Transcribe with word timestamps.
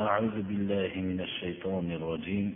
أعوذ 0.00 0.42
بالله 0.42 0.92
من 0.96 1.20
الشيطان 1.20 1.90
الرجيم. 1.92 2.54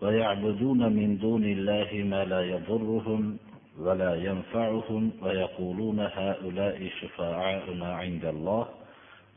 ويعبدون 0.00 0.92
من 0.92 1.18
دون 1.18 1.44
الله 1.44 1.90
ما 2.08 2.24
لا 2.24 2.40
يضرهم 2.40 3.38
ولا 3.78 4.14
ينفعهم 4.14 5.12
ويقولون 5.22 6.00
هؤلاء 6.00 6.90
شفعاؤنا 7.00 7.94
عند 7.94 8.24
الله. 8.24 8.68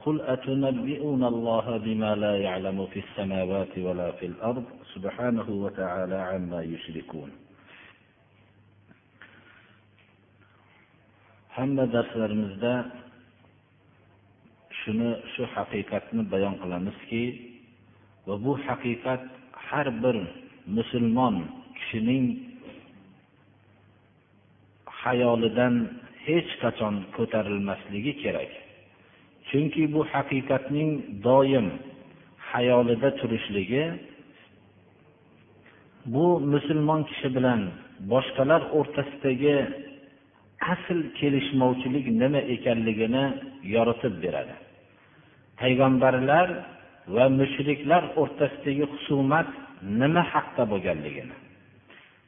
قل 0.05 0.21
أتنبئون 0.21 1.23
الله 1.23 1.77
بما 1.77 2.15
لا 2.15 2.37
يعلم 2.37 2.85
في 2.85 2.99
السماوات 2.99 3.77
ولا 3.77 4.11
في 4.11 4.25
الأرض؟ 4.25 4.65
سبحانه 4.95 5.49
وتعالى 5.49 6.15
عما 6.15 6.63
يشركون. 6.63 7.31
hamma 11.57 11.89
darslarimizda 11.89 13.06
shuni 14.87 15.09
shu 15.33 15.43
haqiqatni 15.55 16.21
bayon 16.31 16.55
qilamizki 16.61 17.23
va 18.27 18.35
bu 18.43 18.53
haqiqat 18.65 19.21
har 19.67 19.87
bir 20.03 20.17
musulmon 20.77 21.35
kishining 21.77 22.25
hayolidan 25.01 25.75
hech 26.25 26.49
qachon 26.63 26.95
ko'tarilmasligi 27.15 28.13
kerak. 28.23 28.51
Chunki 29.49 29.83
bu 29.93 30.01
haqiqatning 30.13 30.91
doim 31.27 31.67
hayolida 32.51 33.09
turishligi 33.19 33.83
bu 36.13 36.25
musulmon 36.53 37.01
kishi 37.09 37.29
bilan 37.35 37.61
boshqalar 38.11 38.61
o'rtasidagi 38.77 39.57
asl 40.73 40.99
kelishmovchilik 41.19 42.05
nima 42.21 42.41
ekanligini 42.55 43.25
yoritib 43.75 44.13
beradi. 44.23 44.55
Payg'ambarlar 45.61 46.47
va 47.15 47.25
mushriklar 47.39 48.03
o'rtasidagi 48.21 48.85
husumat 48.93 49.49
nima 50.01 50.23
haqda 50.33 50.63
bo'lganligini. 50.71 51.35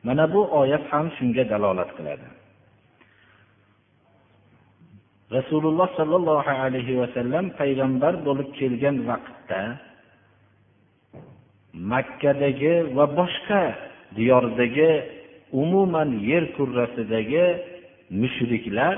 Mana 0.07 0.25
bu 0.33 0.41
oyat 0.61 0.83
ham 0.91 1.05
shunga 1.17 1.43
dalolat 1.51 1.91
qiladi. 1.97 2.27
Rasululloh 5.37 5.89
sollallohu 5.99 6.51
alayhi 6.65 6.93
vasallam 7.01 7.45
payg'ambar 7.59 8.13
bo'lib 8.27 8.49
kelgan 8.59 8.95
vaqtda 9.09 9.61
makkadagi 11.91 12.73
va 12.95 13.05
boshqa 13.19 13.63
diyordagi 14.17 14.91
umuman 15.61 16.09
yer 16.29 16.43
kurrasidagi 16.57 17.45
mushriklar 18.21 18.95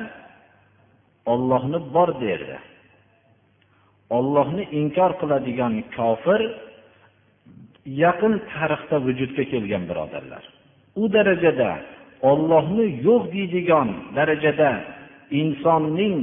ollohni 1.33 1.79
bor 1.95 2.09
derdi. 2.25 2.57
Ollohni 4.17 4.63
inkor 4.79 5.11
qiladigan 5.21 5.73
kofir 5.95 6.41
yaqin 8.03 8.33
tarixda 8.51 8.97
vujudga 9.05 9.43
kelgan 9.51 9.83
birodarlar. 9.89 10.43
U 11.01 11.03
darajada 11.15 11.71
ollohni 12.31 12.85
yo'q 13.07 13.23
deydigan 13.35 13.89
darajada 14.17 14.71
insonning 15.41 16.17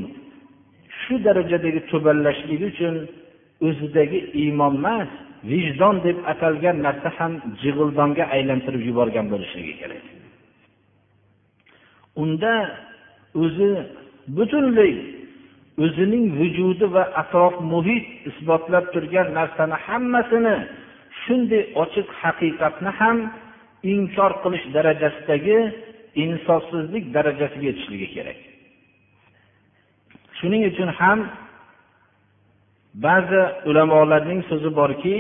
shu 1.01 1.15
darajadagi 1.27 1.81
tubanlashligi 1.91 2.67
uchun 2.73 2.95
o'zidagi 3.67 4.21
iymon 4.43 4.75
emas 4.81 5.11
vijdon 5.51 5.97
deb 6.07 6.19
atalgan 6.33 6.77
narsa 6.87 7.11
ham 7.19 7.33
jig'ildonga 7.63 8.25
aylantirib 8.37 8.83
yuborgan 8.89 9.27
bo'lishligi 9.33 9.75
kerak. 9.81 10.05
Unda 12.23 12.55
o'zi 13.43 13.71
butunlay 14.37 14.93
o'zining 15.85 16.25
vujudi 16.39 16.87
va 16.95 17.05
atrof 17.23 17.55
muhit 17.73 18.07
isbotlab 18.31 18.85
turgan 18.95 19.29
narsani 19.39 19.77
hammasini 19.87 20.57
shunday 21.23 21.63
ochiq 21.83 22.09
haqiqatni 22.23 22.91
ham 23.01 23.17
inkor 23.95 24.33
qilish 24.43 24.67
darajasidagi 24.77 25.59
insofsizlik 26.25 27.05
darajasiga 27.17 27.67
yetishligi 27.71 28.09
kerak. 28.15 28.39
Shuning 30.39 30.63
uchun 30.71 30.91
ham 31.01 31.19
ba'zi 33.07 33.43
ulamolarning 33.71 34.41
so'zi 34.51 34.71
borki 34.81 35.17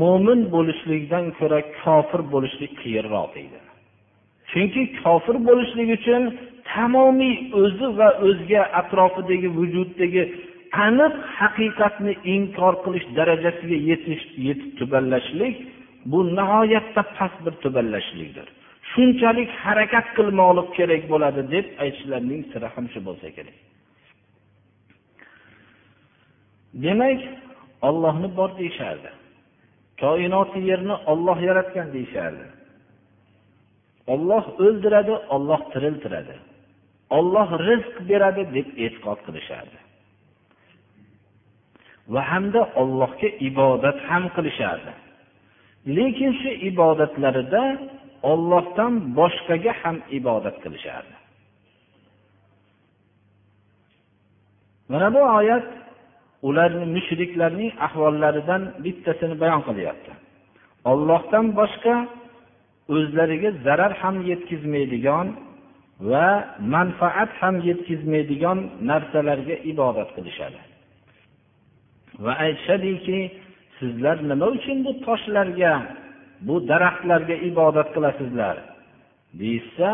mo'min 0.00 0.40
bo'lishlikdan 0.54 1.24
ko'ra 1.38 1.60
kofir 1.82 2.20
bo'lishlik 2.32 2.72
qiyinroq 2.82 3.28
deydi. 3.36 3.60
Chunki 4.50 4.82
kofir 5.02 5.36
bo'lishlik 5.48 5.88
uchun 5.98 6.22
tamomiy 6.72 7.34
o'zi 7.62 7.88
va 7.98 8.08
o'zga 8.28 8.62
atrofidagi 8.80 9.48
vujuddagi 9.58 10.22
aniq 10.86 11.14
haqiqatni 11.38 12.12
inkor 12.34 12.74
qilish 12.84 13.06
darajasiga 13.18 13.78
yetish 13.90 14.24
yetib 14.46 14.70
tubanlashlik 14.78 15.56
bu 16.10 16.18
nihoyatda 16.38 17.02
past 17.16 17.38
bir 17.44 17.54
tubanlashlikdir 17.64 18.48
shunchalik 18.92 19.50
harakat 19.64 20.06
qilmoqlik 20.16 20.68
kerak 20.78 21.02
bo'ladi 21.12 21.42
deb 21.54 21.66
aytishlarining 21.82 22.42
siri 22.52 22.68
ham 22.74 22.86
shu 22.92 23.00
bo'lsa 23.08 23.28
kerak. 23.36 23.56
Demak 26.84 27.20
ollohni 27.88 28.28
bor 28.38 28.50
deyishardi. 28.60 29.10
Koinoti 30.02 30.60
yerni 30.70 30.96
olloh 31.12 31.38
yaratgan 31.48 31.88
deyishardi. 31.96 32.46
Olloh 34.12 34.44
o'ldiradi 34.64 35.14
olloh 35.34 35.60
tiriltiradi. 35.72 36.34
Olloh 37.18 37.48
rizq 37.68 37.94
beradi 38.10 38.42
deb 38.56 38.68
e'tiqod 38.84 39.18
qilishardi. 39.26 39.78
Va 42.12 42.22
hamda 42.30 42.62
ollohga 42.80 43.28
ibodat 43.48 43.98
ham 44.08 44.24
qilishardi. 44.36 44.92
Lekin 45.96 46.32
shu 46.40 46.50
ibodatlarida 46.70 47.64
ollohdan 48.32 48.92
boshqaga 49.18 49.72
ham 49.82 49.96
ibodat 50.18 50.56
qilishardi. 50.64 51.14
Mana 54.92 55.08
bu 55.14 55.22
oyat 55.38 55.68
ularni 56.48 56.86
mushriklarning 56.96 57.70
ahvollaridan 57.86 58.62
bittasini 58.84 59.36
bayon 59.42 59.62
qilyapti. 59.68 60.12
Ollohdan 60.92 61.46
boshqa 61.60 61.94
o'zlariga 62.94 63.50
zarar 63.66 63.92
ham 64.02 64.16
yetkazmaydigan 64.30 65.26
va 66.00 66.56
manfaat 66.74 67.30
ham 67.40 67.54
yetkazmaydigan 67.68 68.58
narsalarga 68.90 69.56
ibodat 69.72 70.08
qilishadi. 70.16 70.60
Va 72.24 72.32
aytishadiki 72.44 73.18
sizlar 73.78 74.16
nima 74.30 74.46
uchun 74.56 74.78
bu 74.86 74.92
toshlarga 75.06 75.72
bu 76.46 76.54
daraxtlarga 76.70 77.36
ibodat 77.50 77.88
qilasizlar? 77.94 78.56
Deyishsa 79.40 79.90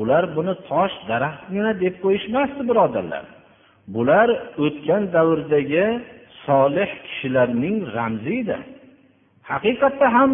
ular 0.00 0.24
buni 0.36 0.54
tosh 0.70 0.94
daraxtgina 1.10 1.72
deb 1.84 1.94
qo'yishmasdi 2.04 2.62
birodarlar. 2.70 3.24
Bular 3.94 4.28
o'tgan 4.64 5.02
davrdagi 5.16 5.86
solih 6.46 6.90
kishilarning 7.06 7.76
ramzi 7.96 8.34
edi 8.42 8.58
haqiqatda 9.50 10.06
ham 10.16 10.30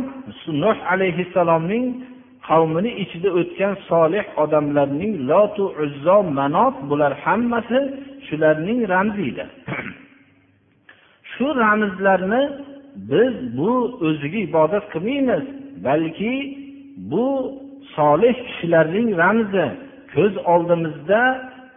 nuh 0.63 0.79
alayhissalomning 0.93 1.87
qavmini 2.49 2.91
ichida 3.03 3.29
o'tgan 3.41 3.75
solih 3.91 4.25
odamlarning 4.43 5.13
lotu 5.31 5.65
uzzo 5.85 6.19
manot 6.39 6.77
bular 6.91 7.13
hammasi 7.25 7.79
shularning 8.27 8.81
ramzi 8.93 9.29
shu 11.33 11.47
ramzlarni 11.63 12.43
biz 13.11 13.35
bu 13.59 13.73
o'ziga 14.07 14.39
ibodat 14.49 14.85
qilmaymiz 14.93 15.45
balki 15.87 16.35
bu 17.11 17.27
solih 17.97 18.35
kishilarning 18.47 19.09
ramzi. 19.23 19.67
Ko'z 20.15 20.35
oldimizda 20.53 21.21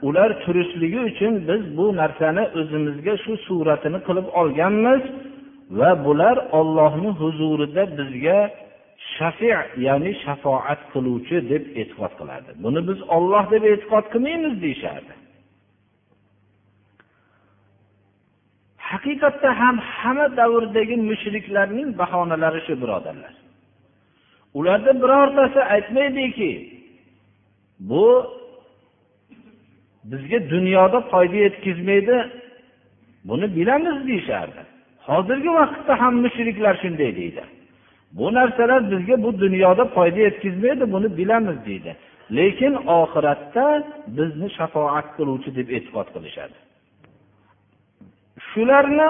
ular 0.08 0.30
turishligi 0.44 1.00
uchun 1.10 1.34
biz 1.50 1.78
bu 1.78 1.86
narsani 2.02 2.44
o'zimizga 2.60 3.14
shu 3.24 3.34
suratini 3.48 4.00
qilib 4.08 4.28
olganmiz 4.42 5.02
va 5.80 5.92
bular 6.06 6.38
ollohni 6.60 7.12
huzurida 7.22 7.84
bizga 7.98 8.40
shafi 9.18 9.48
ya'ni 9.88 10.12
shafoat 10.24 10.82
qiluvchi 10.94 11.38
deb 11.52 11.64
e'tiqod 11.82 12.14
qiladi 12.20 12.50
buni 12.64 12.80
biz 12.90 13.00
olloh 13.16 13.44
deb 13.54 13.64
e'tiqod 13.72 14.06
qilmaymiz 14.14 14.56
deyishardi. 14.64 15.14
Haqiqatda 18.90 19.50
ham 19.62 19.76
hamma 19.96 20.28
davrdagi 20.40 20.96
mushriklarning 21.10 21.90
bahonalari 22.02 22.62
shu 22.68 22.74
birodarlar. 22.82 23.34
Ularda 24.58 24.92
birortasi 25.02 25.60
aytmaydiki 25.76 26.52
bu 27.90 28.06
bizga 30.12 30.40
dunyoda 30.50 31.00
foyda 31.12 31.38
yetkazmaydi 31.46 32.18
buni 33.30 33.56
bilamiz 33.56 33.98
deyishardi. 34.08 34.62
Hozirgi 35.08 35.52
vaqtda 35.60 35.94
ham 36.02 36.14
mushriklar 36.26 36.76
shunday 36.84 37.12
deydi. 37.22 37.44
Bu 38.18 38.34
narsalar 38.34 38.82
bizga 38.92 39.24
bu 39.24 39.40
dunyoda 39.40 39.86
foyda 39.96 40.20
yetkazmaydi 40.28 40.86
buni 40.94 41.18
bilamiz 41.18 41.58
deydi. 41.68 41.92
Lekin 42.38 42.74
oxiratda 43.00 43.66
bizni 44.18 44.48
shafoat 44.58 45.08
qiluvchi 45.18 45.50
deb 45.58 45.68
e'tiqod 45.78 46.08
qilishadi. 46.16 46.58
Shularni 48.50 49.08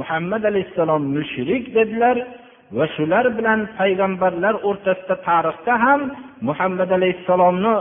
muhammad 0.00 0.42
alayhissalom 0.50 1.02
mushrik 1.16 1.64
dedilar 1.76 2.16
va 2.76 2.84
shular 2.96 3.24
bilan 3.38 3.60
payg'ambarlar 3.78 4.54
o'rtasida 4.68 5.16
tarixda 5.28 5.74
ham 5.84 6.00
muhammad 6.48 6.90
alayhissalomni 6.98 7.74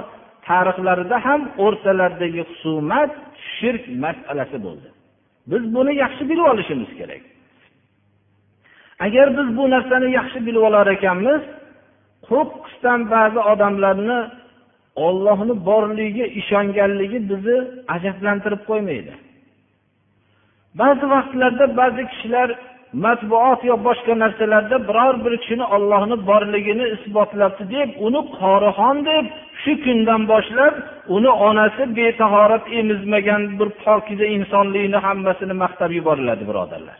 tarixlarida 0.50 1.18
ham 1.26 1.42
o'rtalaridagi 1.66 2.42
husumat 2.50 3.12
shirk 3.56 3.84
masalasi 4.04 4.58
bo'ldi. 4.66 4.88
Biz 5.52 5.64
buni 5.76 5.94
yaxshi 6.04 6.24
bilib 6.30 6.46
olishimiz 6.54 6.92
kerak. 7.00 7.24
Agar 9.00 9.38
biz 9.38 9.58
bu 9.58 9.64
narsani 9.70 10.08
yaxshi 10.20 10.40
bilib 10.46 10.64
olar 10.70 10.88
ekanmiz 10.98 11.42
qo'qqisdan 12.30 13.00
ba'zi 13.14 13.40
odamlarni 13.52 14.20
ollohni 15.08 15.54
borligiga 15.70 16.26
ishonganligi 16.42 17.20
bizni 17.30 17.58
ajablantirib 17.96 18.62
qo'ymaydi. 18.70 19.14
Ba'zi 20.80 21.06
vaqtlarda 21.14 21.66
ba'zi 21.80 22.04
kishilar 22.12 22.50
matbuot 23.04 23.62
yo 23.70 23.76
boshqa 23.88 24.14
narsalarda 24.24 24.78
biror 24.90 25.16
bir 25.26 25.34
kishini 25.42 25.66
ollohni 25.76 26.18
borligini 26.30 26.86
isbotlabdi 26.96 27.64
deb 27.76 27.90
uni 28.08 28.22
qorixon 28.40 28.98
deb 29.10 29.26
shu 29.62 29.74
kundan 29.86 30.22
boshlab 30.32 30.74
uni 31.16 31.32
onasi 31.48 31.84
betahorat 32.00 32.66
emizmagan 32.80 33.42
bir 33.60 33.70
pokiza 33.84 34.26
insonlikni 34.38 35.00
hammasini 35.06 35.56
maqtab 35.64 35.92
yuboriladi 35.98 36.44
birodarlar. 36.50 37.00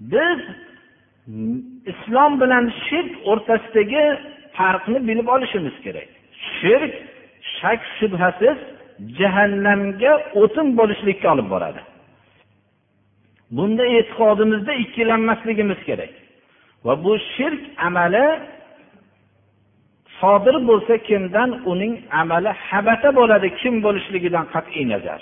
Biz 0.00 0.40
islom 1.86 2.40
bilan 2.40 2.72
shirk 2.86 3.12
o'rtasidagi 3.30 4.04
farqni 4.56 5.08
bilib 5.08 5.28
olishimiz 5.34 5.76
kerak. 5.84 6.08
Shirk 6.60 6.94
shak 7.58 7.80
shubhasiz 7.98 8.58
jahannamga 9.18 10.12
o'tin 10.42 10.66
bo'lishlikka 10.78 11.26
olib 11.34 11.48
boradi. 11.54 11.80
Bunda 13.56 13.84
e'tiqodimizda 13.96 14.72
ikkilanmasligimiz 14.84 15.80
kerak. 15.88 16.12
Va 16.84 17.04
bu 17.04 17.12
shirk 17.34 17.62
amali 17.86 18.26
sodir 20.20 20.56
bo'lsa 20.68 20.94
kimdan 21.08 21.50
uning 21.72 21.94
amali 22.20 22.50
habata 22.68 23.10
bo'ladi 23.18 23.48
kim 23.60 23.74
bo'lishligidan 23.86 24.44
qat'iy 24.54 24.84
nazar. 24.92 25.20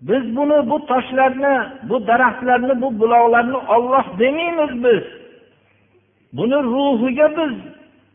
Biz 0.00 0.36
buni 0.36 0.70
bu 0.70 0.86
toshlarni 0.86 1.54
bu 1.88 2.06
daraxtlarni 2.06 2.82
bu 2.82 2.98
buloqlarni 3.00 3.56
olloh 3.56 4.18
demaymiz 4.18 4.84
biz. 4.84 5.02
Buni 6.32 6.58
ruhiga 6.72 7.28
biz 7.38 7.54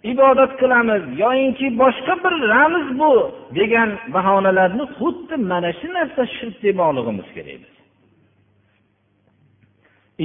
ibodat 0.03 0.59
qilamiz. 0.59 1.03
Yoyinki 1.19 1.79
boshqa 1.79 2.13
bir 2.23 2.33
ramz 2.53 2.99
bu 2.99 3.31
degan 3.55 3.89
bahonalarni 4.13 4.83
xuddi 4.97 5.35
mana 5.51 5.71
shu 5.79 5.87
narsa 5.93 6.25
shirk 6.35 6.63
demoqligimiz 6.63 7.27
kerak 7.35 7.61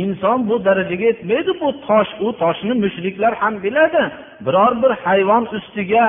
inson 0.02 0.38
bu 0.48 0.64
darajaga 0.64 1.04
yetmaydi 1.10 1.52
bu 1.60 1.68
tosh 1.86 2.10
u 2.24 2.26
toshni 2.42 2.74
mushriklar 2.84 3.32
ham 3.42 3.54
biladi. 3.64 4.02
Biror 4.46 4.72
bir 4.82 4.92
hayvon 5.04 5.44
ustiga 5.56 6.04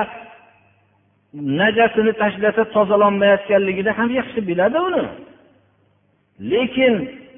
najasini 1.60 2.12
tashlasa 2.20 2.62
tozalanmayotganligini 2.74 3.90
ham 3.98 4.08
yaxshi 4.18 4.40
biladi 4.48 4.78
uni. 4.88 5.04
Lekin 6.40 6.94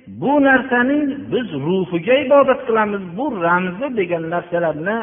bu 0.07 0.43
narsaning 0.43 1.05
biz 1.33 1.53
ruhiga 1.67 2.15
ibodat 2.15 2.61
qilamiz 2.67 3.03
bu 3.17 3.43
ramzi 3.43 3.97
degan 3.97 4.25
narsalarni 4.31 4.99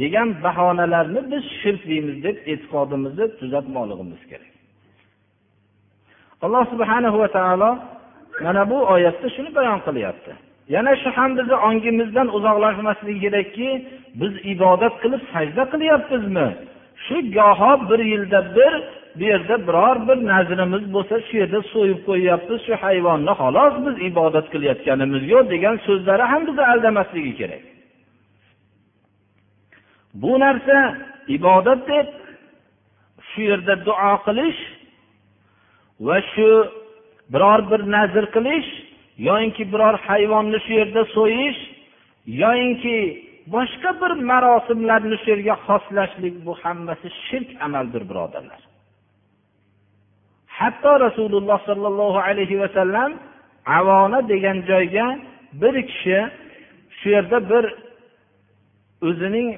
degan 0.00 0.28
bahonalarni 0.44 1.20
biz 1.32 1.44
shirk 1.60 1.82
deymiz 1.90 2.16
deb 2.26 2.36
e'tiqodimizni 2.50 3.26
tuzatmoqligimiz 3.38 4.22
kerak. 4.30 4.52
Alloh 6.44 6.64
subhanahu 6.72 7.18
va 7.22 7.28
taolo 7.28 7.70
mana 8.44 8.70
bu 8.70 8.78
oyatda 8.94 9.28
shuni 9.36 9.50
bayon 9.54 9.78
qilyapti. 9.86 10.32
Yana 10.74 10.92
shu 11.02 11.10
ham 11.16 11.30
bizni 11.38 11.56
ongimizdan 11.68 12.28
uzoqlashmasligi 12.36 13.20
kerakki 13.24 13.68
biz 14.20 14.32
ibodat 14.52 14.94
qilib 15.02 15.22
sajda 15.32 15.64
qilyapmizmi? 15.72 16.48
Shu 17.04 17.16
goho 17.36 17.72
bir 17.90 18.00
yilda 18.12 18.40
bir 18.56 18.72
bu 19.16 19.22
yerda 19.32 19.66
biror 19.66 19.96
bir 20.08 20.18
nazrimiz 20.32 20.84
bo'lsa 20.94 21.16
shu 21.26 21.34
yerda 21.40 21.60
so'yib 21.72 22.00
qo'yyapmiz 22.08 22.60
shu 22.66 22.74
hayvonni 22.84 23.32
xolos 23.40 23.74
biz 23.86 23.96
ibodat 24.10 24.46
qilayotganimiz 24.52 25.22
yo'q 25.32 25.44
degan 25.54 25.76
so'zlari 25.86 26.24
ham 26.32 26.42
bizni 26.48 26.64
aldamasligi 26.72 27.32
kerak. 27.40 27.64
Bu 30.22 30.32
narsa 30.44 30.76
ibodat 31.36 31.80
deb 31.92 32.08
shu 33.30 33.40
yerda 33.50 33.74
duo 33.86 34.12
qilish 34.26 34.60
va 36.06 36.16
shu 36.32 36.48
biror 37.32 37.60
bir 37.70 37.80
nazr 37.96 38.24
qilish 38.36 38.70
yoyinki 39.28 39.62
biror 39.72 39.94
hayvonni 40.08 40.58
shu 40.64 40.72
yerda 40.80 41.02
so'yish 41.16 41.60
yoyinki 42.42 42.96
boshqa 43.54 43.90
bir 44.02 44.12
marosimlarni 44.30 45.16
shu 45.22 45.28
yerga 45.32 45.54
xoslashlik 45.66 46.34
bu 46.46 46.52
hammasi 46.62 47.08
shirk 47.26 47.48
amaldir 47.66 48.02
birodarlar. 48.10 48.60
Hatto 50.62 50.92
rasululloh 51.06 51.58
sollallohu 51.68 52.18
alayhi 52.28 52.60
vasallam 52.62 53.10
avona 53.78 54.18
degan 54.32 54.58
joyga 54.70 55.06
bir 55.60 55.74
kishi 55.90 56.18
shu 56.98 57.08
yerda 57.16 57.38
bir 57.50 57.64
o'zining 59.08 59.48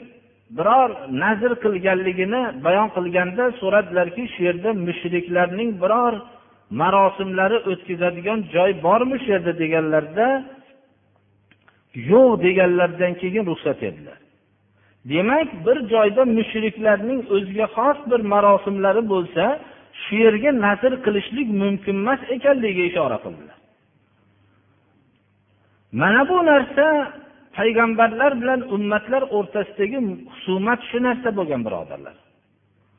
biror 0.59 0.91
nazr 1.23 1.53
qilganligini 1.65 2.43
bayon 2.67 2.89
qilganda 2.97 3.45
so'radilarki 3.61 4.23
shu 4.35 4.41
yerda 4.49 4.71
mushriklarning 4.87 5.71
biror 5.83 6.15
marosimlari 6.81 7.59
o'tkazadigan 7.71 8.39
joy 8.55 8.71
bormi 8.87 9.17
shu 9.23 9.29
yerda 9.35 9.53
deganlarida 9.63 10.29
yo'q 12.11 12.31
deganlaridan 12.47 13.13
keyin 13.23 13.45
ruxsat 13.51 13.81
edilar 13.91 14.19
demak 15.13 15.49
bir 15.67 15.79
joyda 15.95 16.23
mushriklarning 16.39 17.21
o'ziga 17.35 17.67
xos 17.77 17.99
bir 18.11 18.21
marosimlari 18.33 19.03
bo'lsa 19.13 19.45
shu 20.03 20.15
yerga 20.25 20.51
nazr 20.67 20.93
qilishlik 21.05 21.49
mumkin 21.63 21.97
emas 22.03 22.21
ekanligiga 22.35 22.85
ishora 22.91 23.19
qildilar. 23.25 23.59
Mana 26.01 26.21
bu 26.31 26.37
narsa 26.51 26.87
payg'ambarlar 27.57 28.33
bilan 28.41 28.61
ummatlar 28.75 29.23
o'rtasidagi 29.37 29.99
husumat 30.33 30.81
shu 30.91 30.99
narsa 31.07 31.29
bo'lgan 31.39 31.61
birodarlar. 31.67 32.17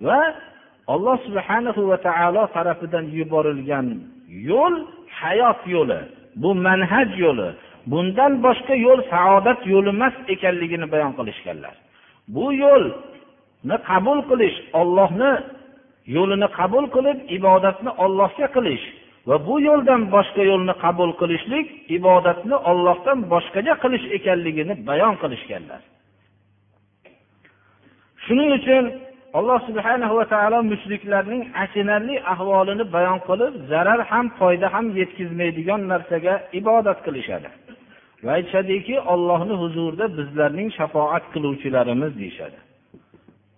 Va 0.08 0.22
alloh 0.94 1.18
subhanahu 1.28 1.82
va 1.90 1.98
taolo 2.08 2.44
tarafidan 2.56 3.06
yuborilgan 3.20 3.88
yo'l 4.50 4.76
hayot 5.20 5.62
yo'li 5.76 6.00
bu 6.42 6.50
manhaj 6.68 7.10
yo'li 7.26 7.50
bundan 7.92 8.32
boshqa 8.46 8.76
yo'l 8.86 9.00
saodat 9.14 9.60
yo'li 9.74 9.90
emas 9.98 10.16
ekanligini 10.34 10.88
bayon 10.94 11.12
qilishganlar. 11.18 11.76
Bu 12.36 12.46
yo'lni 12.64 13.76
qabul 13.90 14.20
qilish 14.30 14.58
ollohni 14.82 15.32
yo'lini 16.16 16.48
qabul 16.60 16.86
qilib 16.96 17.18
ibodatni 17.38 17.92
ollohga 18.06 18.48
qilish 18.56 18.86
va 19.30 19.36
bu 19.48 19.56
yo'ldan 19.68 20.02
boshqa 20.16 20.44
yo'lni 20.52 20.74
qabul 20.84 21.12
qilishlik 21.22 21.68
ibodatni 21.98 22.56
ollohdan 22.72 23.20
boshqaga 23.34 23.74
qilish 23.84 24.06
ekanligini 24.18 24.74
bayon 24.90 25.16
qilishganlar. 25.24 25.82
Shuning 28.26 28.50
uchun 28.60 28.84
alloh 29.38 29.60
subhana 29.68 30.08
va 30.18 30.26
taolo 30.34 30.60
mushriklarning 30.72 31.44
achinarli 31.64 32.16
ahvolini 32.34 32.86
bayon 32.96 33.20
qilib 33.28 33.54
zarar 33.72 34.00
ham 34.12 34.26
foyda 34.40 34.68
ham 34.76 34.86
yetkazmaydigan 35.00 35.82
narsaga 35.92 36.34
ibodat 36.60 37.00
qilishadi. 37.06 37.50
Va 38.26 38.32
aytishadiki 38.38 38.96
ollohni 39.14 39.56
huzurida 39.62 40.06
bizlarning 40.18 40.70
shafoat 40.78 41.24
qiluvchilarimiz 41.34 42.12
deyishadi. 42.22 42.58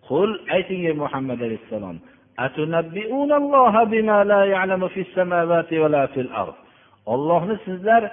Qul 0.07 0.29
ayting 0.55 0.81
ey 0.89 0.95
muhammad 1.03 1.39
alayhissalom 1.47 1.97
ollohni 7.13 7.55
sizlar 7.65 8.03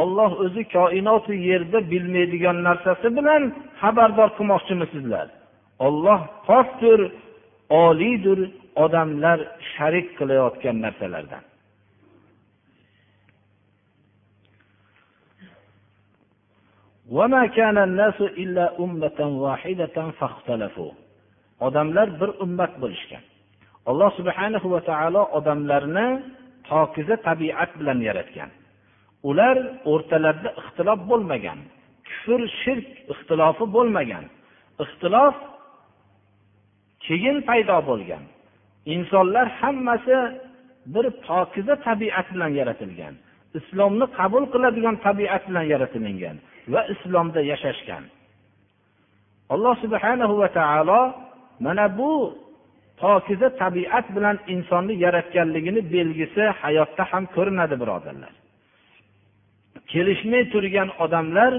olloh 0.00 0.32
o'zi 0.44 0.62
koinoti 0.76 1.34
yerda 1.48 1.78
bilmaydigan 1.92 2.58
narsasi 2.68 3.08
bilan 3.16 3.42
xabardor 3.80 4.30
qilmoqchimisizlar. 4.36 5.26
Olloh 5.86 6.20
pokdir 6.48 7.00
oliydir 7.84 8.40
odamlar 8.84 9.38
sharik 9.72 10.06
qilayotgan 10.18 10.76
narsalardan. 10.84 11.44
Odamlar 21.66 22.08
bir 22.20 22.30
ummat 22.44 22.72
bo'lishgan. 22.82 23.24
Alloh 23.90 24.10
subhana 24.18 24.58
va 24.74 24.80
taolo 24.90 25.22
odamlarni 25.38 26.06
pokiza 26.68 27.16
tabiat 27.28 27.70
bilan 27.78 27.98
yaratgan. 28.08 28.50
Ular 29.28 29.56
o'rtalarida 29.92 30.50
ixtilof 30.60 31.00
bo'lmagan 31.10 31.58
kufr 32.08 32.40
shirk 32.60 32.88
ixtilofi 33.12 33.64
bo'lmagan 33.76 34.24
ixtilof 34.84 35.34
keyin 37.06 37.36
paydo 37.48 37.78
bo'lgan. 37.90 38.24
Insonlar 38.94 39.46
hammasi 39.60 40.16
bir 40.94 41.06
pokiza 41.26 41.74
tabiat 41.86 42.26
bilan 42.34 42.52
yaratilgan 42.60 43.14
islomni 43.58 44.06
qabul 44.18 44.44
qiladigan 44.52 44.96
tabiat 45.06 45.42
bilan 45.48 45.66
yaratilingan 45.72 46.36
va 46.72 46.80
islomda 46.94 47.40
yashashgan. 47.50 48.04
Alloh 49.54 49.74
subhanahu 49.84 50.34
va 50.40 50.48
taolo 50.58 51.00
mana 51.64 51.86
bu 51.98 52.10
pokiza 53.00 53.48
tabiat 53.62 54.06
bilan 54.16 54.36
insonni 54.54 54.94
yaratganligini 55.04 55.80
belgisi 55.94 56.42
hayotda 56.60 57.04
ham 57.10 57.24
ko'rinadi 57.34 57.74
birodarlar. 57.82 58.32
Kelishmay 59.92 60.42
turgan 60.52 60.88
odamlar 61.04 61.52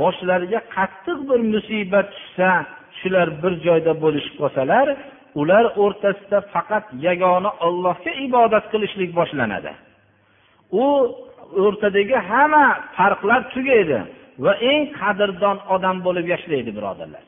boshlariga 0.00 0.60
qattiq 0.76 1.18
bir 1.28 1.40
musibat 1.54 2.06
tushsa 2.14 2.50
shular 2.98 3.28
bir 3.42 3.52
joyda 3.66 3.92
bo'lishib 4.04 4.34
qolsalar 4.42 4.86
ular 5.40 5.64
o'rtasida 5.84 6.38
faqat 6.54 6.84
yagona 7.06 7.50
ollohga 7.66 8.12
ibodat 8.26 8.64
qilishlik 8.72 9.10
boshlanadi. 9.18 9.72
U 10.82 10.86
o'rtadagi 11.64 12.16
hamma 12.30 12.66
farqlar 12.96 13.40
tugaydi 13.54 13.98
va 14.44 14.52
eng 14.70 14.82
qadrdon 15.00 15.56
odam 15.74 15.96
bo'lib 16.06 16.26
yashaydi 16.34 16.70
birodarlar. 16.78 17.24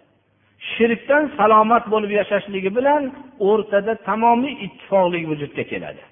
Shirkdan 0.73 1.25
salomat 1.39 1.85
bo'lib 1.93 2.13
yashashligi 2.21 2.71
bilan 2.79 3.03
o'rtada 3.49 3.93
tamomiy 4.09 4.55
ittifoqlik 4.67 5.25
vujudga 5.31 5.65
keladi. 5.73 6.03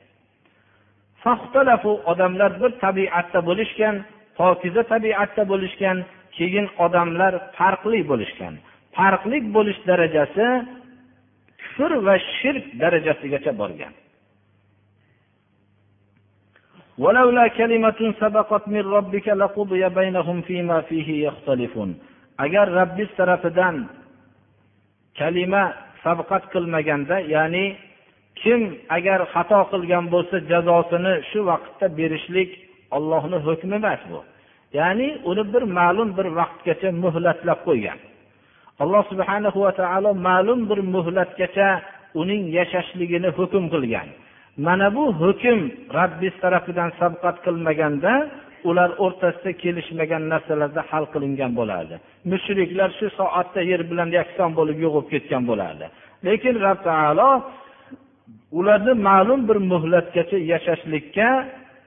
Odamlar 2.10 2.50
bir 2.60 2.70
tabiatda 2.84 3.40
bo'lishgan 3.48 3.94
pokiza 4.38 4.82
tabiatda 4.92 5.42
bo'lishgan 5.52 5.96
keyin 6.36 6.66
odamlar 6.84 7.32
farqli 7.56 8.00
bo'lishgan. 8.10 8.54
Farqli 8.96 9.38
bo'lish 9.56 9.80
darajasi 9.90 10.46
kufr 11.62 11.90
va 12.06 12.14
shirk 12.36 12.64
darajasigacha 12.82 13.52
borgan. 13.60 13.92
Agar 22.44 22.66
rabbiz 22.78 23.08
tarafidan 23.18 23.76
kalima 25.18 25.64
sabqat 26.04 26.42
qilmaganda 26.52 27.16
ya'ni 27.35 27.66
kim 28.40 28.61
agar 28.96 29.20
xato 29.32 29.61
qilgan 29.73 30.04
bo'lsa 30.14 30.37
jazosini 30.50 31.14
shu 31.30 31.40
vaqtda 31.50 31.87
berishlik 31.99 32.50
ollohni 32.96 33.38
hukmi 33.46 33.75
emas 33.80 34.02
bu. 34.11 34.20
Ya'ni 34.78 35.08
uni 35.30 35.44
bir 35.52 35.62
ma'lum 35.78 36.08
bir 36.18 36.26
vaqtgacha 36.38 36.88
muhlatlab 37.04 37.58
qo'ygan. 37.68 37.99
Alloh 38.82 39.02
subhana 39.11 39.49
va 39.64 39.73
taolo 39.80 40.11
ma'lum 40.28 40.61
bir 40.70 40.78
muhlatgacha 40.94 41.68
uning 42.20 42.42
yashashligini 42.58 43.30
hukm 43.38 43.64
qilgan. 43.75 44.08
Mana 44.66 44.88
bu 44.96 45.04
hukm 45.23 45.58
rabbiz 45.99 46.35
tarafidan 46.42 46.90
sabqat 47.00 47.37
qilmaganda 47.46 48.12
ular 48.68 48.90
o'rtasida 49.04 49.52
kelishmagan 49.62 50.22
narsalarda 50.32 50.82
hal 50.90 51.04
qilingan 51.12 51.52
bo'lardi 51.58 51.94
mushriklar 52.32 52.90
shu 52.98 53.06
soatda 53.18 53.60
yer 53.70 53.80
bilan 53.90 54.08
yakson 54.18 54.50
bo'lib 54.58 54.78
yo'qolib 54.84 55.08
ketgan 55.12 55.42
bo'lardi 55.50 55.86
lekin 56.26 56.54
rob 56.66 56.78
taolo 56.88 57.30
ularni 58.58 58.92
ma'lum 59.08 59.40
bir 59.48 59.58
muhlatgacha 59.72 60.38
yashashlikka 60.52 61.28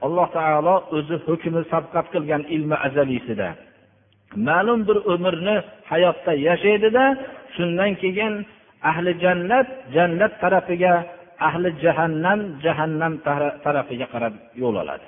alloh 0.06 0.28
taolo 0.38 0.76
o'zi 0.98 1.16
hukmi 1.28 1.62
sabqat 1.74 2.06
qilgan 2.14 2.44
ilmi 2.56 2.78
azaliysida 2.88 3.50
ma'lum 4.50 4.80
bir 4.88 4.98
umrni 5.14 5.56
hayotda 5.92 6.32
yashaydida 6.48 7.04
shundan 7.56 7.92
keyin 8.02 8.34
ahli 8.90 9.12
jannat 9.24 9.68
jannat 9.96 10.34
tarafiga 10.42 10.94
ahli 11.48 11.70
jahannam 11.84 12.40
jahannam 12.64 13.14
tarafiga 13.66 14.08
qarab 14.14 14.34
yo'l 14.62 14.76
oladi. 14.84 15.08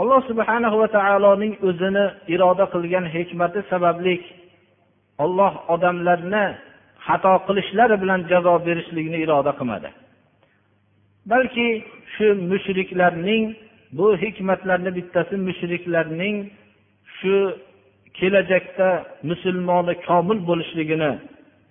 Alloh 0.00 0.20
subhana 0.30 0.68
va 0.80 0.88
taoloning 0.98 1.54
o'zini 1.68 2.04
iroda 2.34 2.64
qilgan 2.74 3.04
hikmati 3.14 3.60
sababli 3.70 4.14
olloh 5.24 5.52
odamlarni 5.74 6.44
xato 7.06 7.32
qilishlari 7.46 7.96
bilan 8.02 8.20
jazo 8.30 8.54
berishlikni 8.66 9.18
iroda 9.24 9.52
qilmadi. 9.58 9.88
Balki 11.30 11.68
shu 12.14 12.26
mushriklarning 12.50 13.44
bu 13.98 14.06
hikmatlarni 14.22 14.90
bittasi 14.98 15.34
mushriklarning 15.48 16.36
shu 17.18 17.34
kelajakda 18.18 18.88
musulmoni 19.30 19.94
komil 20.08 20.38
bo'lishligini 20.48 21.12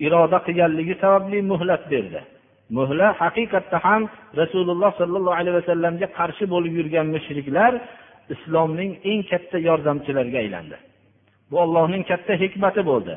iroda 0.06 0.38
qilganligi 0.46 0.96
sababli 1.04 1.38
muhlat 1.52 1.84
berdi. 1.94 2.22
Muhla 2.78 3.08
haqiqatda 3.22 3.78
ham 3.86 4.02
rasululloh 4.42 4.92
sollallohu 5.00 5.38
alayhi 5.40 5.58
vasallamga 5.60 6.08
qarshi 6.20 6.44
bo'lib 6.54 6.74
yurgan 6.80 7.08
mushriklar 7.16 7.74
islomning 8.34 8.92
eng 9.12 9.22
katta 9.32 9.58
yordamchilariga 9.70 10.38
aylandi. 10.44 10.78
Bu 11.52 11.60
ollohning 11.60 12.04
katta 12.12 12.34
hikmati 12.44 12.82
bo'ldi. 12.92 13.14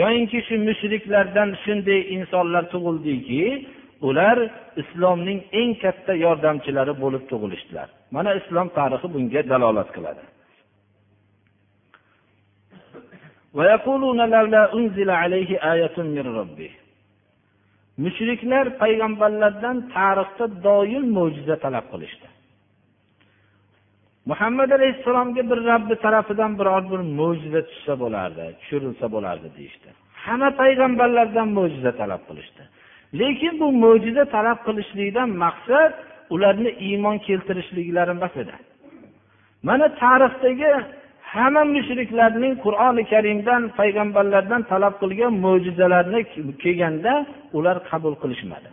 Yoyinki 0.00 0.38
shu 0.46 0.54
mushriklardan 0.68 1.50
shunday 1.64 2.00
insonlar 2.16 2.64
tug'ildiki 2.72 3.44
ular 4.08 4.38
islomning 4.82 5.40
eng 5.60 5.72
katta 5.84 6.12
yordamchilari 6.24 6.94
bo'lib 7.02 7.22
tug'ilishdilar. 7.30 7.88
Mana 8.14 8.30
islom 8.40 8.68
tarixi 8.78 9.06
bunga 9.14 9.40
dalolat 9.52 9.88
qiladi. 9.96 10.22
Mushriklar 18.04 18.66
payg'ambarlardan 18.82 19.76
tarixda 19.96 20.46
doim 20.66 21.04
mo'jiza 21.16 21.56
talab 21.64 21.86
qilishdi. 21.92 22.26
Muhammad 24.30 24.70
alayhissalomga 24.70 25.42
bir 25.50 25.58
rabbi 25.72 25.94
tarafidan 26.04 26.52
biror 26.58 26.82
bir 26.90 27.00
mo'jiza 27.18 27.60
tushsa 27.68 27.94
bo'lardi 28.02 28.44
tushirilsa 28.60 29.06
bo'lardi 29.14 29.48
deyishdi. 29.56 29.88
Hamma 30.24 30.50
payg'ambarlardan 30.62 31.48
mo'jiza 31.58 31.92
talab 32.00 32.22
qilishdi. 32.28 32.62
Lekin 33.20 33.54
bu 33.60 33.68
mo'jiza 33.84 34.24
talab 34.36 34.58
qilishlikdan 34.66 35.28
maqsad 35.44 35.92
ularni 36.34 36.70
iymon 36.86 37.16
keltirishliklari 37.26 38.10
emas 38.16 38.34
edi. 38.42 38.54
Mana 39.68 39.86
tarixdagi 40.02 40.70
hamma 41.34 41.62
mushriklarning 41.74 42.54
qur'oni 42.64 43.02
karimdan 43.12 43.62
payg'ambarlardan 43.78 44.62
talab 44.72 44.94
qilgan 45.02 45.32
mo'jizalarni 45.44 46.20
kelganda 46.62 47.12
ular 47.58 47.76
qabul 47.90 48.14
qilishmadi. 48.22 48.68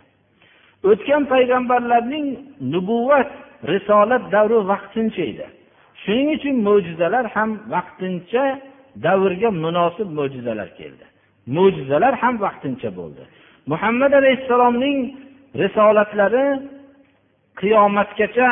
O'tgan 0.90 1.22
payg'ambarlarning 1.34 2.26
nubuvat 2.72 3.30
risolat 3.72 4.22
davri 4.34 4.58
vaqtincha 4.72 5.22
edi. 5.32 5.46
Shuning 6.02 6.28
uchun 6.36 6.56
mo'jizalar 6.68 7.24
ham 7.34 7.50
vaqtincha 7.74 8.44
davrga 9.06 9.50
munosib 9.64 10.08
mo'jizalar 10.18 10.68
keldi. 10.78 11.04
Mo'jizalar 11.56 12.14
ham 12.22 12.34
vaqtincha 12.46 12.90
bo'ldi. 12.98 13.22
Muhammad 13.72 14.12
alayhissalomning 14.20 14.98
risolatlari 15.62 16.46
qiyomatgacha 17.60 18.48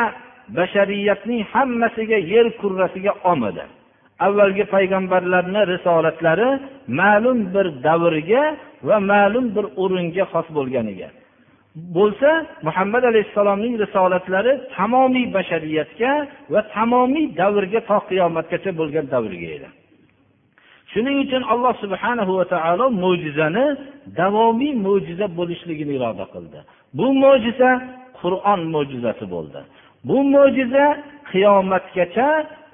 bashariyatning 0.57 1.41
hammasiga 1.53 2.17
yer 2.33 2.45
kurrasiga 2.61 3.11
omadi. 3.33 3.65
Avvalgi 4.25 4.65
payg'ambarlarni 4.73 5.61
risolatlari 5.73 6.49
ma'lum 6.99 7.39
bir 7.53 7.67
davrga 7.87 8.43
va 8.87 8.97
ma'lum 9.11 9.45
bir 9.55 9.65
o'ringa 9.83 10.25
xos 10.33 10.47
bo'lganiga. 10.57 11.09
Bo'lsa 11.97 12.29
muhammad 12.67 13.03
alayhissalomning 13.11 13.73
risolatlari 13.83 14.53
tamomiy 14.75 15.25
bashariyatga 15.37 16.11
va 16.53 16.61
tamomiy 16.75 17.25
davrga 17.41 17.79
to 17.89 17.97
qiyomatgacha 18.09 18.71
bo'lgan 18.79 19.05
davrga 19.13 19.49
edi 19.57 19.69
shuning 20.91 21.17
uchun 21.25 21.43
alloh 21.53 21.73
subhanahu 21.83 22.31
va 22.39 22.45
taolo 22.53 22.85
mo'jizani 23.03 23.65
davomiy 24.19 24.73
mo'jiza 24.85 25.25
bo'lishligini 25.37 25.93
iroda 25.97 26.25
qildi. 26.33 26.59
Bu 26.97 27.07
mo'jiza 27.23 27.71
qur'on 28.19 28.61
mo'jizasi 28.75 29.25
bo'ldi. 29.33 29.59
Bu 30.09 30.17
mo'jiza 30.35 30.85
qiyomatgacha 31.31 32.29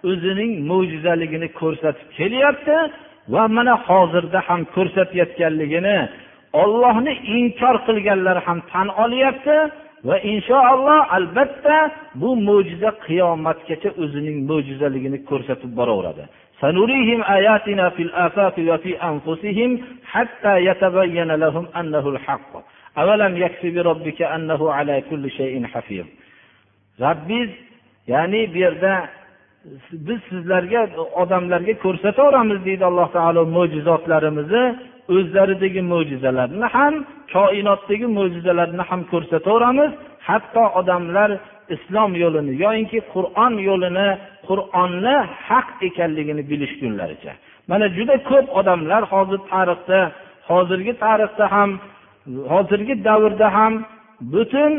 o'zining 0.10 0.52
mo'jizaligini 0.70 1.48
ko'rsatib 1.60 2.08
kelyapti 2.18 2.78
va 3.34 3.44
mana 3.56 3.74
hozirda 3.88 4.40
ham 4.48 4.62
ko'rsatayotganligini 4.76 5.98
ollohni 6.63 7.13
inkor 7.39 7.77
qilganlar 7.87 8.37
ham 8.47 8.59
tan 8.73 8.89
olyapti 9.05 9.57
va 10.09 10.17
inshaalloh 10.33 11.01
albatta 11.19 11.77
bu 12.21 12.31
mo'jiza 12.49 12.91
qiyomatgacha 13.07 13.91
o'zining 14.03 14.37
mo'jizaligini 14.51 15.19
ko'rsatib 15.31 15.71
boraveradi 15.81 16.27
سنريهم 16.65 17.21
آياتنا 17.23 17.85
في 17.91 18.03
الآفاق 18.03 18.55
وفي 18.59 18.93
أنفسهم 19.11 19.71
حتى 20.13 20.55
يتبين 20.69 21.31
لهم 21.45 21.65
أنه 21.81 22.05
الحق 22.09 22.53
أولم 22.99 23.37
يكفي 23.37 23.71
بربك 23.71 24.23
أنه 24.23 24.73
على 24.73 25.03
كل 25.11 25.31
شيء 25.31 25.55
حفيظ 25.67 26.07
Rabbiz 27.01 27.51
ya'ni 28.07 28.55
bu 28.55 28.59
yerda 28.59 28.93
biz 29.93 30.21
sizlarga 30.31 30.89
odamlarga 31.23 31.75
ko'rsataveramiz 31.85 32.59
deydi 32.67 32.85
alloh 32.91 33.09
taolo 33.17 33.43
mo'jizotlarimizni 33.57 34.65
O'zlaridagi 35.16 35.82
mo'jizalarni 35.92 36.68
ham 36.76 36.94
koinotdagi 37.36 38.08
mo'jizalarni 38.18 38.84
ham 38.90 39.02
ko'rsataveramiz. 39.12 39.92
Hatto 40.28 40.64
odamlar 40.80 41.30
islom 41.76 42.12
yo'lini 42.24 42.54
yoyinki 42.64 43.00
qur'on 43.14 43.54
yo'lini 43.70 44.08
qur'onni 44.48 45.16
haq 45.48 45.68
ekanligini 45.88 46.44
bilishgunlaricha 46.52 47.34
mana 47.70 47.86
juda 47.98 48.16
ko'p 48.30 48.48
odamlar 48.60 49.02
hozir 49.14 49.40
tarixda 49.52 50.00
hozirgi 50.50 50.94
tarixda 51.04 51.46
ham 51.56 51.70
hozirgi 52.54 52.96
davrda 53.08 53.48
ham 53.58 53.74
butun 54.34 54.74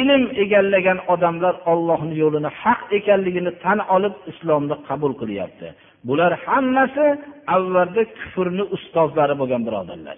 ilm 0.00 0.24
egallagan 0.42 0.98
odamlar 1.14 1.54
ollohni 1.72 2.14
yo'lini 2.22 2.50
haq 2.62 2.80
ekanligini 2.98 3.52
tan 3.64 3.78
olib 3.96 4.14
islomni 4.30 4.76
qabul 4.88 5.12
qilyapti. 5.20 5.66
Bular 6.08 6.32
hammasi 6.46 7.06
avvalda 7.56 8.02
kufrni 8.18 8.64
ustozlari 8.76 9.34
bo'lgan 9.40 9.62
birodarlar. 9.66 10.16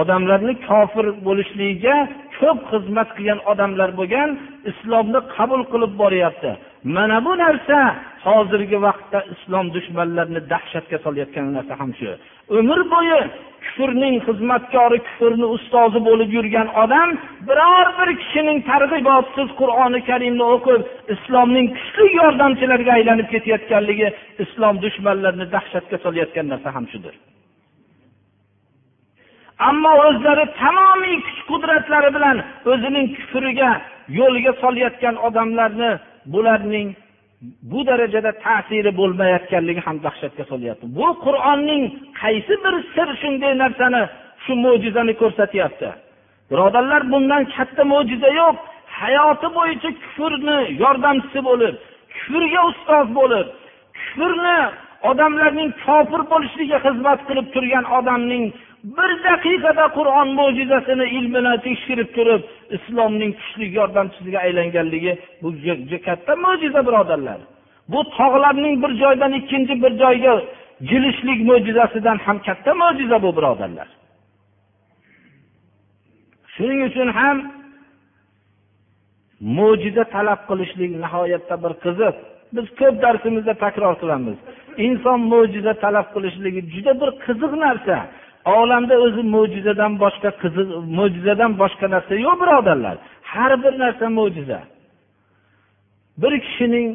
Odamlarni 0.00 0.54
kofir 0.68 1.06
bo'lishligiga 1.26 1.96
ko'p 2.38 2.58
xizmat 2.70 3.08
qilgan 3.16 3.40
odamlar 3.52 3.90
bo'lgan 4.00 4.30
islomni 4.70 5.20
qabul 5.36 5.62
qilib 5.72 5.92
boryapti. 6.02 6.50
Mana 6.96 7.16
bu 7.26 7.32
narsa 7.44 7.78
hozirgi 8.26 8.78
vaqtda 8.86 9.18
islom 9.34 9.66
dushmanlarini 9.76 10.40
dahshatga 10.52 10.96
solayotgan 11.04 11.46
narsa 11.56 11.74
ham 11.80 11.90
shu. 12.00 12.10
Umr 12.58 12.80
bo'yi 12.94 13.20
kufrning 13.64 14.16
xizmatkori 14.26 14.98
kufrni 15.06 15.46
ustozi 15.56 16.00
bo'lib 16.08 16.30
yurgan 16.36 16.68
odam 16.82 17.10
biror 17.48 17.88
bir 17.98 18.10
kishining 18.20 18.58
targ'ibotsiz 18.70 19.48
qur'oni 19.60 20.00
karimni 20.10 20.44
o'qib 20.54 20.80
islomning 21.14 21.66
kuchli 21.76 22.06
yordamchilariga 22.20 22.92
aylanib 22.98 23.28
ketayotganligi 23.34 24.08
islom 24.44 24.74
dushmanlarini 24.84 25.46
dahshatga 25.54 25.96
solayotgan 26.04 26.46
narsa 26.52 26.68
ham 26.76 26.86
shudir. 26.92 27.14
Ammo 29.68 29.92
o'zlari 30.08 30.44
tamomiy 30.62 31.16
kuch 31.26 31.40
qudratlari 31.50 32.10
bilan 32.16 32.36
o'zining 32.72 33.06
kufriga 33.16 33.70
yo'lga 34.18 34.52
solayotgan 34.62 35.16
odamlarni 35.28 35.90
bularning 36.34 36.88
bu 37.42 37.80
darajada 37.88 38.32
ta'siri 38.44 38.90
bo'lmayotganligi 39.00 39.82
ham 39.86 39.96
dahshatga 40.06 40.44
solyapti. 40.52 40.84
Bu 40.98 41.08
qur'onning 41.24 41.82
qaysi 42.20 42.54
bir 42.64 42.74
sir 42.94 43.08
shunday 43.22 43.52
narsani 43.62 44.02
shu 44.44 44.52
mo'jizani 44.64 45.14
ko'rsatyapti? 45.22 45.90
Birodarlar 46.50 47.02
bundan 47.12 47.42
katta 47.54 47.82
mo'jiza 47.92 48.30
yo'q. 48.40 48.56
Hayoti 49.00 49.48
bo'yicha 49.58 49.90
kufrni 50.02 50.58
yordamchisi 50.82 51.40
bo'lib 51.48 51.74
kufrga 52.14 52.60
ustoz 52.70 53.06
bo'lib 53.18 53.46
kufrni 53.98 54.58
odamlarning 55.10 55.70
kofir 55.84 56.22
bo'lishligiga 56.32 56.78
xizmat 56.86 57.20
qilib 57.28 57.46
turgan 57.54 57.84
odamning 57.98 58.44
bir 58.84 59.10
daqiqada 59.24 59.86
qur'on 59.96 60.28
mo'jizasini 60.40 61.06
ilmini 61.18 61.54
tekshirib 61.66 62.08
turib 62.16 62.42
islomning 62.76 63.32
kuchli 63.40 63.66
yordamchisiga 63.78 64.38
aylanganligi 64.46 65.12
bu 65.42 65.48
katta 66.06 66.32
mo'jiza 66.44 66.80
birodarlar. 66.88 67.40
Bu 67.92 68.00
tog'larning 68.18 68.74
bir 68.82 68.92
joydan 69.02 69.32
ikkinchi 69.40 69.74
bir 69.82 69.92
joyga 70.02 70.34
jilishlik 70.90 71.40
mo'jizasidan 71.50 72.18
ham 72.26 72.38
katta 72.46 72.72
mo'jiza 72.82 73.22
bu 73.24 73.30
birodarlar. 73.36 73.88
Shuning 76.54 76.80
uchun 76.88 77.08
ham 77.18 77.36
mo'jiza 79.58 80.04
talab 80.14 80.40
qilishlik 80.48 80.90
nihoyatda 81.04 81.54
bir 81.64 81.72
qiziq. 81.84 82.14
Biz 82.54 82.66
ko'p 82.80 82.94
darsimizda 83.04 83.54
takror 83.64 83.94
qilamiz. 84.02 84.36
Inson 84.86 85.20
mo'jiza 85.32 85.74
talab 85.84 86.06
qilishligi 86.14 86.60
juda 86.74 86.92
bir 87.00 87.10
qiziq 87.24 87.52
narsa. 87.64 87.96
Olamda 88.44 88.94
o'zi 89.06 89.22
mo'jizadan 89.34 89.92
boshqa 90.02 90.30
qiziq 90.42 90.68
mo'jizadan 90.98 91.52
boshqa 91.62 91.86
narsa 91.94 92.14
yo'q 92.26 92.36
birodarlar. 92.42 92.96
Har 93.32 93.52
bir 93.62 93.72
narsa 93.82 94.06
mo'jiza. 94.18 94.60
Bir 96.22 96.32
kishining 96.46 96.88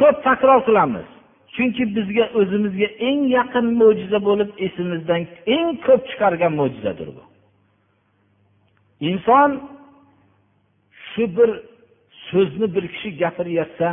ko'p 0.00 0.16
takror 0.28 0.60
qilamiz. 0.68 1.08
Chunki 1.54 1.82
bizga 1.96 2.24
o'zimizga 2.40 2.88
eng 3.08 3.22
yaqin 3.38 3.66
mo'jiza 3.80 4.18
bo'lib 4.28 4.50
esimizdan 4.66 5.22
eng 5.56 5.68
ko'p 5.86 6.02
chiqargan 6.10 6.52
mo'jizadir 6.60 7.08
bu. 7.16 7.22
Inson 9.10 9.50
shu 11.10 11.24
bir 11.36 11.50
so'zni 12.30 12.66
bir 12.74 12.84
kishi 12.92 13.08
gapiryapsa 13.22 13.88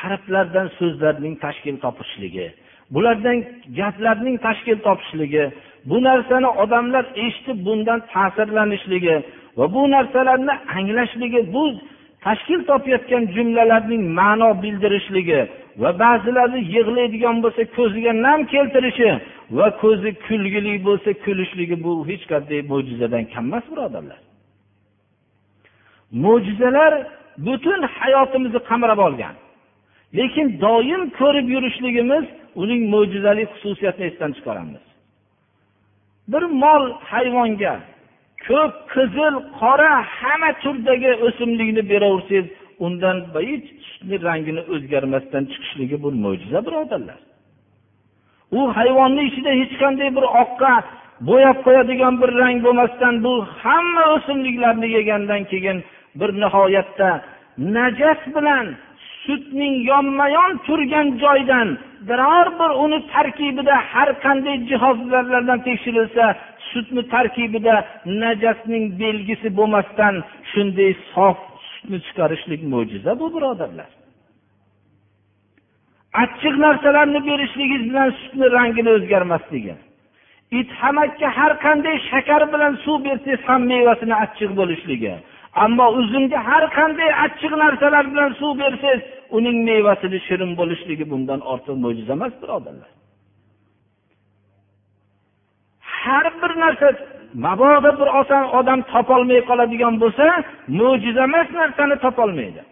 harflardan 0.00 0.66
so'zlarning 0.78 1.34
tashkil 1.44 1.76
topishligi 1.84 2.46
bulardan 2.94 3.38
gaplarning 3.80 4.36
tashkil 4.46 4.78
topishligi 4.86 5.44
bu 5.84 6.04
narsani 6.08 6.48
odamlar 6.62 7.04
eshitib 7.14 7.58
bundan 7.66 8.00
ta'sirlanishligi 8.12 9.16
va 9.58 9.74
bu 9.74 9.90
narsalarni 9.90 10.54
anglashligi 10.76 11.52
bu 11.54 11.64
tashkil 12.24 12.60
topayotgan 12.70 13.22
jumlalarning 13.36 14.02
ma'no 14.18 14.62
bildirishligi 14.62 15.40
va 15.82 15.90
ba'zilari 16.04 16.58
yig'laydigan 16.76 17.36
bo'lsa 17.44 17.62
ko'ziga 17.76 18.12
nam 18.26 18.40
keltirishi 18.52 19.10
va 19.58 19.66
ko'zi 19.82 20.10
kulgili 20.26 20.72
bo'lsa 20.88 21.10
kulishligi 21.24 21.76
bu 21.84 21.92
hech 22.10 22.24
qanday 22.32 22.60
mo'jizadan 22.72 23.24
kam 23.32 23.44
emas 23.48 23.64
birodarlar. 23.72 24.20
Mo'jizalar 26.24 26.92
butun 27.46 27.80
hayotimizni 27.98 28.60
qamrab 28.70 29.00
olgan. 29.06 29.34
Lekin 30.18 30.46
doim 30.64 31.02
ko'rib 31.20 31.46
yurishligimiz 31.54 32.24
uning 32.62 32.82
mo'jizali 32.94 33.44
xususiyatini 33.52 34.06
esdan 34.10 34.30
chiqaramiz. 34.36 34.82
Bir 36.32 36.42
mol 36.62 36.84
hayvonga 37.10 37.74
ko'k 38.46 38.72
qizil 38.94 39.34
qora 39.60 39.94
hamma 40.18 40.50
turdagi 40.62 41.10
o'simlikni 41.26 41.82
beraversangiz 41.92 42.46
undan 42.84 43.16
hech 43.34 43.66
sutni 43.88 44.16
rangini 44.26 44.62
o'zgarmasdan 44.74 45.42
chiqishligi 45.52 45.96
bu 46.04 46.08
mo'jiza 46.24 46.60
birodarlar. 46.66 47.20
U 48.58 48.60
hayvonni 48.78 49.22
ichida 49.30 49.50
hech 49.60 49.74
qanday 49.82 50.08
bir 50.18 50.26
oqqa 50.42 50.72
bo'yab 51.28 51.58
qo'yadigan 51.66 52.14
bir 52.22 52.30
rang 52.42 52.58
bo'lmasdan 52.66 53.14
bu 53.24 53.34
hamma 53.62 54.04
o'simliklarni 54.16 54.88
yegandan 54.96 55.42
keyin 55.50 55.78
bir 56.20 56.30
nihoyatda 56.42 57.10
najas 57.76 58.20
bilan 58.36 58.66
sutning 59.24 59.74
yonma 59.90 60.26
yon 60.36 60.52
turgan 60.66 61.08
joydan 61.22 61.68
biror 62.08 62.46
bir 62.58 62.70
uni 62.84 62.98
tarkibida 63.14 63.76
har 63.92 64.08
qanday 64.24 64.56
jihozlardan 64.70 65.58
tekshirilsa 65.68 66.24
sutni 66.70 67.02
tarkibida 67.14 67.74
najasning 68.22 68.84
belgisi 69.02 69.48
bo'lmasdan 69.58 70.14
shunday 70.50 70.92
sof 71.14 71.38
sutni 71.70 71.98
chiqarishlik 72.06 72.60
mo'jiza 72.72 73.12
bu 73.20 73.26
birodarlar. 73.34 73.90
Achchiq 76.22 76.54
narsalarni 76.64 77.20
berishligingiz 77.28 77.82
bilan 77.90 78.10
sutni 78.20 78.46
rangini 78.56 78.90
o'zgarmasligi. 78.96 79.74
It 80.60 80.70
hamakka 80.80 81.28
har 81.38 81.52
qanday 81.64 81.96
shakar 82.10 82.42
bilan 82.52 82.72
suv 82.84 82.98
bersangiz 83.06 83.40
ham 83.48 83.60
mevasini 83.72 84.14
achchiq 84.24 84.50
bo'lishligi. 84.60 85.12
Ammo 85.54 85.86
uzumga 86.00 86.38
har 86.48 86.64
qanday 86.78 87.10
achchiq 87.24 87.52
narsalar 87.62 88.04
bilan 88.12 88.30
suv 88.40 88.52
bersangiz 88.62 89.02
uning 89.36 89.56
mevasini 89.68 90.18
shirin 90.26 90.52
bo'lishligi 90.60 91.04
bundan 91.12 91.40
ortiq 91.52 91.76
mo'jiza 91.84 92.12
emas 92.18 92.32
birodarlar. 92.42 92.90
Har 96.00 96.26
bir 96.40 96.52
narsa 96.62 96.88
mabodo 97.44 97.90
bir 98.00 98.08
oson 98.20 98.44
odam 98.58 98.80
topolmay 98.92 99.40
qoladigan 99.50 99.94
bo'lsa 100.02 100.24
mo'jiza 100.78 101.22
emas 101.30 101.48
narsani 101.60 101.96
topolmaydi. 102.04 102.62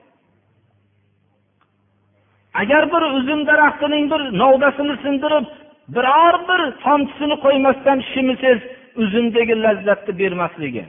Agar 2.62 2.82
bir 2.92 3.02
uzum 3.18 3.40
daraxtining 3.50 4.04
bir 4.12 4.22
novdasini 4.42 4.94
sindirib 5.04 5.46
biror 5.94 6.34
bir 6.48 6.60
tomchisini 6.84 7.36
qo'ymasdan 7.44 7.98
shimisangiz 8.10 8.60
uzumdagi 9.02 9.54
lazzatni 9.64 10.12
bermasligi 10.20 10.84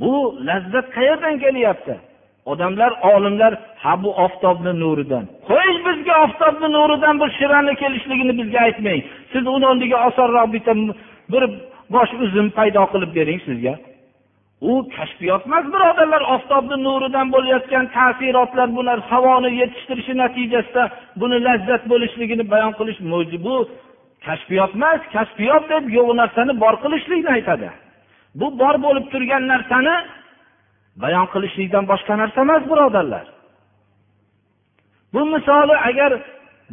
bu 0.00 0.12
lazzat 0.48 0.86
qayerdan 0.96 1.38
kelyapti? 1.44 1.94
Odamlar 2.52 2.92
olimlar 3.14 3.52
ha 3.82 4.02
bu 4.02 4.10
oftobni 4.24 4.72
nuridan. 4.80 5.24
Qo'y 5.50 5.72
bizga 5.86 6.14
oftobni 6.24 6.68
nuridan 6.76 7.14
bu 7.20 7.26
shirani 7.38 7.74
kelishligini 7.82 8.32
bizga 8.40 8.60
aytmang. 8.66 9.00
Siz 9.32 9.44
uni 9.54 9.66
o'rniga 9.70 9.98
osonroq 10.08 10.48
bitta 10.54 10.72
bir 11.32 11.42
bosh 11.94 12.12
uzum 12.24 12.46
paydo 12.56 12.82
qilib 12.92 13.10
bering 13.18 13.40
sizga. 13.48 13.74
U 14.70 14.72
kashfiyot 14.96 15.42
emas 15.46 15.64
birodarlar. 15.74 16.22
Oftobni 16.34 16.76
nuridan 16.86 17.26
bo'layotgan 17.34 17.86
ta'sirotlar 17.96 18.68
bular 18.76 18.98
havoni 19.10 19.50
yetishtirishi 19.60 20.14
natijasida 20.22 20.84
buni 21.20 21.36
lazzat 21.46 21.82
bo'lishligini 21.92 22.44
bayon 22.52 22.72
qilish 22.78 23.00
bu 23.46 23.56
kashfiyot 24.26 24.72
emas 24.78 25.00
kashfiyot 25.14 25.64
deb 25.72 25.84
yo'q 25.96 26.08
narsani 26.20 26.52
bor 26.62 26.74
qilishlikni 26.84 27.30
aytadi. 27.38 27.68
Bu 28.40 28.46
bor 28.60 28.76
bo'lib 28.84 29.06
turgan 29.12 29.42
narsani 29.52 29.96
bayon 31.02 31.26
qilishlikdan 31.32 31.84
boshqa 31.92 32.14
narsa 32.22 32.38
emas 32.46 32.62
birodarlar. 32.70 33.26
Bu 35.14 35.20
misoli 35.34 35.76
agar 35.88 36.10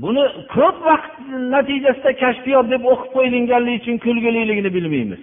buni 0.03 0.23
ko'p 0.55 0.77
vaqt 0.89 1.13
natijasida 1.53 2.11
kashfiyot 2.23 2.65
deb 2.73 2.83
o'qib 2.91 3.09
qo'yilganligi 3.15 3.77
uchun 3.81 3.97
kulguliligini 4.05 4.71
bilmaymiz. 4.77 5.21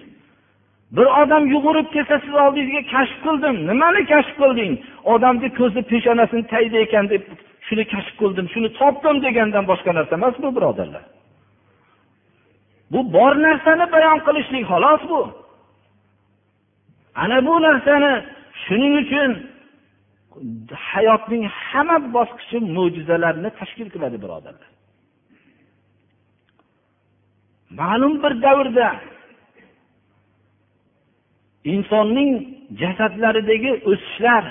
Bir 0.95 1.07
odam 1.21 1.43
yugurib 1.53 1.87
kelsa 1.95 2.15
siz 2.23 2.33
oldingizga 2.45 2.83
kashf 2.93 3.17
qildim 3.25 3.55
nimani 3.69 4.01
kashf 4.11 4.33
qilding? 4.41 4.71
Odamni 5.13 5.49
ko'zi 5.59 5.81
peshonasini 5.91 6.43
tagida 6.53 6.77
ekan 6.85 7.05
deb 7.13 7.23
shuni 7.67 7.83
kashf 7.93 8.13
qildim 8.21 8.47
shuni 8.53 8.69
topdim 8.79 9.15
degandan 9.25 9.65
boshqa 9.71 9.91
narsa 9.97 10.13
emas 10.19 10.35
bu 10.43 10.49
birodarlar. 10.57 11.03
Bu 12.91 12.99
bor 13.15 13.33
narsani 13.47 13.85
bayon 13.95 14.19
qilishlik 14.27 14.63
xolos 14.71 15.01
bu. 15.11 15.21
Ana 17.15 17.45
bu 17.45 17.61
narsani 17.61 18.13
shuning 18.63 18.93
uchun 19.03 19.31
hayotning 20.91 21.43
hamma 21.67 21.97
bosqichi 22.15 22.57
mo'jizalarni 22.75 23.49
tashkil 23.59 23.87
qiladi 23.93 24.17
birodarlar. 24.23 24.69
Ma'lum 27.79 28.13
bir 28.23 28.33
davrda 28.45 28.87
insonning 31.73 32.31
jasadlaridagi 32.81 33.71
o'sishlar 33.89 34.43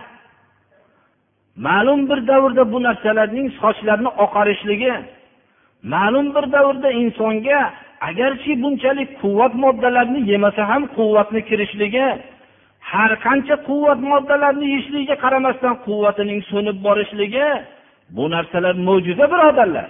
ma'lum 1.67 2.01
bir 2.11 2.27
davrda 2.27 2.73
bu 2.73 2.83
narsalarning 2.83 3.49
sochlarni 3.61 4.11
oqarishligi 4.25 4.95
ma'lum 5.95 6.27
bir 6.35 6.45
davrda 6.53 6.91
insonga 7.03 7.61
agarchi 8.09 8.53
bunchalik 8.63 9.11
quvvat 9.23 9.55
moddalarini 9.65 10.21
yemasa 10.31 10.63
ham 10.71 10.83
quvvatni 10.97 11.41
kirishligi 11.49 12.07
har 12.93 13.13
qancha 13.27 13.57
quvvat 13.69 14.01
moddalarni 14.13 14.67
yeyishligiga 14.73 15.17
qaramasdan 15.25 15.75
quvvatining 15.87 16.41
so'nib 16.51 16.77
borishligi 16.87 17.49
bu 18.17 18.25
narsalar 18.35 18.75
mo'jiza 18.89 19.27
birodarlar. 19.33 19.89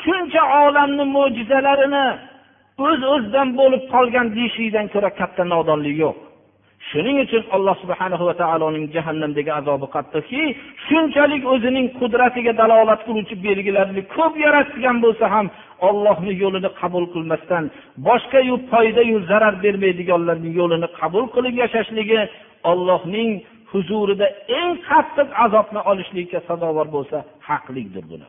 Shuncha 0.00 0.42
olamni 0.64 1.04
mo'jizalarini 1.16 2.06
o'z 2.86 3.00
öz 3.02 3.02
o'zidan 3.14 3.48
bo'lib 3.60 3.82
qolgan 3.94 4.26
deyishlikdan 4.36 4.86
ko'ra 4.94 5.10
katta 5.20 5.42
nodonlik 5.54 5.96
yo'q. 6.04 6.16
Shuning 6.88 7.16
uchun 7.24 7.42
alloh 7.56 7.76
subhana 7.82 8.16
va 8.28 8.34
taoloning 8.42 8.86
jahannamdagi 8.96 9.52
azobi 9.60 9.86
qattiqki 9.96 10.42
shunchalik 10.86 11.42
o'zining 11.54 11.86
qudratiga 12.00 12.52
dalolat 12.60 13.00
qiluvchi 13.06 13.36
belgilarni 13.46 14.02
ko'p 14.16 14.34
yaratgan 14.44 14.96
bo'lsa 15.04 15.26
ham 15.34 15.46
ollohni 15.88 16.32
yo'lini 16.42 16.70
qabul 16.80 17.04
qilmasdan 17.14 17.64
boshqayu 18.06 18.54
foydayu 18.70 19.16
zarar 19.30 19.54
bermaydiganlarning 19.64 20.54
yo'lini 20.60 20.88
qabul 21.00 21.24
qilib 21.34 21.54
yashashligi 21.62 22.20
ollohning 22.70 23.30
huzurida 23.72 24.26
eng 24.58 24.72
qattiq 24.88 25.28
azobni 25.44 25.80
olishlikka 25.90 26.38
sazovor 26.48 26.86
bo'lsa 26.96 27.18
haqlikdir 27.48 28.04
buni. 28.12 28.28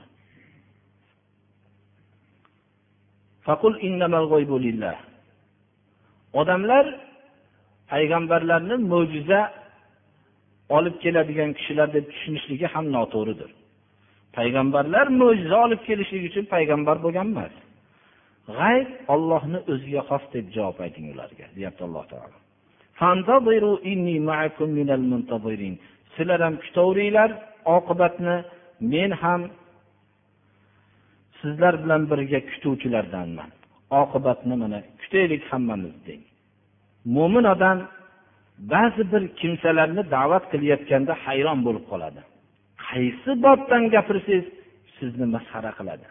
Odamlar 6.42 6.86
payg'ambarlarni 7.92 8.76
mo'jiza 8.92 9.42
olib 10.78 10.96
keladigan 11.04 11.52
kishilar 11.58 11.88
deb 11.96 12.06
tushunishligi 12.12 12.68
ham 12.74 12.86
noto'g'ridir. 12.96 13.50
Payg'ambarlar 14.40 15.06
mo'jiza 15.22 15.58
olib 15.66 15.82
kelishlik 15.88 16.24
uchun 16.30 16.46
payg'ambar 16.56 16.98
bo'lgan 17.06 17.28
emas 17.34 17.54
g'ayb 18.58 18.90
ollohni 19.14 19.60
o'ziga 19.72 20.02
xos 20.10 20.24
deb 20.36 20.46
javob 20.56 20.78
ayting 20.86 21.06
ularga 21.14 21.46
deyapti 21.58 21.82
alloh 21.88 22.06
taolo. 22.14 22.38
Sizlar 26.16 26.40
ham 26.46 26.56
kutaveringlar 26.64 27.30
oqibatni 27.78 28.36
men 28.94 29.12
ham 29.22 29.42
sizlar 31.40 31.74
bilan 31.84 32.02
birga 32.12 32.40
kutuvchilardanman. 32.52 33.50
Oqibatni 34.02 34.56
mana 34.62 34.80
kutaylik 35.02 35.44
hammamiz 35.52 35.96
deng. 36.08 36.24
Mo'min 37.16 37.46
odam 37.54 37.78
ba'zi 38.74 39.04
bir 39.12 39.24
kimsalarni 39.40 40.04
da'vat 40.16 40.44
qilayotganda 40.52 41.14
hayron 41.26 41.60
bo'lib 41.68 41.86
qoladi. 41.92 42.22
Qaysi 42.88 43.32
bobdan 43.46 43.84
gapirsangiz 43.96 44.46
sizni 44.98 45.26
masxara 45.36 45.72
qiladi. 45.80 46.08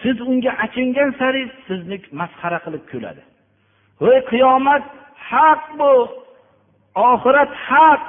Siz 0.00 0.16
unga 0.30 0.52
achingan 0.64 1.10
sari 1.20 1.42
sizni 1.66 1.96
masxara 2.20 2.58
qilib 2.64 2.84
kuladi. 2.92 3.22
Voy 4.02 4.18
qiyomat 4.30 4.84
haq 5.30 5.62
bu. 5.78 5.92
Oxirat 7.10 7.52
haq. 7.68 8.02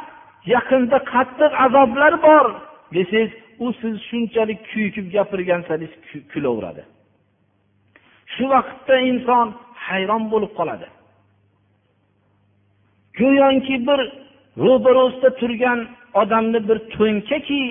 Yaqinda 0.55 0.97
qattiq 1.13 1.51
azoblar 1.65 2.13
bor. 2.25 2.45
Desangiz 2.95 3.31
u 3.63 3.65
siz 3.81 3.95
shunchalik 4.09 4.59
kuyikib 4.71 5.05
gapirgansangiz 5.15 5.91
kulaveradi. 6.33 6.83
Shu 8.33 8.43
vaqtda 8.53 8.95
inson 9.11 9.47
hayron 9.87 10.23
bo'lib 10.33 10.51
qoladi. 10.59 10.87
Go'yoki 13.19 13.75
bir 13.87 13.99
ro'barosida 14.65 15.29
turgan 15.39 15.79
odamni 16.21 16.59
bir 16.67 16.77
to'nkaki 16.95 17.63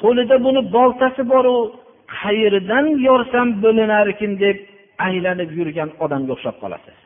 qo'lida 0.00 0.36
buni 0.46 0.60
boltasi 0.76 1.22
boru 1.32 1.56
qayeridan 2.20 2.86
yorsam 3.08 3.48
bo'linarkin 3.64 4.32
deb 4.44 4.58
aylanib 5.06 5.50
yurgan 5.58 5.90
odamga 6.04 6.32
o'xshab 6.36 6.56
qolasiz. 6.62 6.98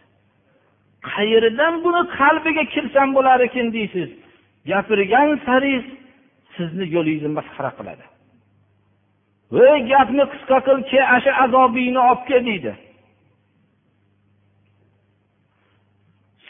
Qayeridan 1.12 1.74
buni 1.84 2.02
qalbiga 2.18 2.64
kirsam 2.74 3.08
bo'larkin 3.16 3.66
deysiz. 3.76 4.10
Gapirgan 4.70 5.28
sari 5.46 5.74
sizni 6.54 6.84
yo'lingizni 6.94 7.30
masxara 7.38 7.70
qiladi. 7.78 8.04
Voy 9.54 9.78
gapni 9.92 10.24
qisqa 10.32 10.58
qil 10.66 10.78
ke 10.90 11.00
ana 11.12 11.18
shu 11.24 11.32
azobingni 11.44 12.00
olib 12.08 12.22
kel 12.28 12.42
deydi. 12.50 12.72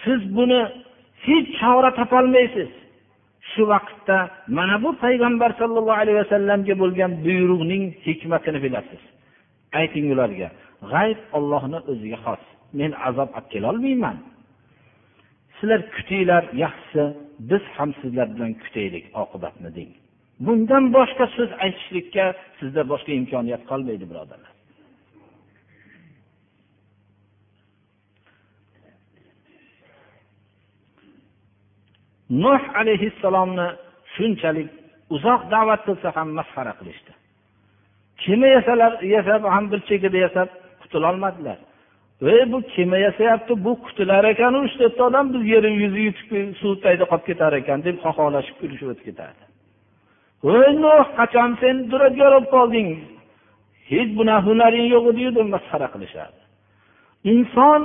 Siz 0.03 0.21
buni 0.37 0.61
hech 1.27 1.49
chora 1.59 1.91
topolmaysiz. 1.99 2.71
Shu 3.51 3.63
vaqtda 3.73 4.19
mana 4.59 4.77
bu 4.85 4.91
payg'ambar 5.05 5.51
sollallohu 5.61 6.01
alayhi 6.03 6.19
vasallamga 6.23 6.75
bo'lgan 6.83 7.13
buyruqning 7.27 7.85
hikmatini 8.07 8.59
bilasiz. 8.65 9.03
Ayting 9.81 10.07
ularga 10.15 10.49
g'ayb 10.93 11.21
ollohni 11.39 11.79
o'ziga 11.91 12.19
xos. 12.25 12.43
Men 12.79 12.91
azob 13.09 13.31
olib 13.39 13.49
kelolmayman. 13.55 14.17
Sizlar 15.57 15.81
kutinglar 15.97 16.45
yaxshisi 16.65 17.05
biz 17.51 17.65
ham 17.77 17.91
sizlar 18.01 18.27
bilan 18.35 18.53
kutaylik 18.63 19.05
oqibatni 19.23 19.71
deng. 19.79 19.93
Bundan 20.47 20.85
boshqa 20.97 21.25
so'z 21.37 21.51
aytishlikka 21.65 22.25
sizda 22.59 22.83
boshqa 22.93 23.13
imkoniyat 23.21 23.63
qolmaydi 23.71 24.05
birodarlar. 24.11 24.52
Nuh 32.45 32.63
alayhissalomni 32.81 33.69
shunchalik 34.15 34.69
uzoq 35.15 35.43
da'vat 35.55 35.81
qilsa 35.87 36.09
ham 36.17 36.29
masxara 36.39 36.73
qilishdi. 36.81 37.13
Kema 38.23 38.49
yasalar 38.57 38.93
yasab 39.15 39.43
ham 39.55 39.65
bir 39.73 39.81
chekada 39.89 40.19
yasab 40.27 40.49
qutulolmadilar. 40.83 41.59
Ey 42.33 42.43
bu 42.53 42.59
kema 42.75 42.97
yasayapti 43.07 43.53
bu 43.65 43.73
qutular 43.85 44.25
ekanu 44.33 44.59
uch 44.67 44.75
to'rtta 44.81 45.03
odam 45.09 45.27
biz 45.35 45.43
yer 45.53 45.65
yuzi 45.83 46.01
yutib 46.09 46.31
suv 46.61 46.73
tagida 46.83 47.05
qolib 47.11 47.25
ketar 47.31 47.53
ekan 47.61 47.79
deb 47.87 47.97
xoxolashib 48.05 48.57
kulishib 48.61 48.89
o'tib 48.93 49.07
ketardi 49.11 49.45
voy 50.45 50.71
nuh 50.85 51.05
qachon 51.19 51.51
sen 51.61 51.77
duradgor 51.91 52.33
bo'lib 52.35 52.49
qolding? 52.55 52.89
Hech 53.91 54.11
bunaqa 54.19 54.45
hunaring 54.47 54.87
yo'q 54.95 55.05
ediyu 55.13 55.31
deb 55.39 55.49
masxara 55.55 55.89
qilishardi. 55.95 56.41
Inson 57.33 57.83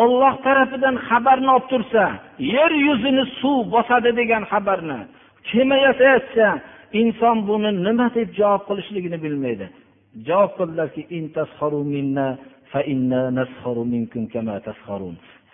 olloh 0.00 0.34
tarafidan 0.46 0.96
xabarni 1.08 1.50
olib 1.56 1.66
tursa 1.72 2.04
yer 2.54 2.72
yuzini 2.86 3.24
suv 3.40 3.60
bosadi 3.74 4.10
degan 4.20 4.42
xabarni 4.52 4.98
kema 5.48 5.76
yasayotsa 5.86 6.46
inson 7.00 7.36
buni 7.48 7.70
nima 7.86 8.06
deb 8.16 8.28
javob 8.38 8.62
qilishligini 8.68 9.18
bilmaydi. 9.24 9.66
Javob 10.28 10.52
qildilarki 10.58 11.02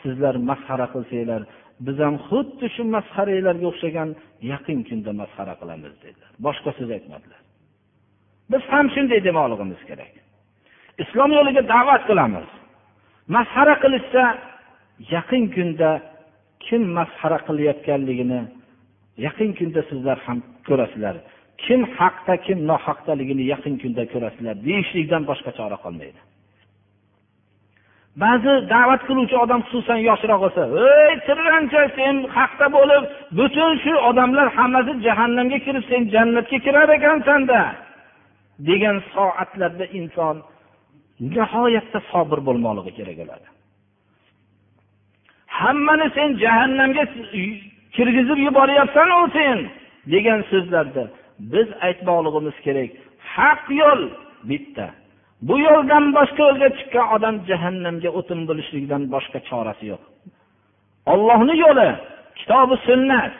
sizlar 0.05 0.35
masxara 0.51 0.87
qilsanglar 0.95 1.43
biz 1.87 1.97
ham 2.05 2.17
xuddi 2.29 2.67
shu 2.75 2.83
masxaranglarga 2.97 3.67
o'xshagan 3.73 4.09
yaqin 4.53 4.79
kunda 4.89 5.13
masxara 5.21 5.55
qilamiz 5.61 5.95
dedilar. 6.05 6.31
Boshqa 6.47 6.71
so'z 6.79 6.91
aytmadilar. 6.97 7.41
Biz 8.53 8.63
ham 8.73 8.87
shunday 8.95 9.21
demoqligimiz 9.29 9.81
kerak. 9.91 10.13
Islom 11.03 11.31
yo'liga 11.39 11.63
da'vat 11.75 12.03
qilamiz. 12.11 12.49
Masxara 13.29 13.75
qilishsa 13.83 14.25
yaqin 15.15 15.45
kunda 15.55 15.91
kim 16.67 16.83
masxara 16.99 17.39
qilayotganligini 17.47 18.41
yaqin 19.27 19.51
kunda 19.59 19.81
sizlar 19.91 20.19
ham 20.27 20.39
ko'rasizlar. 20.69 21.17
Kim 21.65 21.81
haqda 21.99 22.35
kim 22.47 22.59
nohaqdaligini 22.71 23.45
yaqin 23.53 23.75
kunda 23.83 24.03
ko'rasizlar 24.13 24.55
deyishlikdan 24.67 25.23
boshqa 25.31 25.51
chora 25.59 25.77
qolmaydi. 25.85 26.21
Ba'zi 28.23 28.53
da'vat 28.75 29.03
qiluvchi 29.09 29.37
odam 29.45 29.61
xususan 29.67 29.99
yoshroq 30.09 30.39
bo'lsa 30.45 30.63
ey 30.89 31.13
tirrancha 31.27 31.83
sen 31.99 32.15
haqda 32.37 32.67
bo'lib 32.77 33.03
butun 33.39 33.73
shu 33.85 33.93
odamlar 34.09 34.47
hammasi 34.59 34.93
jahannamga 35.07 35.59
kirib 35.67 35.85
sen 35.91 36.03
jannatga 36.15 36.59
kirar 36.67 36.89
ekansanda 36.99 37.61
degan 38.69 38.97
soatlarda 39.15 39.85
inson 39.99 40.37
nihoyatda 41.21 42.01
sobir 42.11 42.39
bo'lmoqligi 42.49 42.93
kerak 42.99 43.17
bo'ladi. 43.21 43.47
Hammani 45.59 46.07
sen 46.17 46.29
jahannamga 46.45 47.05
kirgizib 47.97 48.39
yuboryapsanu 48.47 49.19
sen 49.37 49.59
degan 50.13 50.41
so'zlarda 50.51 51.05
biz 51.53 51.69
aytmoqligimiz 51.87 52.57
kerak 52.67 52.91
haq 53.35 53.63
yo'l 53.81 54.03
bitta. 54.51 54.87
Bu 55.49 55.55
yo'ldan 55.67 56.05
boshqa 56.17 56.43
yo'lga 56.49 56.69
chiqqan 56.79 57.07
odam 57.17 57.35
jahannamga 57.51 58.11
o'tin 58.19 58.41
bo'lishlikdan 58.49 59.03
boshqa 59.15 59.39
chorasi 59.49 59.85
yo'q. 59.93 60.03
Ollohni 61.13 61.55
yo'li 61.65 61.89
kitobi 62.39 62.77
sunnat 62.89 63.33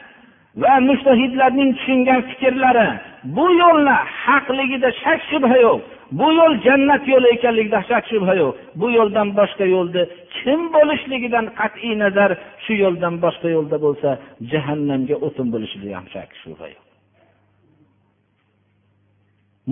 va 0.61 0.73
mushtahidlarning 0.89 1.69
tushungan 1.77 2.21
fikrlari 2.29 2.89
bu 3.35 3.45
yo'lni 3.63 3.95
haqligida 4.23 4.89
shak 5.03 5.19
shubha 5.29 5.57
yo'q. 5.67 5.83
bu 6.18 6.28
yo'l 6.38 6.54
jannat 6.66 7.02
yo'li 7.12 7.28
ekanligida 7.36 7.80
shak 7.90 8.04
shubha 8.12 8.34
yo'q 8.42 8.52
bu 8.80 8.86
yo'ldan 8.98 9.28
boshqa 9.38 9.64
yo'lni 9.76 10.02
kim 10.38 10.60
bo'lishligidan 10.74 11.46
qat'iy 11.60 11.94
nazar 12.04 12.30
shu 12.64 12.72
yo'ldan 12.84 13.14
boshqa 13.24 13.48
yo'lda 13.56 13.76
bo'lsa 13.84 14.10
jahannamga 14.52 15.16
o'tin 15.26 15.46
bo'lishligidan 15.54 15.96
ham 16.00 16.08
shak 16.14 16.30
shubha 16.42 16.66
yo'q 16.74 16.84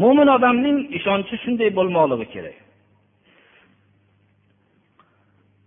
mo'min 0.03 0.29
odamning 0.37 0.79
ishonchi 0.99 1.35
shunday 1.45 1.71
bo'lmoqligi 1.79 2.29
kerak 2.37 2.59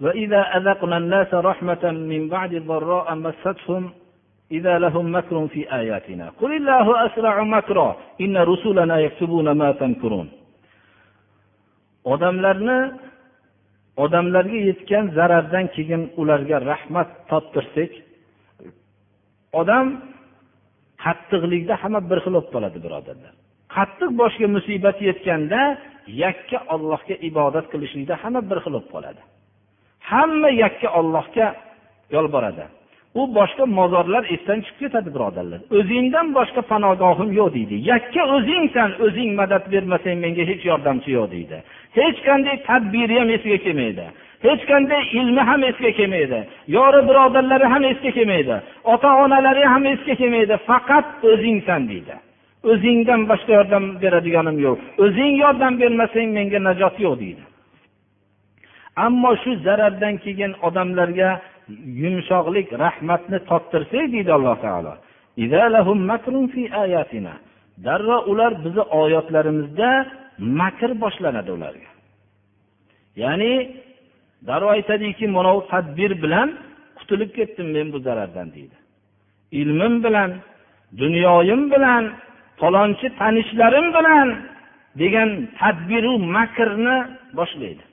وإذا 0.05 0.41
أذقنا 0.57 0.97
الناس 0.97 1.33
رحمة 1.33 1.83
من 2.11 2.21
بعد 2.35 2.51
ضراء 2.55 3.15
مستهم 3.15 3.83
إذا 4.51 4.79
لهم 4.79 5.15
مكر 5.15 5.47
في 5.47 5.61
آياتنا 5.73 6.29
قل 6.41 6.51
الله 6.55 7.05
أسرع 7.05 7.43
مكرا 7.43 7.97
إن 8.21 8.37
رسلنا 8.37 8.99
يكتبون 8.99 9.51
ما 9.51 9.71
تمكرون 9.71 10.29
odamlarni 12.12 12.78
odamlarga 14.04 14.58
yetgan 14.68 15.04
zarardan 15.16 15.66
keyin 15.74 16.02
ularga 16.20 16.56
rahmat 16.70 17.08
toptirsak 17.30 17.92
odam 19.60 19.86
qattiqlikda 21.04 21.74
hamma 21.82 22.00
bir 22.10 22.18
xil 22.24 22.34
bo'lib 22.36 22.48
qoladi 22.54 22.78
birodarlar. 22.84 23.32
Qattiq 23.76 24.10
boshga 24.20 24.46
musibat 24.56 24.98
yetganda 25.08 25.60
yakka 26.24 26.58
ollohga 26.74 27.14
ibodat 27.28 27.66
qilishlikda 27.72 28.14
hamma 28.22 28.40
bir 28.50 28.58
xil 28.64 28.72
bo'lib 28.76 28.88
qoladi. 28.94 29.22
Hamma 30.10 30.50
yakka 30.64 30.88
ollohga 31.00 31.46
yolboradi. 32.16 32.64
U 33.20 33.22
boshqa 33.38 33.64
mozorlar 33.78 34.24
esdan 34.34 34.58
chiqib 34.64 34.78
ketadi 34.82 35.08
birodarlar. 35.16 35.60
O'zingdan 35.78 36.26
boshqa 36.38 36.62
panogohim 36.72 37.30
yo'q 37.38 37.48
deydi. 37.56 37.76
Yakka 37.92 38.22
o'zingsan 38.36 38.90
o'zing 39.06 39.30
madad 39.40 39.64
bermasang 39.72 40.16
menga 40.24 40.44
hech 40.50 40.62
yordamchi 40.70 41.10
yo'q 41.16 41.26
deydi. 41.34 41.58
Hech 41.98 42.18
qanday 42.28 42.56
tadbiri 42.68 43.16
ham 43.20 43.30
esiga 43.36 43.58
kelmaydi. 43.66 44.06
Hech 44.46 44.62
qanday 44.70 45.02
ilmi 45.18 45.42
ham 45.48 45.60
esga 45.70 45.90
kelmaydi. 45.98 46.38
Yori 46.76 47.00
birodarlari 47.08 47.66
ham 47.74 47.84
esga 47.92 48.10
kelmaydi. 48.18 48.56
Ota 48.92 49.10
onalari 49.24 49.64
ham 49.72 49.84
esga 49.94 50.14
kelmaydi. 50.20 50.54
Faqat 50.68 51.06
o'zingsan 51.30 51.82
deydi. 51.90 52.14
O'zingdan 52.70 53.20
boshqa 53.30 53.52
yordam 53.58 53.84
beradiganim 54.02 54.56
yo'q. 54.66 54.78
O'zing 55.04 55.34
yordam 55.44 55.72
bermasang 55.82 56.28
menga 56.36 56.60
najot 56.68 56.96
yo'q 57.04 57.14
deydi. 57.22 57.42
Ammo 59.06 59.30
shu 59.42 59.50
zarardan 59.66 60.14
keyin 60.24 60.52
odamlarga 60.66 61.30
yumshoqlik 62.02 62.68
rahmatni 62.84 63.38
toptirsak 63.50 64.06
deydi 64.14 64.30
alloh 64.36 64.56
taolo. 64.64 64.94
Darrov 67.84 68.22
ular 68.32 68.52
bizni 68.64 68.84
oyatlarimizda 69.02 69.90
makr 70.38 70.90
boshlanadi 71.02 71.50
ularga. 71.56 71.90
Ya'ni 73.16 73.52
darrov 74.46 74.70
aytadiki 74.76 75.26
mana 75.28 75.54
bu 75.56 75.66
tadbir 75.72 76.12
bilan 76.22 76.48
qutulib 76.98 77.30
ketdim 77.36 77.66
men 77.76 77.92
bu 77.92 77.98
zarardan 78.06 78.48
deydi. 78.56 78.76
Ilmim 79.60 80.04
bilan 80.04 80.30
dunyoyim 81.02 81.62
bilan 81.72 82.04
falonchi 82.60 83.06
tanishlarim 83.18 83.86
bilan 83.96 84.28
degan 85.00 85.30
tadbiru 85.60 86.12
makrni 86.18 86.98
boshlaydi. 87.38 87.84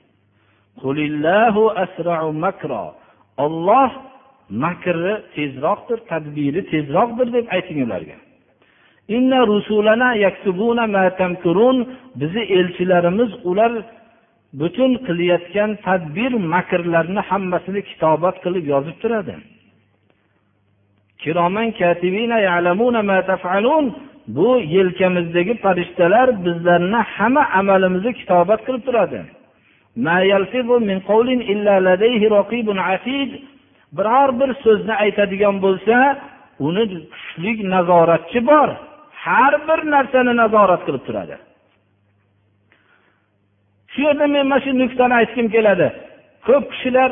Olloh 3.44 3.90
makri 4.50 5.14
tezroqdir 5.34 5.98
tadbiri 6.10 6.60
tezroqdir 6.72 7.28
deb 7.36 7.46
ayting 7.56 7.78
ularga. 7.86 8.16
Bizni 12.20 12.42
elchilarimiz 12.58 13.30
ular 13.44 13.72
butun 14.60 14.92
qilayotgan 15.06 15.70
tadbir 15.86 16.32
makrlarni 16.54 17.20
hammasini 17.30 17.82
kitobat 17.90 18.36
qilib 18.44 18.64
yozib 18.72 18.96
turadi. 19.02 19.34
Bu 24.36 24.48
yelkamizdagi 24.76 25.54
farishtalar 25.64 26.28
bizlarni 26.44 27.00
hamma 27.14 27.42
amalimizni 27.60 28.12
kitobat 28.20 28.60
qilib 28.66 28.82
turadi. 28.88 29.20
Biror 33.96 34.30
bir 34.40 34.50
so'zni 34.64 34.94
aytadigan 35.04 35.56
bo'lsa 35.64 35.96
uni 36.66 36.84
kuchli 37.12 37.52
nazoratchi 37.74 38.40
bor. 38.50 38.68
Har 39.26 39.52
bir 39.68 39.80
narsani 39.94 40.32
nazorat 40.42 40.82
qilib 40.86 41.02
turadi. 41.08 41.36
Shu 43.92 44.00
yerda 44.06 44.26
men 44.34 44.46
mana 44.50 44.62
shu 44.64 44.70
nuqtani 44.82 45.14
aytgim 45.20 45.46
keladi. 45.54 45.88
Ko'p 46.46 46.64
kishilar 46.72 47.10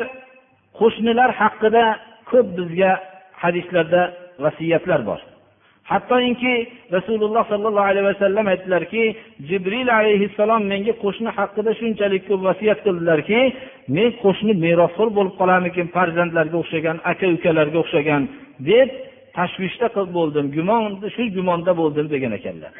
qo'shnilar 0.79 1.29
haqida 1.41 1.83
ko'p 2.31 2.47
bizga 2.57 2.91
hadislarda 3.43 4.01
vasiyatlar 4.43 5.01
bor. 5.09 5.19
Hattoki 5.91 6.53
rasululloh 6.95 7.43
sollallohu 7.51 7.89
alayhi 7.91 8.07
vasallam 8.11 8.45
aytdilarki 8.53 9.03
jibril 9.49 9.87
alayhissalom 9.99 10.61
menga 10.71 10.93
qo'shni 11.03 11.31
haqida 11.39 11.71
shunchalik 11.79 12.23
ko'p 12.29 12.41
vasiyat 12.49 12.79
qildilarki 12.85 13.39
men 13.95 14.09
qo'shni 14.23 14.53
merosxo'r 14.65 15.09
bo'lib 15.17 15.35
qolarmikin 15.41 15.87
farzandlarga 15.95 16.57
o'xshagan 16.63 16.97
aka 17.11 17.25
ukalarga 17.37 17.77
o'xshagan 17.83 18.21
deb 18.69 18.89
tashvishda 19.37 19.87
bo'ldim 20.17 20.45
gumon 20.55 20.83
shu 21.15 21.23
gumonda 21.37 21.71
bo'ldim 21.81 22.05
degan 22.13 22.31
ekanlar. 22.39 22.73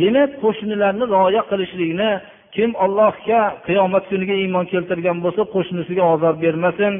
Demak 0.00 0.30
qo'shnilarni 0.42 1.04
rioya 1.14 1.42
qilishlikni 1.50 2.10
kim 2.56 2.70
ollohga 2.84 3.40
qiyomat 3.66 4.04
kuniga 4.10 4.34
iymon 4.42 4.64
keltirgan 4.72 5.18
bo'lsa 5.24 5.42
qo'shnisiga 5.54 6.04
ozor 6.14 6.34
bermasin. 6.44 6.92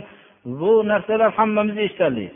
Bu 0.61 0.72
narsalar 0.90 1.31
hammamiz 1.38 1.76
eshitalik 1.85 2.33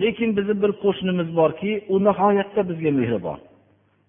lekin 0.00 0.30
bizni 0.36 0.54
bir 0.62 0.72
qo'shnimiz 0.84 1.28
borki 1.40 1.72
u 1.94 1.96
nihoyatda 2.06 2.62
bizga 2.70 2.90
mehribon. 2.98 3.38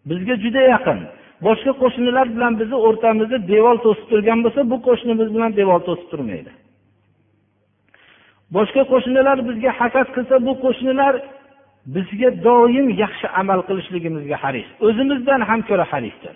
Bizga 0.09 0.35
juda 0.43 0.61
yaqin. 0.73 0.99
Boshqa 1.45 1.71
qo'shnilar 1.81 2.27
bilan 2.35 2.53
bizni 2.61 2.77
o'rtamizda 2.87 3.37
devor 3.53 3.75
to'sib 3.85 4.05
turgan 4.11 4.39
bo'lsa 4.45 4.61
bu 4.71 4.77
qo'shnimiz 4.87 5.27
bilan 5.35 5.51
devor 5.59 5.79
to'sib 5.87 6.07
turmaydi. 6.11 6.51
Boshqa 8.55 8.83
qo'shnilar 8.91 9.37
bizga 9.49 9.71
hasad 9.79 10.07
qilsa 10.15 10.35
bu 10.47 10.53
qo'shnilar 10.63 11.13
bizga 11.95 12.29
doim 12.47 12.87
yaxshi 13.03 13.27
amal 13.41 13.59
qilishligimizga 13.67 14.37
haris. 14.43 14.67
O'zimizdan 14.87 15.41
ham 15.49 15.59
ko'ra 15.69 15.85
harisdir. 15.91 16.35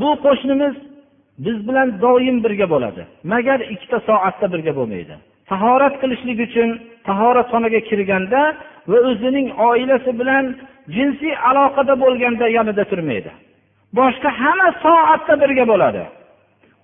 Bu 0.00 0.10
qo'shnimiz 0.24 0.74
biz 1.44 1.56
bilan 1.68 1.88
doim 2.04 2.36
birga 2.44 2.66
bo'ladi. 2.74 3.02
Magar 3.32 3.60
ikkita 3.74 3.98
soatda 4.08 4.46
birga 4.54 4.72
bo'lmaydi. 4.78 5.14
Tahorat 5.50 5.94
qilishlik 6.02 6.38
uchun 6.46 6.68
tahoratxonaga 7.08 7.80
kirganda 7.88 8.40
va 8.90 8.98
o'zining 9.10 9.48
oilasi 9.68 10.10
bilan 10.20 10.44
jinsiy 10.96 11.34
aloqada 11.48 11.94
bo'lganda 12.04 12.46
yonida 12.56 12.84
turmaydi. 12.90 13.30
Boshqa 13.98 14.30
hamma 14.40 14.68
soatda 14.84 15.34
birga 15.42 15.64
bo'ladi. 15.72 16.02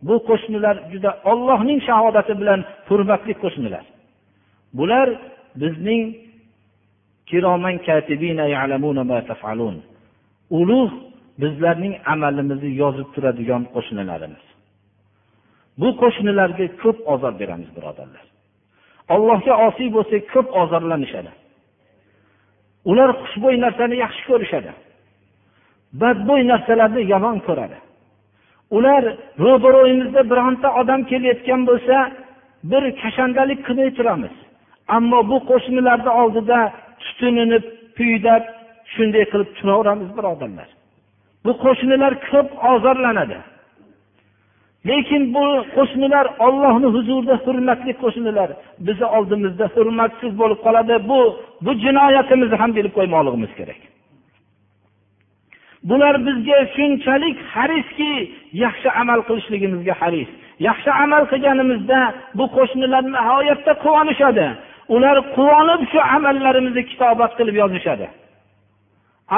Bu 0.09 0.17
qo'shnilar 0.29 0.77
juda 0.93 1.11
ollohning 1.31 1.81
shahodati 1.89 2.33
bilan 2.41 2.61
hurmatli 2.89 3.35
qo'shnilar. 3.43 3.85
Bular 4.79 5.09
bizning 5.63 6.03
ulug' 10.61 10.95
bizlarning 11.43 11.95
amalimizni 12.13 12.71
yozib 12.83 13.09
turadigan 13.15 13.63
qo'shnilarimiz. 13.75 14.45
Bu 15.81 15.89
qo'shnilarga 16.01 16.67
ko'p 16.83 16.99
ozor 17.15 17.33
beramiz 17.41 17.71
birodarlar. 17.77 18.25
Allohga 19.15 19.55
osiy 19.67 19.89
bo'lsak 19.97 20.23
ko'p 20.35 20.49
ozorlanishadi. 20.63 21.33
Ular 22.91 23.11
xushbo'y 23.21 23.57
narsani 23.65 23.97
yaxshi 24.05 24.23
ko'rishadi. 24.31 24.71
Badbo'y 26.01 26.43
narsalarni 26.53 27.03
yomon 27.13 27.39
ko'radi. 27.49 27.79
Ular 28.77 29.03
ro'baro'yimizda 29.45 30.23
bironta 30.31 30.69
odam 30.81 31.01
kelayotgan 31.11 31.61
bo'lsa 31.71 31.97
bir 32.71 32.83
kashandalik 33.03 33.61
qilmay 33.67 33.91
turamiz. 33.99 34.35
Ammo 34.97 35.21
bu 35.31 35.39
qo'shnilarni 35.51 36.13
oldida 36.23 36.59
tutunini 37.03 37.59
puydab 37.97 38.43
shunday 38.95 39.25
qilib 39.33 39.51
turaveramiz 39.59 40.11
birodarlar. 40.19 40.69
Bu 41.45 41.53
qo'shnilar 41.65 42.13
ko'p 42.31 42.49
ozorlanadi. 42.73 43.39
Lekin 44.89 45.23
bu 45.35 45.45
qo'shnilar 45.77 46.27
ollohni 46.47 46.89
huzurida 46.97 47.35
hurmatli 47.45 47.93
qo'shnilar 48.03 48.49
bizni 48.87 49.07
oldimizda 49.17 49.67
hurmatsiz 49.75 50.33
bo'lib 50.41 50.61
qoladi. 50.67 50.95
Bu 51.11 51.21
bu 51.65 51.71
jinoyatimizni 51.85 52.57
ham 52.63 52.71
bilib 52.77 52.93
qo'ymoqligimiz 52.99 53.53
kerak. 53.59 53.81
Bular 55.89 56.15
bizga 56.27 56.59
shunchalik 56.75 57.37
hariski 57.55 58.13
yaxshi 58.65 58.89
amal 59.03 59.21
qilishligimizga 59.29 59.95
haris. 60.01 60.31
Yaxshi 60.69 60.91
amal 61.05 61.23
qilganimizda 61.33 62.01
bu 62.39 62.45
qo'shnilar 62.57 63.03
nihoyatda 63.17 63.73
quvonishadi. 63.85 64.47
Ular 64.95 65.17
quvonib 65.37 65.83
shu 65.91 65.99
amallarimizni 66.17 66.83
kitobat 66.91 67.33
qilib 67.39 67.57
yozishadi. 67.63 68.07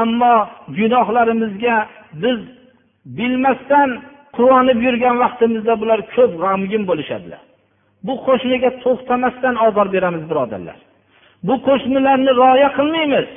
Ammo 0.00 0.34
gunohlarimizga 0.78 1.76
biz 2.22 2.38
bilmasdan 3.18 3.88
quvonib 4.36 4.78
yurgan 4.86 5.16
vaqtimizda 5.24 5.74
bular 5.82 6.00
ko'p 6.14 6.32
g'amgin 6.42 6.82
bo'lishadilar. 6.90 7.42
Bu 8.06 8.14
qo'shniga 8.26 8.70
to'xtamasdan 8.84 9.54
ozor 9.66 9.86
beramiz 9.94 10.24
birodarlar. 10.30 10.78
Bu 11.46 11.54
qo'shnilarni 11.66 12.32
rioya 12.40 12.68
qilmaymiz. 12.78 13.28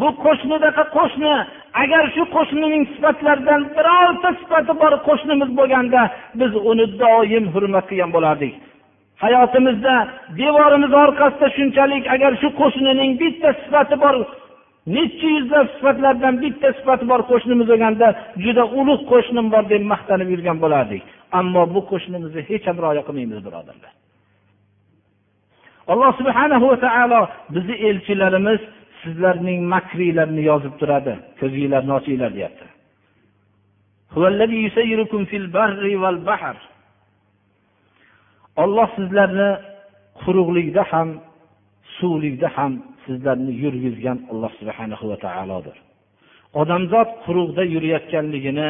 Bu 0.00 0.08
qo'shnidaqa 0.24 0.84
qo'shni 0.96 1.34
agar 1.82 2.04
shu 2.14 2.22
qo'shnining 2.36 2.82
sifatlaridan 2.92 3.62
birorta 3.76 4.30
sifati 4.40 4.72
bor 4.82 4.92
qo'shnimiz 5.08 5.50
bo'lganda 5.58 6.02
biz 6.40 6.52
uni 6.70 6.86
doim 7.02 7.44
hurmat 7.54 7.84
qilgan 7.90 8.10
bo'lardik. 8.16 8.52
Hayotimizda 9.24 9.94
devorimiz 10.40 10.92
orqasida 11.04 11.48
shunchalik 11.56 12.04
agar 12.14 12.32
shu 12.40 12.48
qo'shnining 12.60 13.10
bitta 13.22 13.48
sifati 13.60 13.96
bor 14.04 14.14
necha 14.94 15.28
yuzlab 15.36 15.66
sifatlardan 15.74 16.34
bitta 16.44 16.68
sifati 16.78 17.04
bor 17.10 17.20
qo'shnimiz 17.30 17.66
bo'lganda 17.72 18.06
juda 18.44 18.64
ulug' 18.80 19.02
qo'shnim 19.12 19.46
bor 19.54 19.64
deb 19.72 19.82
maqtanib 19.92 20.28
yurgan 20.34 20.58
bo'lardik. 20.64 21.02
Ammo 21.38 21.62
bu 21.74 21.80
qo'shnimizni 21.90 22.42
hech 22.50 22.64
ham 22.68 22.76
rioya 22.82 23.02
qilmaymiz 23.08 23.40
birodarlar. 23.46 23.92
Alloh 25.92 26.10
subhanahu 26.20 26.66
va 26.72 26.78
taolo 26.86 27.20
bizni 27.54 27.76
elchilarimiz 27.88 28.60
sizlarning 29.02 29.60
makringlarni 29.74 30.42
yozib 30.50 30.74
turadi. 30.80 31.14
Ko'zinglarni 31.40 31.92
ochinglar 31.98 32.30
deyapti. 32.36 32.66
Olloh 38.56 38.88
sizlarni 38.96 39.50
quruqlikda 40.22 40.82
ham 40.92 41.08
suvlikda 41.98 42.48
ham 42.56 42.72
sizlarni 43.04 43.52
yurgizgan 43.62 44.18
alloh 44.30 44.52
subhana 44.60 44.96
va 45.10 45.16
taolodir. 45.26 45.76
Odamzod 46.60 47.08
quruqda 47.24 47.62
yurayotganligini 47.74 48.68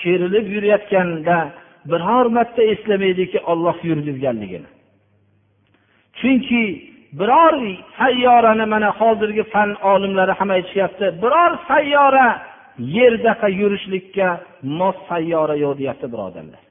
kerilib 0.00 0.46
yurayotganda 0.54 1.38
biror 1.90 2.26
marta 2.36 2.62
eslamaydiki 2.72 3.38
olloh 3.52 3.76
yurgizganligini. 3.90 4.68
Chunki 6.18 6.62
biror 7.20 7.54
sayyorani 7.98 8.66
mana 8.74 8.90
hozirgi 9.00 9.44
fan 9.52 9.70
olimlari 9.92 10.32
ham 10.38 10.50
aytishyapti 10.56 11.06
biror 11.22 11.52
sayyora 11.70 12.26
yerdaqa 12.96 13.48
yurishlikka 13.60 14.28
mos 14.78 14.96
sayyora 15.10 15.54
yo'q 15.64 15.74
deyapti 15.80 16.06
birodarlar. 16.12 16.62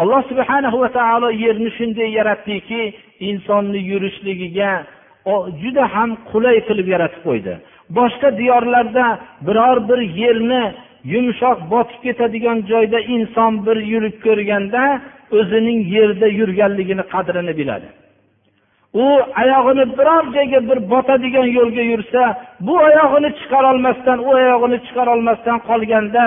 Alloh 0.00 0.22
subhanahu 0.30 0.76
va 0.82 0.88
taolo 0.98 1.28
yerni 1.44 1.70
shunday 1.78 2.08
yaratdiki 2.18 2.82
insonni 3.28 3.80
yurishligiga 3.90 4.70
juda 5.62 5.84
ham 5.94 6.10
qulay 6.30 6.56
qilib 6.68 6.86
yaratib 6.94 7.22
qo'ydi. 7.28 7.54
Boshqa 7.98 8.28
diyorlarda 8.40 9.06
biror 9.46 9.76
bir 9.88 10.00
yerni 10.22 10.62
yumshoq 11.12 11.58
botib 11.72 11.98
ketadigan 12.04 12.58
joyda 12.70 12.98
inson 13.14 13.52
bir 13.66 13.78
yurib 13.92 14.16
ko'rganda 14.26 14.82
o'zining 15.38 15.80
yerda 15.96 16.26
yurganligini 16.40 17.04
qadrini 17.12 17.52
biladi. 17.60 17.88
U 19.04 19.06
oyog'ini 19.42 19.84
biror 19.98 20.24
joyga 20.36 20.60
bir 20.68 20.78
botadigan 20.92 21.48
yo'lga 21.58 21.82
yursa 21.92 22.22
bu 22.66 22.74
oyog'ini 22.86 23.30
chiqarolmasdan 23.38 24.18
u 24.28 24.30
oyog'ini 24.38 24.78
chiqarolmasdan 24.86 25.58
qolganda 25.68 26.22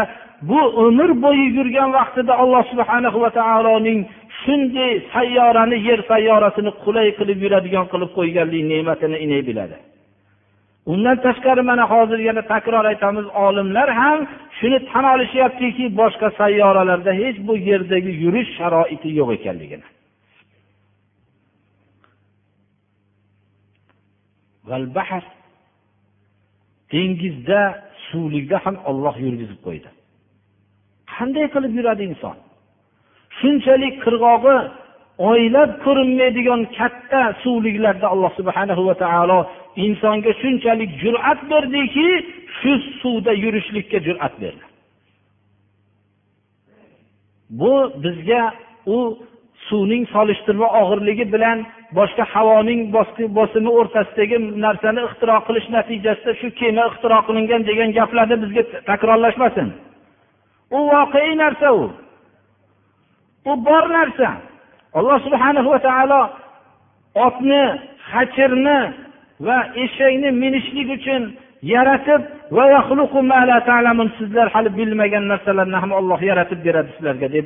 bu 0.50 0.60
umr 0.86 1.10
bo'yi 1.24 1.48
yurgan 1.58 1.90
vaqtida 1.98 2.34
alloh 2.44 2.64
subhana 2.72 3.10
va 3.24 3.30
taoloning 3.40 4.00
shunday 4.42 4.94
sayyorani 5.14 5.78
yer 5.88 6.00
sayyorasini 6.12 6.72
qulay 6.84 7.08
qilib 7.20 7.40
yuradigan 7.46 7.86
qilib 7.94 8.12
qo'yganlik 8.18 8.64
ne'matini 8.72 9.18
inay 9.26 9.42
biladi. 9.50 9.78
Undan 10.92 11.18
tashqari 11.26 11.62
mana 11.70 11.86
hozir 11.94 12.20
yana 12.30 12.42
takror 12.54 12.86
aytamiz 12.92 13.26
olimlar 13.46 13.90
ham 14.02 14.20
shuni 14.58 14.80
tan 14.90 15.06
olishyaptiki 15.14 15.86
boshqa 16.02 16.28
sayyoralarda 16.42 17.12
hech 17.22 17.38
bu 17.48 17.54
yerdagi 17.70 18.12
yurish 18.24 18.50
sharoiti 18.58 19.10
yo'q 19.20 19.30
ekanligini. 19.38 19.88
Dengizda 26.94 27.62
suvlikda 28.08 28.58
ham 28.66 28.76
olloh 28.90 29.16
yurgizib 29.26 29.60
qo'ydi. 29.68 29.90
Qanday 31.16 31.46
qilib 31.54 31.74
yuradi 31.80 32.04
inson? 32.10 32.36
Shunchalik 33.40 33.96
qirg'og'i 34.06 34.58
oylab 35.32 35.72
ko'rinmaydigan 35.86 36.62
katta 36.78 37.22
suvliklarda 37.44 38.08
alloh 38.14 38.32
subhana 38.40 38.74
va 38.88 38.96
taolo 39.04 39.40
insonga 39.86 40.32
shunchalik 40.42 40.92
jur'at 41.04 41.40
berdiki 41.52 42.08
shu 42.60 42.72
suvda 43.02 43.34
yurishlikka 43.44 43.98
jur'at 44.08 44.34
berdi. 44.42 44.66
Bu 47.60 47.74
bizga 48.04 48.42
u 48.96 49.00
suvning 49.70 50.04
solishtirma 50.16 50.68
og'irligi 50.82 51.26
bilan 51.34 51.58
boshqa 51.98 52.24
havoning 52.34 52.82
bosimi 53.38 53.72
o'rtasidagi 53.80 54.38
narsani 54.66 55.02
ixtiro 55.08 55.38
qilish 55.48 55.68
natijasida 55.76 56.32
shu 56.42 56.48
kema 56.60 56.84
ixtiro 56.92 57.20
qilingan 57.28 57.62
degan 57.70 57.90
gaplarni 58.00 58.36
bizga 58.44 58.64
takrorlashmasin. 58.90 59.68
U 60.78 60.80
voqeiy 60.92 61.36
narsa 61.44 61.68
u. 61.82 61.84
U 63.50 63.52
bor 63.68 63.86
narsa. 63.98 64.30
Alloh 64.98 65.20
subhana 65.26 65.62
va 65.68 65.80
taolo 65.88 66.22
otni 67.28 67.64
hachirni 68.12 68.80
va 69.48 69.58
eshakni 69.84 70.30
minishlik 70.44 70.90
uchun 70.98 71.22
yaratib 71.74 72.22
sizlar 74.18 74.48
hali 74.54 74.70
bilmagan 74.78 75.24
narsalarni 75.32 75.78
ham 75.84 75.92
olloh 76.00 76.20
yaratib 76.30 76.60
beradi 76.66 76.90
sizlarga 76.96 77.28
deb 77.36 77.46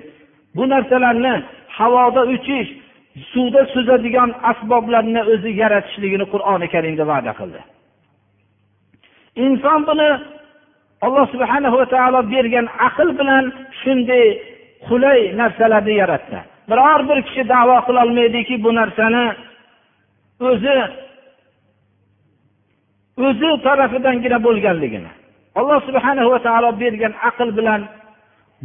bu 0.56 0.64
narsalarni 0.74 1.34
havoda 1.78 2.22
uchish 2.36 2.70
suvda 3.32 3.62
suzadigan 3.74 4.30
asboblarni 4.52 5.22
o'zi 5.34 5.52
yaratishligini 5.64 6.26
qur'oni 6.34 6.68
karimda 6.74 7.04
va'da 7.12 7.32
qildi. 7.40 7.60
Inson 9.46 9.80
buni 9.90 10.10
alloh 11.06 11.26
subhana 11.34 11.70
va 11.78 11.86
taolo 11.94 12.20
bergan 12.34 12.68
aql 12.88 13.10
bilan 13.20 13.46
shunday 13.82 14.26
qulay 14.88 15.20
narsalarni 15.40 15.94
yaratdi. 16.02 16.40
Biror 16.70 17.02
bir 17.10 17.20
kishi 17.28 17.44
davo 17.54 17.78
qilolmaydiki 17.88 18.56
bu 18.66 18.70
narsani 18.80 19.26
o'zi 20.50 20.78
o'zi 23.26 23.50
tarafidangina 23.68 24.38
bo'lganligini. 24.48 25.12
Alloh 25.60 25.80
subhana 25.88 26.24
va 26.32 26.40
taolo 26.48 26.70
bergan 26.82 27.14
aql 27.30 27.50
bilan 27.58 27.82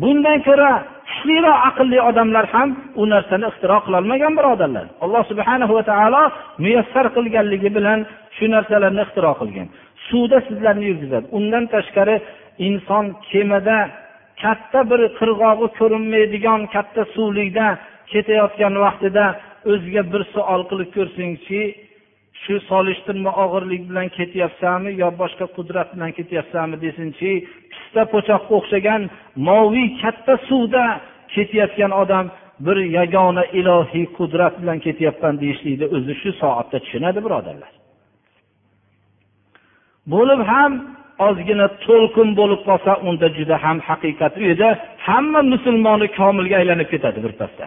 bundan 0.03 0.39
ko'ra 0.49 0.72
kuchliroq 1.09 1.59
aqlli 1.68 1.99
odamlar 2.09 2.47
ham 2.55 2.68
u 3.01 3.03
narsani 3.12 3.45
ixtiro 3.51 3.78
qilolmagan 3.87 4.33
birodarlar. 4.39 4.87
Alloh 5.05 5.22
subhana 5.30 5.66
va 5.76 5.83
taolo 5.91 6.22
muyassar 6.64 7.07
qilganligi 7.16 7.70
bilan 7.76 7.99
shu 8.37 8.45
narsalarni 8.55 9.01
ixtiro 9.07 9.33
qilgan. 9.41 9.68
Suvda 10.09 10.38
sizlarni 10.48 10.84
yurgizadi. 10.90 11.26
Undan 11.38 11.64
tashqari 11.74 12.16
inson 12.68 13.05
kemada 13.30 13.78
katta 14.42 14.80
bir 14.90 15.00
qirg'og'i 15.18 15.68
ko'rinmaydigan 15.78 16.61
katta 16.74 17.03
suvlikda 17.14 17.66
ketayotgan 18.12 18.74
vaqtida 18.84 19.24
o'ziga 19.72 20.03
bir 20.12 20.22
savol 20.34 20.62
qilib 20.70 20.90
ko'rsinki 20.96 21.62
shu 22.42 22.55
solishtirma 22.70 23.32
og'irlik 23.44 23.82
bilan 23.90 24.09
ketyapsanmi 24.18 24.90
yo 25.03 25.09
boshqa 25.22 25.46
qudrat 25.57 25.88
bilan 25.94 26.11
ketyapsanmi 26.18 26.76
desinchi 26.86 27.30
pista 27.72 28.03
po'choqqa 28.12 28.53
o'xshagan 28.59 29.03
moviy 29.48 29.88
katta 30.03 30.34
suvda 30.48 30.84
ketayotgan 31.34 31.92
odam 32.03 32.26
bir 32.66 32.78
yagona 32.98 33.44
ilohiy 33.61 34.07
qudrat 34.18 34.55
bilan 34.61 34.78
ketyapman 34.86 35.34
deyishlikni 35.42 35.86
o'zi 35.96 36.14
shu 36.22 36.30
soatda 36.40 36.76
tushunadi 36.84 37.20
birodarlar. 37.26 37.72
Bo'lib 40.14 40.40
ham 40.50 40.72
ozgina 41.26 41.66
to'lqin 41.86 42.28
bo'lib 42.40 42.61
qolsa 42.68 42.92
unda 43.09 43.28
juda 43.36 43.57
ham 43.64 43.78
haqiqat 43.88 44.32
u 44.40 44.42
yerda 44.48 44.68
hamma 45.07 45.40
musulmoni 45.53 46.07
komilga 46.18 46.57
aylanib 46.62 46.88
ketadi 46.92 47.18
birpasda 47.26 47.66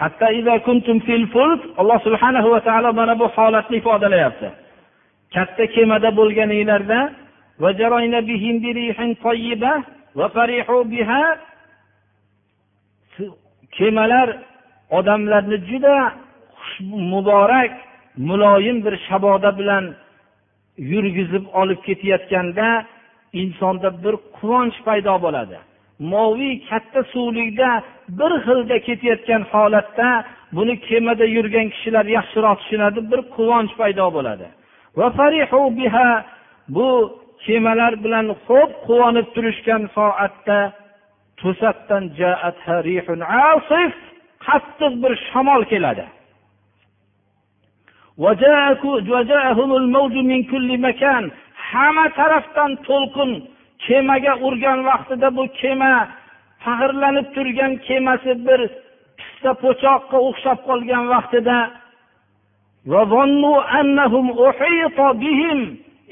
hatto 0.00 0.26
alloh 1.80 1.98
subhanahu 2.06 2.48
va 2.54 2.60
taolo 2.68 2.90
mana 3.00 3.14
bu 3.20 3.26
holatni 3.36 3.76
ifodalayapti. 3.80 4.48
Katta 5.34 5.64
kemada 5.74 6.10
bo'lganinglarda 6.18 7.00
kemalar 13.76 14.28
odamlarni 14.98 15.58
juda 15.70 15.96
muborak 17.12 17.72
muloyim 18.28 18.78
bir 18.84 18.94
shaboda 19.08 19.50
bilan 19.58 19.84
yurgizib 20.92 21.44
olib 21.60 21.80
ketayotganda 21.86 22.68
insonda 23.42 23.88
bir 24.04 24.14
quvonch 24.38 24.78
paydo 24.86 25.14
bo'ladi. 25.24 25.58
Moviy 26.12 26.54
katta 26.68 27.00
suvlikda 27.12 27.70
bir 28.18 28.32
xilda 28.46 28.76
ketayotgan 28.86 29.42
holatda 29.52 30.08
buni 30.56 30.74
kemada 30.88 31.26
yurgan 31.36 31.68
kishilar 31.74 32.06
yaxshiroq 32.16 32.56
tushunadi 32.60 33.00
bir 33.10 33.20
quvonch 33.36 33.72
paydo 33.80 34.06
bo'ladi. 34.16 34.46
Bu 36.76 36.88
kemalar 37.46 37.92
bilan 38.04 38.26
xo'p 38.46 38.70
quvonib 38.86 39.26
turishgan 39.34 39.82
soatda 39.96 40.58
to'satdan 41.40 42.04
qattiq 44.46 44.92
bir 45.02 45.12
shamol 45.28 45.62
keladi. 45.72 46.04
Hamma 51.70 52.06
tarafdan 52.18 52.72
to'lqin 52.88 53.30
kemaga 53.86 54.32
urgan 54.46 54.80
vaqtida 54.88 55.28
bu 55.36 55.44
kema 55.60 55.92
faxrlanib 56.64 57.26
turgan 57.34 57.72
kemasi 57.86 58.32
bir 58.46 58.60
pista 59.18 59.50
po'choqqa 59.62 60.16
o'xshab 60.28 60.58
qolgan 60.68 61.04
vaqtida 61.14 61.56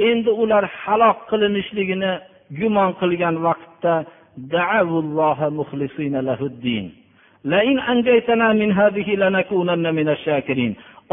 endi 0.09 0.31
ular 0.43 0.65
halok 0.83 1.19
qilinishligini 1.31 2.13
gumon 2.59 2.91
qilgan 3.01 3.37
vaqtda 3.47 3.95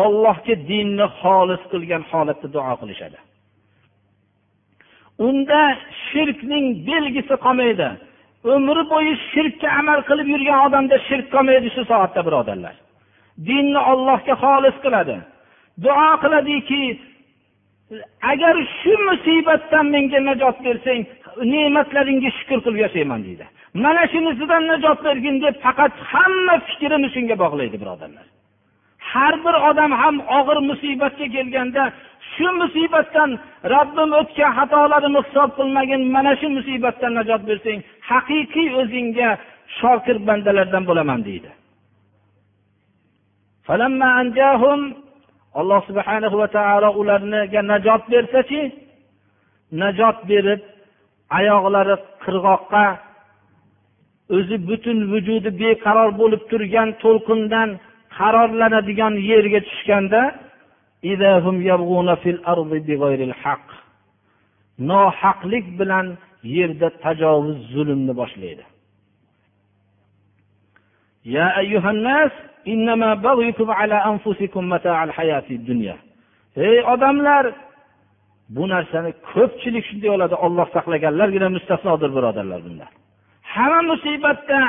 ollohga 0.04 0.56
dinni 0.72 1.08
xolis 1.22 1.64
qilgan 1.72 2.04
holatda 2.12 2.48
duo 2.56 2.74
qilishadi. 2.82 3.18
Unda 5.28 5.62
shirkning 6.08 6.66
belgisi 6.90 7.36
qolmaydi. 7.46 7.90
Umri 8.56 8.84
bo'yi 8.94 9.14
shirkka 9.32 9.68
amal 9.80 10.00
qilib 10.10 10.28
yurgan 10.34 10.60
odamda 10.68 10.98
shirk 11.08 11.28
qolmaydi 11.36 11.68
shu 11.76 11.84
soatda 11.92 12.22
birodarlar. 12.28 12.76
Dinni 13.48 13.82
ollohga 13.92 14.36
xolis 14.44 14.76
qiladi. 14.86 15.18
Duo 15.84 16.10
qiladiki 16.24 16.82
agar 18.32 18.56
shu 18.80 18.94
musibatdan 19.08 19.86
menga 19.96 20.20
najot 20.30 20.58
bersang 20.68 21.02
ne'matlaringga 21.52 22.30
shukur 22.38 22.60
qilib 22.66 22.80
yashayman 22.86 23.22
deydi. 23.28 23.46
Mana 23.84 24.04
shunisidan 24.14 24.64
najot 24.72 25.00
bergin 25.08 25.36
deb 25.44 25.56
faqat 25.66 25.94
hamma 26.12 26.56
fikrini 26.68 27.10
shunga 27.16 27.36
bog'laydi 27.44 27.78
birodarlar. 27.84 28.26
Har 29.16 29.34
bir 29.46 29.56
odam 29.70 29.92
ham 30.02 30.16
og'ir 30.38 30.58
musibatga 30.70 31.26
kelganda 31.36 31.84
shu 32.34 32.48
musibatdan 32.62 33.30
robbim 33.74 34.10
o'tgan 34.20 34.52
xatolarimni 34.58 35.22
hisob 35.28 35.50
qilmagin 35.58 36.02
mana 36.16 36.32
shu 36.40 36.48
musibatdan 36.58 37.12
najot 37.20 37.42
bersang 37.50 37.80
haqiqiy 38.12 38.68
o'zingga 38.82 39.30
shokir 39.80 40.18
bandalardan 40.28 40.84
bo'laman 40.90 41.20
deydi. 41.28 41.50
Alloh 45.60 45.82
subhana 45.88 46.28
va 46.42 46.48
taolo 46.58 46.90
ularga 47.02 47.62
najot 47.72 48.04
bersachi 48.14 48.62
najot 49.82 50.18
berib 50.30 50.62
oyoqlari 51.38 51.96
qirg'oqqa 52.24 52.86
o'zi 54.38 54.58
butun 54.70 54.98
vujudi 55.12 55.50
beqaror 55.62 56.10
bo'lib 56.22 56.42
turgan 56.52 56.90
to'lqindan 57.04 57.70
qarorlanadigan 58.19 59.15
yerga 59.31 59.61
tushganda 59.69 60.23
nohaqlik 64.91 65.67
bilan 65.81 66.07
yerda 66.57 66.89
tajovuz 67.05 67.59
zulmni 67.75 68.13
boshlaydi 68.21 68.65
يا 71.25 71.59
أيها 71.59 71.91
الناس 71.91 72.33
إنما 72.69 73.15
بغيكم 73.15 73.71
على 73.71 73.95
أنفسكم 73.95 74.69
متاع 74.69 75.05
الحياة 75.05 75.49
الدنيا 75.51 75.97
ey 76.57 76.83
odamlar 76.93 77.45
bu 78.49 78.65
narsani 78.69 79.11
ko'pchilik 79.33 79.85
shunday 79.89 80.11
bo'ladi 80.15 80.37
olloh 80.47 80.67
saqlaganlargina 80.77 81.49
mustasnodir 81.57 82.11
birodarlar 82.17 82.61
bundan 82.67 82.91
hamma 83.55 83.81
musibatda 83.91 84.61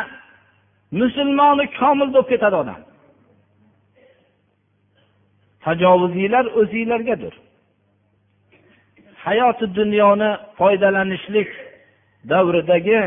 musulmoni 1.01 1.65
komil 1.79 2.09
bo'lib 2.13 2.29
ketadi 2.33 2.55
odam 2.63 2.79
Tajovuzinglar 5.66 6.46
o'zinglargadir 6.60 7.34
hayoti 9.26 9.66
dunyoni 9.78 10.30
foydalanishlik 10.58 11.50
davridagi 12.32 13.00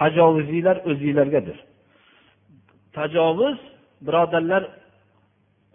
tajovuzinglar 0.00 0.76
o'zinglargadir 0.90 1.58
tajovuz 2.96 3.58
birodarlar 4.06 4.62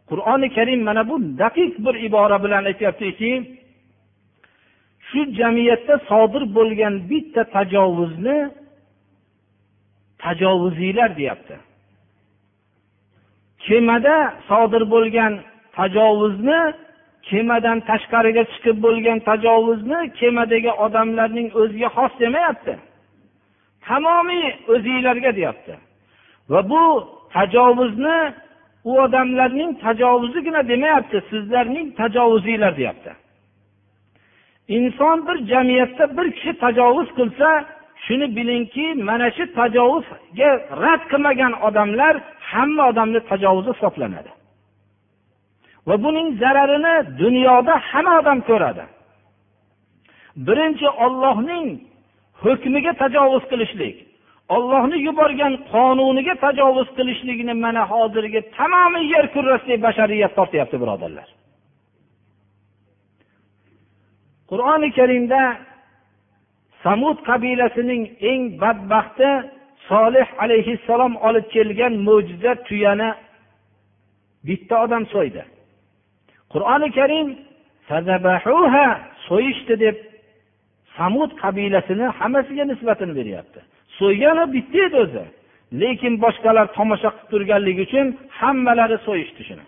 qur'oni 0.10 0.48
karim 0.58 0.82
mana 0.88 1.04
bu 1.10 1.16
daqiq 1.44 1.74
bir 1.86 1.96
ibora 2.08 2.38
bilan 2.44 2.64
aytyaptiki 2.72 3.32
shu 5.08 5.20
jamiyatda 5.40 5.96
sodir 6.10 6.44
bo'lgan 6.58 6.94
bitta 7.10 7.42
tajovuzni 7.56 8.38
tajovuzinglar 10.24 11.10
deyapti. 11.20 11.56
Kemada 13.66 14.16
sodir 14.50 14.84
bo'lgan 14.94 15.34
tajovuzni 15.78 16.62
kemadan 17.30 17.80
tashqariga 17.90 18.44
chiqib 18.52 18.78
bo'lgan 18.86 19.20
tajovuzni 19.30 20.00
kemadagi 20.20 20.72
odamlarning 20.86 21.50
o'ziga 21.62 21.90
xos 21.98 22.14
demayapti. 22.24 22.74
Tamomiy 23.88 24.46
o'zinglarga 24.74 25.32
deyapti. 25.40 25.74
Va 26.52 26.62
bu 26.72 26.84
tajovuzni 27.36 28.20
u 28.90 28.92
odamlarning 29.06 29.72
tajovuzigina 29.86 30.62
demayapti 30.72 31.18
sizlarning 31.30 31.88
tajovuzinglar 32.00 32.78
deyapti. 32.78 33.12
Inson 34.68 35.28
bir 35.28 35.38
jamiyatda 35.52 36.18
bir 36.18 36.32
kishi 36.32 36.54
tajovuz 36.64 37.10
qilsa 37.18 37.50
shuni 38.06 38.36
bilingki 38.36 38.86
mana 39.10 39.28
shu 39.32 39.44
tajovuzga 39.60 40.52
rad 40.84 41.02
qilmagan 41.12 41.54
odamlar 41.68 42.16
hamma 42.52 42.84
odamni 42.92 43.20
tajovuzi 43.32 43.72
hisoblanadi. 43.76 44.32
Va 45.88 45.96
buning 46.06 46.28
zararini 46.42 46.96
dunyoda 47.22 47.74
hamma 47.90 48.14
odam 48.22 48.40
ko'radi. 48.50 48.84
Birinchi 50.48 50.88
ollohning 51.06 51.68
hukmiga 52.44 52.94
tajovuz 53.02 53.44
qilishlik. 53.52 53.96
Ollohni 54.56 54.98
yuborgan 55.08 55.54
qonuniga 55.72 56.36
tajovuz 56.46 56.90
qilishlikni 56.98 57.54
mana 57.66 57.84
hozirgi 57.92 58.42
tamomiy 58.58 59.06
yer 59.14 59.26
kurrasidagi 59.34 59.82
bashariyat 59.88 60.32
tortyapti 60.38 60.78
birodarlar. 60.84 61.28
Qur'oni 64.50 64.90
karimda 64.98 65.42
samud 66.84 67.18
qabilasining 67.30 68.04
eng 68.32 68.42
badbaxti 68.62 69.30
solih 69.90 70.28
alayhissalom 70.44 71.14
olib 71.28 71.46
kelgan 71.56 71.94
mo'jiza 72.08 72.54
tuyani 72.68 73.10
bitta 74.48 74.76
odam 74.86 75.04
so'ydi. 75.14 75.44
Qur'oni 76.54 76.88
karim 76.98 77.28
so'yishdi 79.28 79.76
deb 79.84 79.96
samud 80.98 81.32
qabilasini 81.44 82.08
hammasiga 82.20 82.64
nisbatini 82.72 83.14
beryapti. 83.20 83.60
So'ygani 84.00 84.44
bitta 84.56 84.80
edi 84.88 84.98
o'zi. 85.06 85.26
Lekin 85.82 86.14
boshqalar 86.24 86.68
tomosha 86.78 87.10
qilib 87.16 87.30
turganligi 87.32 87.82
uchun 87.88 88.08
hammalari 88.40 88.98
so'yishdi 89.08 89.42
shuni. 89.50 89.66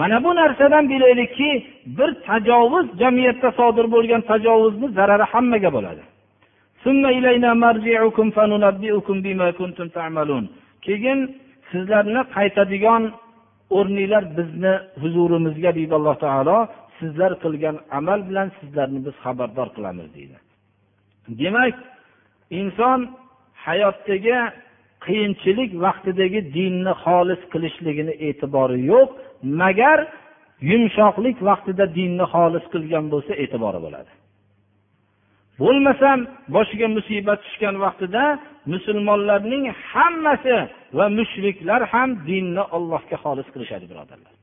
Mana 0.00 0.24
bu 0.24 0.30
narsadan 0.40 0.84
bilaylikki 0.92 1.50
bir 1.98 2.10
tajovuz 2.28 2.86
jamiyatda 3.00 3.50
sodir 3.58 3.86
bo'lgan 3.94 4.22
tajovuzni 4.30 4.88
zarari 4.98 5.26
hammaga 5.32 5.70
bo'ladi. 5.76 6.02
Keyin 10.86 11.18
sizlarni 11.70 12.22
qaytadigan 12.36 13.02
o'rninglar 13.78 14.24
bizni 14.38 14.74
huzurimizga 15.02 15.70
deydi 15.78 15.94
alloh 15.98 16.16
taolo 16.24 16.58
sizlar 16.98 17.32
qilgan 17.44 17.76
amal 17.98 18.20
bilan 18.28 18.48
sizlarni 18.58 19.00
biz 19.06 19.14
xabardor 19.24 19.68
qilamiz 19.76 20.08
deydi. 20.16 20.36
Demak 21.42 21.74
inson 22.60 23.00
hayotdagi 23.66 24.38
qiyinchilik 25.06 25.70
vaqtidagi 25.84 26.40
dinni 26.56 26.92
xolis 27.04 27.40
qilishligini 27.52 28.14
e'tibori 28.28 28.78
yo'q 28.92 29.08
magar 29.62 29.98
yumshoqlik 30.70 31.36
vaqtida 31.48 31.84
dinni 31.98 32.26
xolis 32.34 32.64
qilgan 32.74 33.04
bo'lsa 33.12 33.32
e'tibori 33.42 33.80
bo'ladi. 33.86 34.10
Bo'lmasam 35.62 36.18
boshiga 36.54 36.88
musibat 36.96 37.38
tushgan 37.44 37.76
vaqtida 37.84 38.24
musulmonlarning 38.72 39.64
hammasi 39.90 40.56
va 40.98 41.06
mushriklar 41.18 41.80
ham 41.92 42.10
dinni 42.28 42.64
ollohga 42.76 43.16
xolis 43.24 43.48
qilishadi 43.54 43.86
birodarlar. 43.92 44.34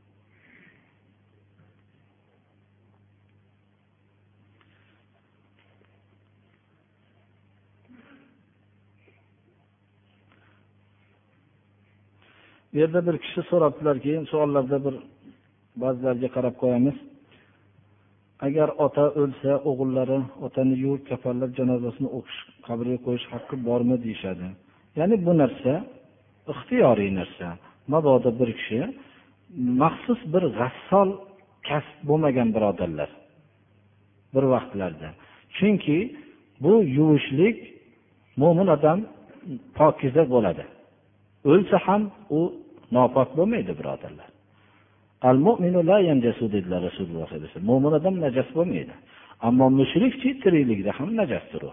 Bu 12.73 12.79
yerda 12.79 12.99
bir 13.07 13.15
kishi 13.23 13.41
so'rabdilar 13.49 13.95
keyin 14.05 14.23
savollarda 14.31 14.77
bir 14.85 14.95
ba'zilarga 15.81 16.29
qarab 16.35 16.55
qo'yamiz. 16.63 16.97
Agar 18.47 18.69
ota 18.85 19.05
o'lsa 19.21 19.51
o'g'illari 19.69 20.19
otani 20.45 20.75
yuvib 20.83 21.03
kafanlab 21.09 21.51
janozasini 21.59 22.09
o'qish 22.17 22.39
qabrga 22.67 22.97
qo'yish 23.05 23.25
haqqi 23.33 23.55
bormi 23.67 23.95
deyishadi. 24.05 24.47
Ya'ni 24.99 25.15
bu 25.25 25.33
narsa 25.41 25.73
ixtiyoriy 26.53 27.11
narsa. 27.19 27.47
Mabodo 27.93 28.29
bir 28.39 28.49
kishi 28.59 28.79
maxsus 29.81 30.21
bir 30.33 30.43
g'assol 30.59 31.09
kasb 31.67 31.97
bo'lmagan 32.09 32.49
birodarlar 32.55 33.09
bir 34.33 34.43
vaqtlarda. 34.53 35.09
Chunki 35.57 35.97
bu 36.63 36.73
yuvishlik 36.97 37.57
mo'min 38.41 38.67
odam 38.75 38.99
pokiza 39.77 40.23
bo'ladi. 40.33 40.63
O'lsa 41.51 41.77
ham 41.85 42.01
u 42.37 42.39
nopok 42.95 43.29
bo'lmaydi 43.37 43.73
birodarlar. 43.79 44.29
Dedilar 46.55 46.81
rasululloh 46.89 47.27
alayhi 47.31 47.45
vasallam. 47.47 47.67
Mo'min 47.71 47.91
odam 47.99 48.15
najas 48.25 48.49
bo'lmaydi. 48.57 48.93
Ammo 49.47 49.65
mushrikchi 49.79 50.29
tirikligida 50.43 50.91
ham 50.99 51.09
najasdir 51.21 51.61
u. 51.69 51.71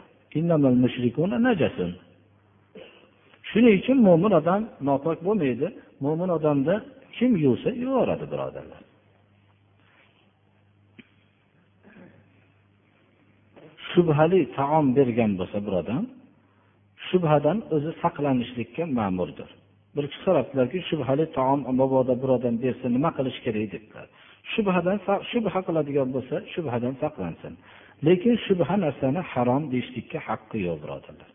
Shuning 3.51 3.75
uchun 3.81 3.99
mo'min 4.09 4.33
odam 4.41 4.63
nopok 4.89 5.19
bo'lmaydi. 5.27 5.67
Mo'min 6.05 6.31
odamni 6.37 6.77
kim 7.17 7.31
yuvsa 7.45 7.71
yuvoradi 7.85 8.27
birodarlar. 8.33 8.83
Shubhali 13.91 14.41
taom 14.59 14.87
bergan 14.97 15.33
bo'lsa 15.41 15.59
bir 15.67 15.75
odam 15.83 16.03
shubhadan 17.09 17.59
o'zi 17.75 17.91
saqlanishlikka 18.03 18.85
ma'murdir. 18.99 19.49
Bir 19.97 20.05
kishi 20.11 20.23
so'rabdilarki 20.27 20.79
shubhali 20.91 21.25
taom 21.37 21.61
mabodo 21.81 22.15
bir 22.23 22.31
odam 22.37 22.55
bersa 22.65 22.87
nima 22.97 23.11
qilish 23.19 23.39
kerak 23.45 23.67
debdilar. 23.75 24.07
Shubhadan 24.53 24.99
shubha 25.31 25.61
qiladigan 25.67 26.09
bo'lsa 26.17 26.37
shubhadan 26.53 26.95
saqlansin. 27.03 27.53
Lekin 28.07 28.35
shubha 28.47 28.77
narsani 28.85 29.21
harom 29.33 29.63
deyishlikka 29.73 30.19
haqqi 30.29 30.59
yo'q 30.67 30.79
birodarlar. 30.85 31.31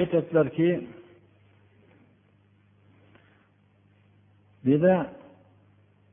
Aytyaptilarki 0.00 0.68
bu 4.62 4.68
yerda 4.72 4.94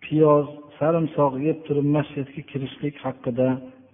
piyoz 0.05 0.47
sarimsoq 0.79 1.33
yeb 1.47 1.57
turib 1.67 1.87
masjidga 1.97 2.41
kirishlik 2.51 2.95
haqida 3.05 3.47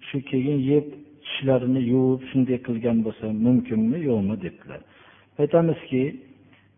shu 0.07 0.17
keyin 0.31 0.59
yeb 0.71 0.85
tishlarini 1.25 1.81
yuvib 1.91 2.21
shunday 2.29 2.57
qilgan 2.67 2.97
bo'lsa 3.05 3.25
mumkinmi 3.45 3.99
yo'qmi? 4.09 4.35
debdilar. 4.45 4.81
Aytamizki 5.41 6.03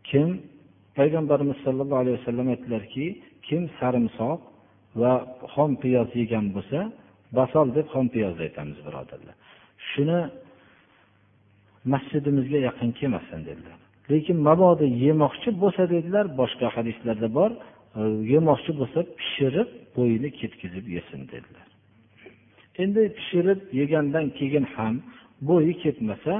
kim 0.10 0.28
payg'ambarimiz 0.98 1.58
sollallohu 1.66 2.02
alayhi 2.04 2.18
vasallam 2.20 2.48
aytdilarki 2.54 3.06
kim 3.48 3.62
sarimsoq 3.80 4.40
va 5.02 5.14
xom 5.54 5.72
piyoz 5.82 6.10
yegan 6.22 6.46
bo'lsa 6.56 6.80
basol 7.40 7.68
deb 7.78 7.88
xom 7.94 8.08
piyozni 8.14 8.42
aytamiz 8.48 8.78
birodarlar. 8.88 9.36
Shuni 9.90 10.20
masjidimizga 11.94 12.60
yaqin 12.68 12.90
kelmasin 13.00 13.40
dedilar. 13.50 13.78
Lekin 14.12 14.38
mabodo 14.48 14.86
yemoqchi 15.06 15.50
bo'lsa 15.64 15.84
dedilar 15.96 16.26
boshqa 16.42 16.68
hadislarda 16.76 17.28
bor 17.38 17.52
yemoqchi 18.34 18.72
bo'lsa 18.80 19.00
pishirib 19.20 19.70
bo'yini 19.98 20.30
ketkizib 20.40 20.86
yesin 20.96 21.22
dedilar. 21.34 21.68
Endi 22.84 23.02
pishirib 23.18 23.60
yegandan 23.80 24.26
keyin 24.40 24.66
ham 24.76 24.96
bo'yi 25.50 25.74
ketmasa 25.84 26.34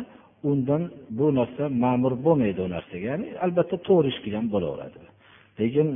undan 0.50 0.84
bu 1.18 1.28
narsa 1.40 1.64
ma'mur 1.84 2.14
bo'lmaydi 2.26 2.60
u 2.68 2.70
narsaga. 2.76 3.06
Ya'ni 3.12 3.28
albatta 3.46 3.76
to'g'ri 3.88 4.08
ish 4.14 4.20
qilgan 4.26 4.46
bo'laveradi. 4.54 5.02
Lekin 5.60 5.88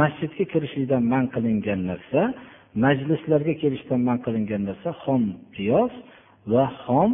masjidga 0.00 0.44
kirishlikdan 0.52 1.02
man 1.12 1.24
qilingan 1.34 1.80
narsa 1.90 2.20
majlislarga 2.84 3.54
kelishdan 3.62 4.00
man 4.08 4.18
qilingan 4.24 4.62
narsa 4.68 4.90
xom 5.04 5.22
piyoz 5.54 5.92
va 6.52 6.64
xom 6.82 7.10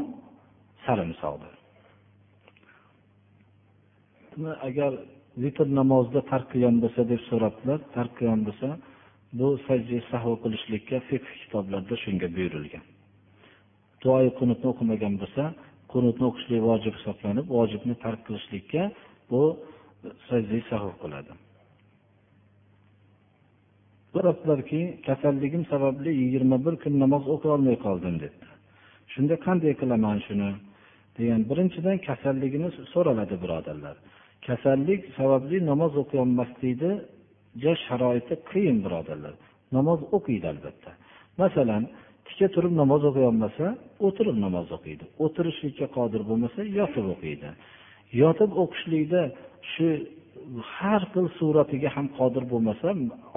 sarimsoqdir. 0.85 1.55
Agar 4.69 4.93
vitr 5.43 5.67
namozida 5.81 6.21
tark 6.31 6.47
qilgan 6.53 6.77
bo'lsa 6.83 7.01
deb 7.13 7.21
so'rabdilar 7.31 7.79
tark 7.97 8.13
qilgan 8.19 8.43
bo'lsa 8.49 8.69
bu 9.39 9.49
sajda 9.67 9.99
sahvo 10.11 10.35
qilishlikka 10.45 10.99
fiqh 11.09 11.29
kitoblarida 11.43 11.97
shunga 12.05 12.29
buyurilgan. 12.37 12.85
Duoi 14.03 14.29
qunutni 14.39 14.67
o'qimagan 14.73 15.15
bo'lsa 15.23 15.43
qunutni 15.93 16.25
o'qishlik 16.31 16.61
vojib 16.71 16.95
hisoblanib 16.99 17.47
vojibni 17.57 17.95
tark 18.05 18.21
qilishlikka 18.27 18.83
bu 19.31 19.43
sajda 20.29 20.59
sahv 20.71 20.93
qiladi. 21.03 21.33
So'rabdilarki 24.13 24.81
kasalligim 25.09 25.63
sababli 25.73 26.11
yigirma 26.23 26.57
bir 26.67 26.75
kun 26.83 26.95
namoz 27.05 27.25
o'qiy 27.35 27.51
olmay 27.57 27.77
qoldim 27.87 28.17
dedi 28.25 28.49
shunda 29.19 29.35
qanday 29.47 29.73
qilaman 29.81 30.19
shuni? 30.27 30.51
Degan 31.19 31.41
birinchidan 31.51 31.97
kasalligini 32.09 32.69
so'raladi 32.93 33.37
birodarlar. 33.43 33.97
Kasallik 34.47 35.01
sababli 35.19 35.59
namoz 35.71 35.93
o'qiy 36.03 36.19
olmaslikni 36.25 36.93
sharoiti 37.87 38.35
qiyin 38.51 38.79
birodarlar. 38.85 39.35
Namoz 39.77 40.01
o'qiydi 40.17 40.47
albatta. 40.53 40.91
Masalan 41.43 41.83
tika 42.29 42.47
turib 42.55 42.73
namoz 42.81 43.03
o'qiy 43.09 43.27
olmasa 43.31 43.67
o'tirib 44.07 44.37
namoz 44.45 44.69
o'qiydi. 44.77 45.05
O'tirishlikka 45.25 45.87
qodir 45.97 46.23
bo'lmasa 46.31 46.61
yotib 46.79 47.07
o'qiydi. 47.15 47.49
Yotib 48.23 48.51
o'qishlikda 48.63 49.23
shu 49.73 49.89
har 50.77 51.03
xil 51.13 51.27
suratiga 51.39 51.89
ham 51.97 52.07
qodir 52.19 52.45
bo'lmasa 52.53 52.89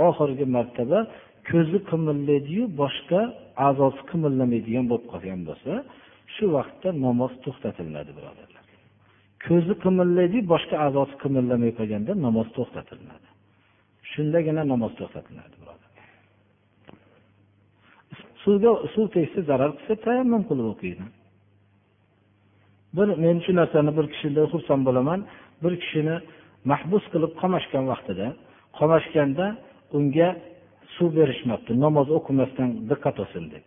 oxirgi 0.07 0.45
martaba 0.57 0.99
ko'zi 1.49 1.79
qimirlaydiyu 1.89 2.63
boshqa 2.81 3.21
a'zosi 3.67 4.01
qimillamaydigan 4.11 4.85
bo'lib 4.91 5.07
qolgan 5.13 5.41
bo'lsa 5.49 5.73
shu 6.35 6.45
vaqtda 6.57 6.89
namoz 7.05 7.33
to'xtatiladi 7.45 8.11
birodarlar. 8.17 8.65
Ko'zi 9.45 9.73
qimirlaydiyu 9.83 10.43
boshqa 10.53 10.75
a'zosi 10.87 11.15
qimillamay 11.23 11.71
qolganda 11.79 12.11
namoz 12.25 12.47
to'xtatiladi. 12.57 13.27
Shundagina 14.11 14.63
namoz 14.73 14.91
to'xtatiladi 14.99 15.55
suvga 18.43 18.71
suv 18.93 19.05
tegsa 19.15 19.39
zarar 19.49 19.71
qilsa 19.77 19.95
tayammum 20.05 20.43
qilib 20.49 20.67
o'qiydi. 20.73 21.03
Bir 22.97 23.07
men 23.23 23.37
shu 23.45 23.51
narsani 23.59 23.91
bir 23.97 24.05
kishidan 24.13 24.45
xursand 24.53 24.81
bo'laman. 24.87 25.19
Bir 25.63 25.73
kishini 25.81 26.15
mahbus 26.71 27.03
qilib 27.13 27.31
qamashgan 27.41 27.83
vaqtida 27.91 28.27
qamashganda 28.79 29.45
unga 29.97 30.29
suv 30.95 31.09
berishmabdi 31.19 31.71
namoz 31.85 32.07
o'qimasdan 32.17 32.69
diqqat 32.89 33.15
qilsin 33.19 33.45
deb. 33.53 33.65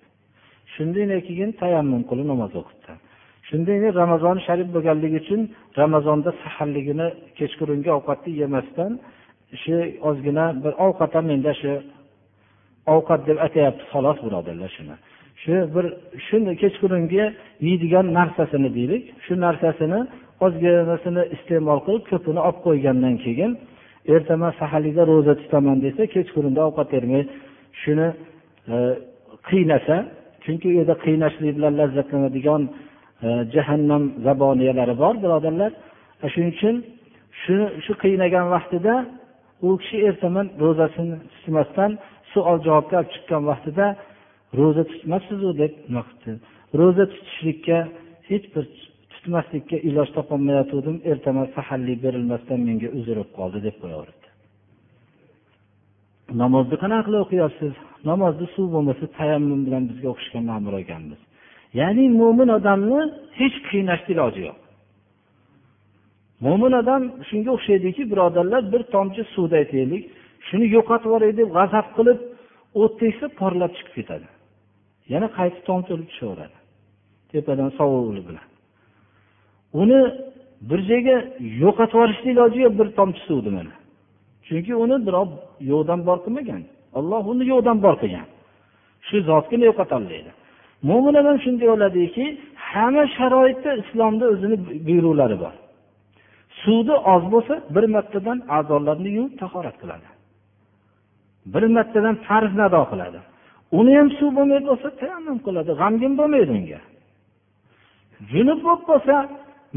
Shundan 0.75 1.11
keyin 1.29 1.51
tayammum 1.63 2.03
qilib 2.11 2.27
namoz 2.33 2.53
o'qitdi. 2.61 2.93
Shundan 3.49 3.77
keyin 3.81 3.95
ramazoni 4.03 4.41
sharif 4.47 4.69
bo'lganligi 4.75 5.19
uchun 5.25 5.41
ramazonda 5.81 6.31
saharligini 6.43 7.09
kechqurungi 7.39 7.91
ovqatni 7.99 8.33
yemasdan 8.43 8.93
shu 9.63 9.77
ozgina 10.09 10.47
bir 10.65 10.73
ovqat 10.87 11.11
ham 11.17 11.25
menda 11.33 11.53
shu 11.63 11.73
ovqat 12.95 13.21
deb 13.29 13.39
aytyapti 13.47 13.85
xolos 13.93 14.19
birodarlar 14.25 14.71
shuni. 14.77 14.97
Shu 15.43 15.55
bir 15.75 15.87
shuni 16.27 16.53
kechqurungi 16.63 17.25
yeydigan 17.67 18.07
narsasini 18.19 18.71
deylik. 18.79 19.05
Shu 19.25 19.35
narsasini 19.47 20.01
ozginasini 20.45 21.23
iste'mol 21.37 21.81
qilib 21.87 22.05
ko'pini 22.11 22.41
olib 22.49 22.59
qo'ygandan 22.67 23.15
keyin 23.25 23.53
ertaman 24.15 24.53
saharlikda 24.61 25.03
ro'za 25.13 25.35
tutaman 25.41 25.79
desa 25.85 26.03
kechqurunda 26.15 26.61
ovqat 26.69 26.89
bermay 26.95 27.23
shuni 27.83 28.09
e, 28.75 28.77
qiynasa 29.51 29.97
chunki 30.45 30.67
u 30.73 30.75
yerda 30.79 30.95
qiynashlik 31.05 31.53
bilan 31.59 31.75
lazzatlanadigan 31.81 32.63
e, 33.27 33.29
jahannam 33.55 34.03
zaboniyalari 34.27 34.95
bor 35.03 35.15
birodarlar. 35.25 35.73
E, 36.25 36.27
shuning 36.33 36.53
uchun 36.57 36.77
shuni 37.43 37.67
shu 37.85 37.93
qiynagan 38.05 38.47
vaqtida 38.55 38.95
u 39.67 39.69
kishi 39.81 39.97
ertaman 40.09 40.47
ro'zasini 40.63 41.17
tutmasdan 41.35 41.91
savol 42.35 42.59
javobga 42.67 42.97
olib 43.01 43.11
chiqqan 43.15 43.43
vaqtida 43.51 43.87
ro'za 44.59 44.83
tutmabsizu 44.93 45.51
deb 45.63 45.73
nima 45.89 46.03
qilibdi? 46.09 46.33
Ro'za 46.81 47.05
tutishlikka 47.13 47.79
hech 48.31 48.47
bir 48.55 48.65
tutmaslikka 49.13 49.77
iloj 49.89 50.09
topolmayotgandim 50.17 50.97
ertaman 51.11 51.47
saharlik 51.57 51.99
berilmasdan 52.05 52.61
menga 52.69 52.89
uzr 52.99 53.17
bo'lib 53.19 53.33
qoldi 53.39 53.59
deb 53.67 53.77
qo'yaveribdi. 53.83 54.29
Namozni 56.43 56.77
qanaqa 56.83 57.05
qilib 57.07 57.23
o'qiyapsiz? 57.25 57.73
Namozni 58.11 58.47
suv 58.55 58.67
bo'lmasa 58.75 59.05
tayammum 59.19 59.61
bilan 59.67 59.83
bizga 59.91 60.09
o'qishga 60.15 60.41
ma'mur 60.51 60.75
ekanmiz. 60.85 61.21
Ya'ni 61.81 62.05
mo'min 62.21 62.49
odamni 62.59 63.01
hech 63.41 63.57
qiynashni 63.69 64.11
iloji 64.15 64.41
yo'q. 64.49 64.59
Mo'min 66.45 66.73
odam 66.81 67.03
shunga 67.29 67.51
o'xshaydiki 67.57 68.03
birodarlar 68.13 68.63
bir 68.73 68.83
tomchi 68.95 69.23
suvda 69.35 69.57
aytaylik 69.63 70.03
shuni 70.47 70.67
yo'qotib 70.77 71.07
yuboray 71.09 71.33
deb 71.41 71.49
g'azab 71.57 71.87
qilib 71.97 72.19
o't 72.81 72.93
tegsa 73.01 73.27
porlab 73.41 73.73
chiqib 73.77 73.95
ketadi. 73.99 74.27
Yana 75.13 75.29
qaytib 75.39 75.63
tom 75.69 75.81
to'lib 75.89 76.07
tushaveradi? 76.11 76.57
Tepadan 77.31 77.71
sovug'i 77.79 78.23
bilan. 78.29 78.47
Uni 79.81 80.01
bir 80.69 80.81
joyga 80.91 81.17
yo'qotib 81.65 81.97
yuborishni 81.97 82.31
iloji 82.35 82.59
yo'q 82.65 82.75
bir 82.81 82.89
tomchi 82.99 83.21
suvni 83.29 83.51
mana. 83.59 83.75
Chunki 84.47 84.73
uni 84.85 84.97
birov 85.07 85.29
yo'qdan 85.73 86.01
bor 86.09 86.19
qilmagan. 86.25 86.63
Olloh 86.99 87.23
uni 87.33 87.45
yo'qdan 87.53 87.77
bor 87.85 87.95
qilgan. 88.03 88.27
Shu 89.07 89.17
zotgina 89.31 89.65
yo'qotolmaydi 89.71 90.31
mo'min 90.89 91.15
odam 91.21 91.37
shunday 91.45 91.67
bo'ladiki 91.73 92.25
hamma 92.71 93.05
sharoitda 93.17 93.71
islomda 93.83 94.25
o'zini 94.33 94.57
buyruqlari 94.89 95.37
bor. 95.45 95.55
Suvni 96.63 96.97
oz 97.15 97.25
bo'lsa 97.33 97.55
bir 97.75 97.85
martadan 97.95 98.39
a'zolarni 98.57 99.11
yuvib 99.19 99.35
tahorat 99.43 99.77
qiladi. 99.83 100.07
Bir 101.53 101.63
martadan 101.77 102.17
farzni 102.27 102.63
ado 102.69 102.83
qiladi. 102.93 103.19
Uni 103.79 103.93
ham 103.99 104.09
suv 104.19 104.31
bo'lmaydi 104.37 104.67
bo'lsa 104.71 104.89
tayammum 105.01 105.39
qiladi 105.47 105.73
g'amgin 105.81 106.13
bo'lmaydi 106.21 106.53
unga. 106.59 106.81
Junub 108.33 108.61
bo'lib 108.67 108.83
qolsa 108.91 109.15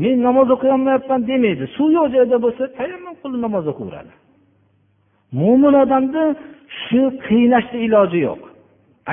men 0.04 0.16
namoz 0.28 0.48
o'qiyolmayapman 0.56 1.22
demaydi. 1.32 1.64
Suv 1.76 1.90
yo'q 1.98 2.08
joyda 2.16 2.38
bo'lsa 2.46 2.64
tayammum 2.78 3.16
qilib 3.22 3.40
namoz 3.46 3.66
o'qiyveradi. 3.72 4.14
Mo'min 5.40 5.74
odamni 5.84 6.26
shu 6.82 7.02
qiynashni 7.28 7.80
iloji 7.88 8.20
yo'q. 8.28 8.42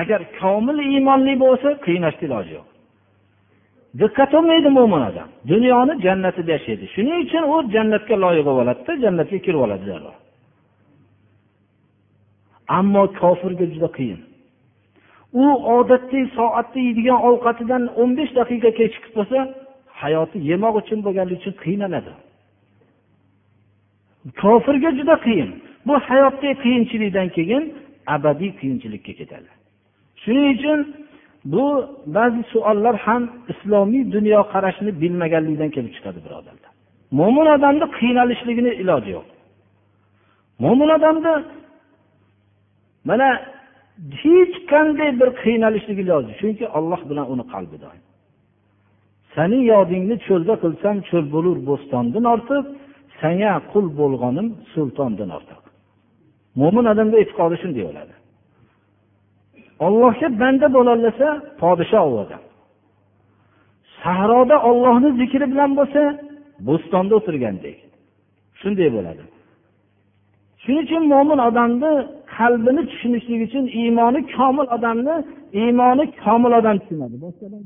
Agar 0.01 0.19
komil 0.39 0.77
iymonli 0.89 1.33
bo'lsa 1.45 1.69
qiynashni 1.85 2.23
iloji 2.29 2.51
yo'q. 2.57 2.67
Diqqat 4.01 4.29
qilmaydi 4.35 4.69
mo'min 4.77 5.01
odam. 5.09 5.27
Dunyoni 5.51 5.93
jannatida 6.05 6.51
yashaydi. 6.57 6.85
Shuning 6.95 7.17
uchun 7.25 7.43
u 7.53 7.55
jannatga 7.75 8.15
loyiq 8.23 8.43
bo'lib 8.47 8.61
oladida 8.63 8.93
jannatga 9.05 9.37
kirib 9.45 9.61
oladi 9.65 9.85
darrov. 9.91 10.15
Ammo 12.67 13.03
kofirga 13.21 13.65
juda 13.73 13.89
qiyin. 13.97 14.19
U 15.33 15.45
odatda 15.77 16.19
soatda 16.37 16.79
yeydigan 16.87 17.19
ovqatidan 17.29 17.83
o'n 18.01 18.11
besh 18.17 18.31
daqiqa 18.39 18.69
kechikib 18.79 19.11
qolsa 19.17 19.39
hayoti 20.01 20.37
yemoq 20.49 20.75
uchun 20.81 20.99
bo'lganligi 21.05 21.39
uchun 21.41 21.55
qiynaladi 21.63 22.13
kofirga 24.41 24.89
juda 24.99 25.15
qiyin. 25.25 25.49
Bu 25.87 25.93
hayotdagi 26.07 26.55
qiyinchilikdan 26.63 27.29
keyin 27.37 27.63
abadiy 28.15 28.51
qiyinchilikka 28.59 29.13
ketadi. 29.19 29.49
Shuning 30.23 30.47
uchun 30.55 30.79
bu 31.53 31.65
ba'zi 32.15 32.41
savollar 32.51 32.95
ham 33.05 33.23
islomiy 33.51 34.03
dunyoqarashni 34.15 34.91
bilmaganlikdan 35.01 35.69
kelib 35.75 35.91
chiqadi 35.95 36.19
birodarlar. 36.25 36.71
Mo'min 37.19 37.47
odamni 37.55 37.87
qiynalishligini 37.99 38.71
iloji 38.81 39.09
yo'q. 39.17 39.27
Mo'min 40.63 40.89
odamni 40.97 41.33
mana 43.09 43.27
hech 44.21 44.55
qanday 44.71 45.09
bir 45.19 45.29
qiynalishligi 45.43 46.03
lozim 46.11 46.33
chunki 46.41 46.65
olloh 46.77 47.01
bilan 47.09 47.25
uni 47.33 47.45
qalbi 47.53 47.77
doim. 47.85 48.03
Sani 49.35 49.59
yodingni 49.73 50.15
cho'lda 50.27 50.53
qilsam 50.63 50.95
cho'l 51.09 51.25
bo'lur 51.35 51.57
bo'stondan 51.69 52.25
ortiq 52.33 52.63
sanga 53.21 53.53
qul 53.71 53.85
bo'lganim 53.99 54.47
sultondan 54.73 55.29
ortiq. 55.37 55.61
Mo'min 56.59 56.85
odamda 56.93 57.15
e'tiqodi 57.23 57.55
shunday 57.63 57.83
bo'ladi. 57.89 58.13
Ollohga 59.85 60.27
banda 60.41 60.67
bo'lolasa 60.77 61.27
podshoh 61.61 62.05
u 62.11 62.15
odam. 62.23 62.41
Sahroda 64.01 64.57
ollohni 64.69 65.09
zikri 65.21 65.45
bilan 65.53 65.71
bo'lsa 65.79 66.01
bo'stonda 66.67 67.13
o'tirgandek. 67.19 67.77
Shunday 68.61 68.89
bo'ladi. 68.95 69.23
Shuning 70.61 70.81
uchun 70.85 71.03
mo'min 71.13 71.39
odamni 71.47 71.93
qalbini 72.37 72.81
tushunishlik 72.91 73.41
uchun 73.47 73.65
iymoni 73.81 74.19
komil 74.35 74.67
odamni 74.77 75.15
iymoni 75.61 76.03
komil 76.23 76.51
odam 76.59 76.75
tushunadi. 76.81 77.15
Boshqadan 77.25 77.61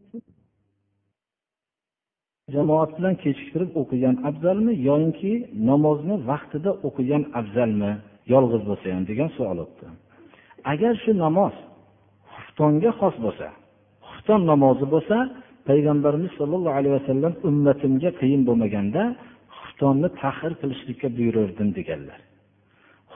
jamoat 2.55 2.91
bilan 2.97 3.15
kechiktirib 3.23 3.71
o'qigan 3.81 4.15
afzalmi 4.29 4.73
yoinki 4.87 5.31
namozni 5.69 6.15
vaqtida 6.29 6.71
o'qigan 6.87 7.23
afzalmi? 7.39 7.91
Yolg'iz 8.33 8.61
bo'lsa 8.69 8.85
ham 8.95 9.03
degan 9.11 9.29
savol 9.37 9.59
o'tdi. 9.65 9.85
Agar 10.73 10.93
shu 11.03 11.11
namoz 11.25 11.55
xuftonga 12.35 12.91
xos 12.99 13.15
bo'lsa 13.25 13.47
xufton 14.09 14.41
namozi 14.51 14.85
bo'lsa 14.93 15.17
payg'ambarimiz 15.69 16.31
sollallohu 16.39 16.77
alayhi 16.79 16.95
vasallam 16.99 17.33
ummatimga 17.49 18.09
qiyin 18.19 18.41
bo'lmaganda 18.47 19.03
xuftonni 19.57 20.09
tahir 20.21 20.51
qilishlikka 20.61 21.07
buyurardim 21.17 21.69
deganlar. 21.79 22.19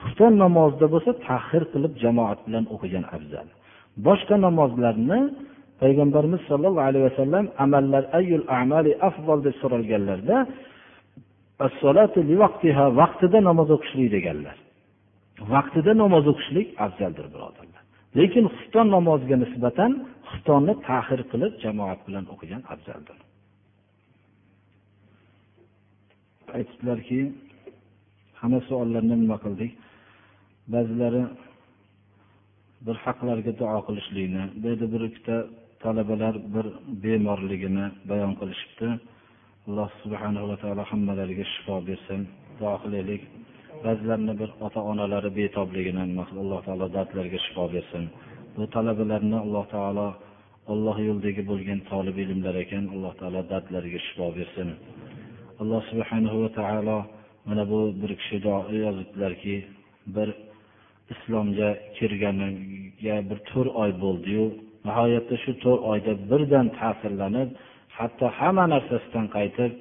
Xufton 0.00 0.32
namozida 0.44 0.86
bo'lsa 0.94 1.10
tahir 1.28 1.62
qilib 1.72 1.92
jamoat 2.04 2.38
bilan 2.46 2.64
o'qigan 2.74 3.04
afzal. 3.16 3.46
Boshqa 4.06 4.36
namozlarni 4.46 5.20
payg'ambarimiz 5.82 6.42
sollallohu 6.50 6.86
alayhi 6.90 7.06
vasallam 7.10 7.44
amallar 7.64 8.02
ayyul 8.18 8.44
amali 8.60 8.92
afzal 9.08 9.38
deb 9.46 9.54
so'ralganlarda 9.62 10.36
vaqtida 13.00 13.38
namoz 13.48 13.68
o'qishlik 13.76 14.08
deganlar. 14.16 14.56
Vaqtida 15.54 15.92
namoz 16.02 16.24
o'qishlik 16.32 16.68
afzaldir 16.84 17.26
birodarlar. 17.34 17.82
Lekin 18.18 18.44
xufton 18.56 18.86
namoziga 18.96 19.36
nisbatan 19.44 19.90
xuftonni 20.30 20.74
tahir 20.88 21.20
qilib 21.30 21.52
jamoat 21.64 22.00
bilan 22.06 22.24
o'qigan 22.32 22.62
afzaldir. 22.72 23.18
Aytibdilarki 26.56 27.20
hamma 28.40 28.60
savollarni 28.68 29.16
nima 29.22 29.36
qildik? 29.44 29.70
Ba'zilari 30.72 31.22
bir 32.86 32.96
haqlarga 33.04 33.52
duo 33.60 33.78
qilishlikni 33.86 34.44
bu 34.60 34.64
yerda 34.70 34.86
bir 34.94 35.02
ikkita 35.08 35.36
talabalar 35.84 36.34
bir 36.54 36.66
bemorligini 37.04 37.86
bayon 38.10 38.32
qilishibdi. 38.40 38.88
Alloh 39.68 39.90
subhanahu 40.02 40.46
va 40.50 40.56
taolo 40.62 40.82
hammalariga 40.90 41.44
shifo 41.54 41.74
bersin 41.88 42.20
duo 42.58 42.74
qilaylik. 42.82 43.22
Ba'zilarini 43.84 44.34
bir 44.40 44.50
ota 44.66 44.80
onalari 44.92 45.30
betobligini 45.38 46.02
alloh 46.42 46.60
taolo 46.66 46.86
dardlariga 46.96 47.40
shifo 47.46 47.64
bersin. 47.74 48.04
Bu 48.56 48.64
talabalarni 48.76 49.38
alloh 49.44 49.64
taolo 49.74 50.08
alloh 50.72 50.96
yo'lidagi 51.08 51.42
bo'lgan 51.50 51.80
tolib 51.90 52.16
ilmlar 52.24 52.54
ekan 52.64 52.84
alloh 52.94 53.12
taolo 53.20 53.40
dardlariga 53.52 54.00
shifo 54.06 54.26
bersin. 54.38 54.68
Alloh 55.62 55.82
subhanahu 55.90 56.36
va 56.44 56.50
taolo 56.60 56.98
mana 57.48 57.64
bu 57.72 57.80
bir 58.00 58.10
kishi 58.20 58.36
duo 58.44 58.58
yozibdilarki 58.84 59.54
bir 60.16 60.28
islomga 61.12 61.68
kirganiga 61.96 63.16
bir 63.28 63.38
to'rt 63.50 63.70
oy 63.82 63.90
bo'ldiyu. 64.04 64.44
Nihoyatda 64.88 65.36
shu 65.44 65.52
to'rt 65.64 65.82
oyda 65.92 66.12
birdan 66.30 66.66
ta'sirlanib 66.78 67.48
hatto 67.98 68.26
hamma 68.38 68.64
narsasidan 68.74 69.26
qaytib 69.36 69.72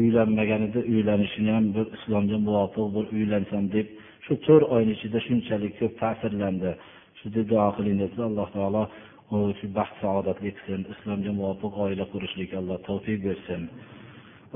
uylanmaganida 0.00 0.80
uylanishini 0.92 1.50
ham 1.56 1.66
bir 1.76 1.86
islomga 1.96 2.38
muvofiq 2.46 2.86
bir 2.96 3.04
uylansam 3.16 3.64
deb 3.76 3.86
shu 4.24 4.32
to'rt 4.46 4.64
oyni 4.76 4.92
ichida 4.96 5.18
shunchalik 5.26 5.72
ko'p 5.80 5.92
ta'sirlandi. 6.02 6.70
Shu 7.18 7.26
deb 7.36 7.46
duo 7.52 7.68
qiling 7.76 7.98
alloh 8.28 8.48
taolo 8.56 8.82
shu 9.58 9.66
baxt 9.78 9.94
saodatli 10.02 10.50
qilsin 10.56 10.80
islomga 10.94 11.32
muvofiq 11.40 11.72
oila 11.84 12.04
qurishlikka 12.12 12.56
alloh 12.62 12.78
tavfiq 12.88 13.18
bersin. 13.26 13.62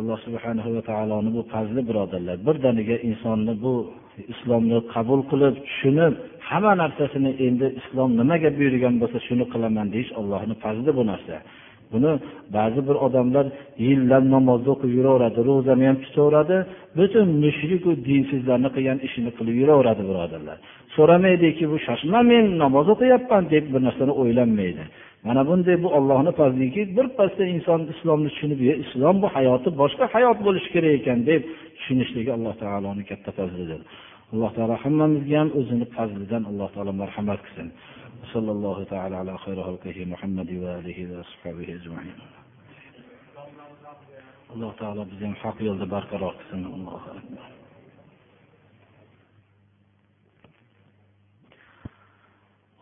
Alloh 0.01 0.18
subhana 0.26 0.62
va 0.76 0.82
taoloni 0.90 1.30
bu 1.36 1.42
fazli 1.53 1.80
birodarlar 1.88 2.36
birdaniga 2.49 2.97
insonni 3.09 3.55
bu 3.64 3.74
islomni 4.32 4.78
qabul 4.94 5.20
qilib 5.30 5.55
tushunib 5.66 6.12
hamma 6.49 6.72
narsasini 6.82 7.30
endi 7.47 7.66
islom 7.80 8.11
nimaga 8.20 8.51
buyurgan 8.59 8.94
bo'lsa 9.03 9.18
shuni 9.26 9.44
qilaman 9.53 9.86
deyish 9.94 10.11
allohni 10.20 10.55
fazli 10.64 10.90
bu 10.99 11.03
narsa. 11.12 11.36
Buni 11.92 12.12
ba'zi 12.57 12.80
bir 12.88 12.97
odamlar 13.07 13.47
yillab 13.86 14.24
namozni 14.34 14.68
o'qib 14.74 14.90
yuraveradi 14.99 15.40
ro'zani 15.49 15.84
ham 15.88 15.97
tutaveradi 16.05 16.57
butun 16.99 17.28
mushriku 17.44 17.90
dinsizlarni 18.09 18.68
qilgan 18.76 18.99
ishini 19.07 19.30
qilib 19.38 19.57
yuraveradi 19.62 20.03
birodarlar. 20.11 20.59
So'ramaydiki 20.97 21.64
bu 21.72 21.76
shoshma 21.86 22.20
men 22.30 22.44
namoz 22.62 22.86
o'qiyapman 22.94 23.42
deb 23.55 23.64
bir 23.72 23.80
narsani 23.86 24.12
o'ylanmaydi. 24.22 24.84
Mana 25.27 25.43
bunday 25.49 25.77
bu 25.85 25.89
ollohni 25.99 26.33
fazliki 26.41 26.83
birpasda 26.97 27.45
inson 27.55 27.81
islomni 27.93 28.29
tushunib 28.33 28.61
islom 28.85 29.16
bu 29.22 29.29
hayoti 29.37 29.68
boshqa 29.81 30.05
hayot 30.14 30.39
bo'lishi 30.47 30.68
kerak 30.74 30.93
ekan 31.01 31.18
deb 31.31 31.43
tushunishligi 31.77 32.31
alloh 32.37 32.55
taoloni 32.62 33.05
katta 33.11 33.31
fazlidir. 33.39 33.81
Alloh 34.33 34.51
taolo 34.57 34.74
hammamizga 34.85 35.37
ham 35.41 35.51
o'zini 35.59 35.87
fazlidan 35.97 36.43
alloh 36.51 36.68
taolo 36.74 36.93
marhamat 37.03 37.41
qilsin. 37.47 37.68
Sallallohu 38.33 38.83
taala 38.93 39.16
ala 39.22 39.35
xayri 39.45 39.62
xalqihi 39.68 40.03
muhammadi 40.12 40.55
va 40.62 40.70
alihi 40.81 41.03
va 41.11 41.16
ashabihi 41.24 41.72
ajmain. 41.79 42.16
Alloh 44.53 44.72
taolo 44.81 45.03
bizni 45.11 45.27
ham 45.29 45.37
haq 45.43 45.57
yo'lda 45.68 45.87
barqaror 45.95 46.33
qilsin. 46.39 46.61
Allohu 46.77 47.09
akbar. 47.18 47.56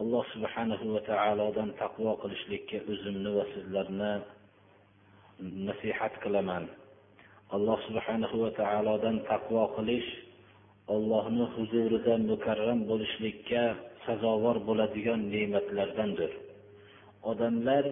Alloh 0.03 0.25
subhanahu 0.35 0.85
va 0.95 1.01
taolodan 1.11 1.71
taqvo 1.83 2.13
qilishlikka 2.23 2.79
o'zimni 2.93 3.31
va 3.39 3.45
sizlarni 3.55 4.13
nasihat 5.69 6.15
qilaman. 6.25 6.65
Alloh 7.57 7.79
subhanahu 7.89 8.37
va 8.45 8.51
taolodan 8.61 9.17
taqvo 9.31 9.63
qilish 9.77 10.09
ollohni 10.95 11.47
huzurida 11.55 12.15
mukarram 12.31 12.81
bo'lishlikka 12.91 13.63
sazovor 14.07 14.57
bo'ladigan 14.69 15.21
ne'matlardandir. 15.35 16.33
Odamlar 17.31 17.85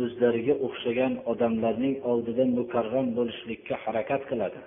o'zlariga 0.00 0.54
o'xshagan 0.66 1.12
odamlarning 1.32 1.96
oldida 2.10 2.44
mukarram 2.58 3.06
bo'lishlikka 3.18 3.74
harakat 3.84 4.22
qiladi 4.30 4.60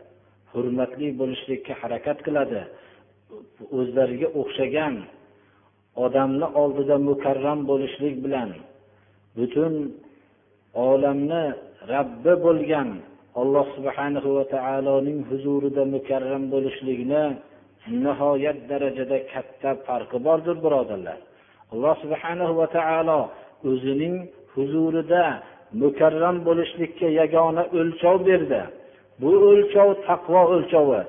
hurmatli 0.53 1.07
bo'lishlikka 1.21 1.73
harakat 1.82 2.19
qiladi 2.26 2.61
o'zlariga 3.80 4.28
o'xshagan 4.41 4.95
odamni 6.03 6.47
oldida 6.61 6.95
mukarram 7.09 7.59
bo'lishlik 7.69 8.15
bilan 8.25 8.49
butun 9.37 9.73
olamni 10.89 11.43
rabbi 11.93 12.33
bo'lgan 12.45 12.89
alloh 13.41 13.65
subhanahu 13.77 14.29
va 14.37 14.45
taoloning 14.55 15.19
huzurida 15.29 15.83
mukarram 15.95 16.43
bo'lishlikni 16.53 17.23
nihoyat 18.03 18.57
darajada 18.69 19.17
katta 19.31 19.69
farqi 19.85 20.17
bordir 20.27 20.55
birodarlar. 20.65 21.19
Alloh 21.73 21.95
subhanahu 22.03 22.53
va 22.59 22.67
taolo 22.77 23.19
o'zining 23.69 24.15
huzurida 24.53 25.23
mukarram 25.83 26.37
bo'lishlikka 26.47 27.07
yagona 27.19 27.63
o'lchov 27.79 28.17
berdi. 28.29 28.61
Bu 29.21 29.31
o'lchov 29.49 29.89
taqvo 30.07 30.41
o'lchovi. 30.55 31.01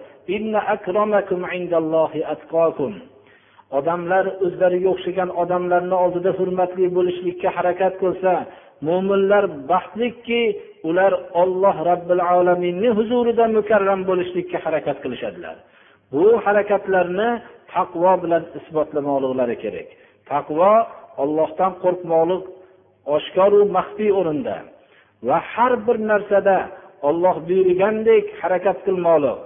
Odamlar 3.78 4.24
o'zlariga 4.46 4.88
o'xshagan 4.94 5.30
odamlarni 5.42 5.96
oldida 6.04 6.30
hurmatli 6.38 6.86
bo'lishlikka 6.96 7.48
harakat 7.56 7.94
qilsa 8.02 8.32
mo'minlar 8.88 9.44
baxtlikki 9.70 10.42
ular 10.88 11.12
olloh 11.42 11.76
robbil 11.90 12.22
alaminni 12.34 12.90
huzurida 12.98 13.44
mukarram 13.58 14.00
bo'lishlikka 14.10 14.58
harakat 14.64 14.96
qilishadilar. 15.04 15.56
Bu 16.12 16.24
harakatlarni 16.44 17.30
taqvo 17.74 18.12
bilan 18.22 18.42
isbotlamoqliklari 18.58 19.56
kerak. 19.64 19.88
Taqvo 20.30 20.72
ollohdan 21.22 21.72
qo'rqmoqlik 21.84 22.44
oshkoru 23.16 23.60
maxfiy 23.76 24.10
o'rinda 24.20 24.56
va 25.28 25.38
har 25.52 25.72
bir 25.86 25.96
narsada 26.10 26.56
olloh 27.08 27.36
buyurgandek 27.48 28.24
harakat 28.40 28.78
qilmoqlik. 28.86 29.38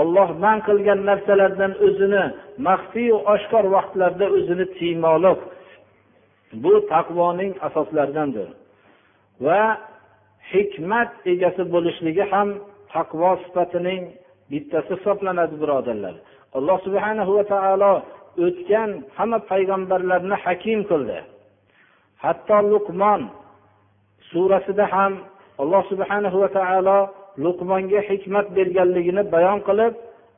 Olloh 0.00 0.28
man 0.44 0.58
qilgan 0.68 1.00
narsalardan 1.08 1.72
o'zini 1.86 2.24
maxfiyu 2.68 3.16
oshkor 3.34 3.64
vaqtlarda 3.76 4.26
o'zini 4.36 4.66
tiymoqlik 4.76 5.40
bu 6.62 6.72
taqvoning 6.92 7.52
asoslaridandir. 7.66 8.48
Va 9.46 9.62
hikmat 10.52 11.10
egasi 11.32 11.62
bo'lishligi 11.74 12.24
ham 12.32 12.48
taqvo 12.94 13.30
sifatining 13.44 14.02
bittasi 14.50 14.92
hisoblanadi 14.98 15.54
birodarlar. 15.62 16.14
Alloh 16.56 16.78
subhanahu 16.86 17.32
va 17.38 17.44
taolo 17.52 17.92
o'tgan 18.46 18.90
hamma 19.16 19.38
payg'ambarlarni 19.50 20.36
hakim 20.44 20.80
qildi. 20.90 21.18
Hatto 22.24 22.58
luqmon 22.72 23.20
surasida 24.30 24.86
ham 24.94 25.12
alloh 25.62 25.82
subhanahu 25.90 26.36
va 26.42 26.48
taolo 26.58 26.98
luqmonga 27.44 28.00
hikmat 28.08 28.46
berganligini 28.56 29.22
bayon 29.34 29.58
qilib 29.68 29.94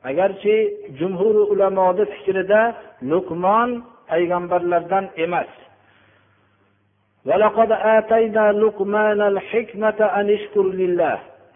agarchi 0.09 0.55
jumhur 0.99 1.35
ulamoni 1.53 2.03
fikrida 2.13 2.61
luqmon 3.11 3.69
payg'ambarlardan 4.09 5.05
emas. 5.25 5.51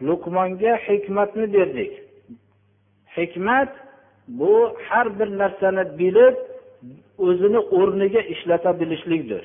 Luqmonga 0.08 0.74
hikmatni 0.88 1.46
berdik. 1.56 1.94
Hikmat 3.18 3.70
bu 4.28 4.54
har 4.88 5.08
bir 5.20 5.30
narsani 5.42 5.84
bilib 6.00 6.36
o'zini 7.28 7.60
o'rniga 7.78 8.22
ishlata 8.34 8.72
bilishlikdir. 8.80 9.44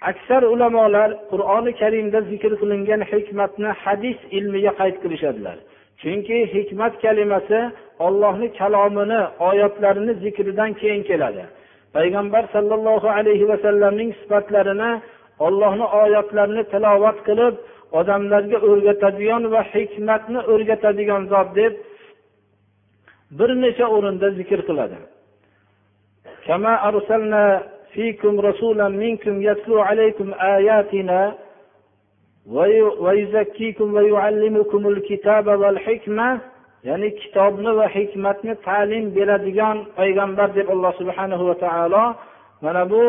Aksar 0.00 0.42
ulamolar 0.42 1.10
qur'oni 1.30 1.72
karimda 1.80 2.20
zikr 2.30 2.52
qilingan 2.60 3.02
hikmatni 3.12 3.70
hadis 3.82 4.18
ilmiga 4.38 4.72
qayd 4.80 4.96
qilishadilar. 5.02 5.56
Chunki 6.00 6.38
hikmat 6.54 6.94
kalimasi 7.04 7.60
ollohni 8.06 8.48
kalomini 8.58 9.20
oyatlarini 9.48 10.12
zikridan 10.24 10.70
keyin 10.80 11.02
keladi. 11.10 11.44
Payg'ambar 11.96 12.44
sollallohu 12.54 13.08
alayhi 13.18 13.48
vasallamning 13.52 14.10
sifatlarini 14.20 14.90
ollohni 15.46 15.86
oyatlarini 16.02 16.62
tilovat 16.72 17.18
qilib 17.28 17.54
odamlarga 18.00 18.58
o'rgatadigan 18.68 19.42
va 19.52 19.62
hikmatni 19.74 20.40
o'rgatadigan 20.52 21.22
zot 21.32 21.48
deb 21.60 21.72
bir 23.38 23.50
necha 23.64 23.86
o'rinda 23.96 24.28
zikr 24.38 24.60
qiladi. 24.68 24.98
فيكم 27.93 28.39
رسولا 28.39 28.87
منكم 28.89 29.41
يتلو 29.41 29.81
عليكم 29.81 30.33
آياتنا 30.33 31.35
ويزكيكم 32.99 33.93
ويعلمكم 33.93 34.87
الكتاب 34.87 35.47
والحكمة 35.47 36.39
ya'ni 36.83 37.09
kitobni 37.19 37.71
va 37.79 37.87
hikmatni 37.95 38.53
ta'lim 38.67 39.05
beradigan 39.15 39.77
payg'ambar 39.97 40.49
deb 40.57 40.67
alloh 40.75 40.91
subhanahu 40.99 41.43
va 41.49 41.55
taolo 41.65 42.03
mana 42.63 42.83
bu 42.91 43.03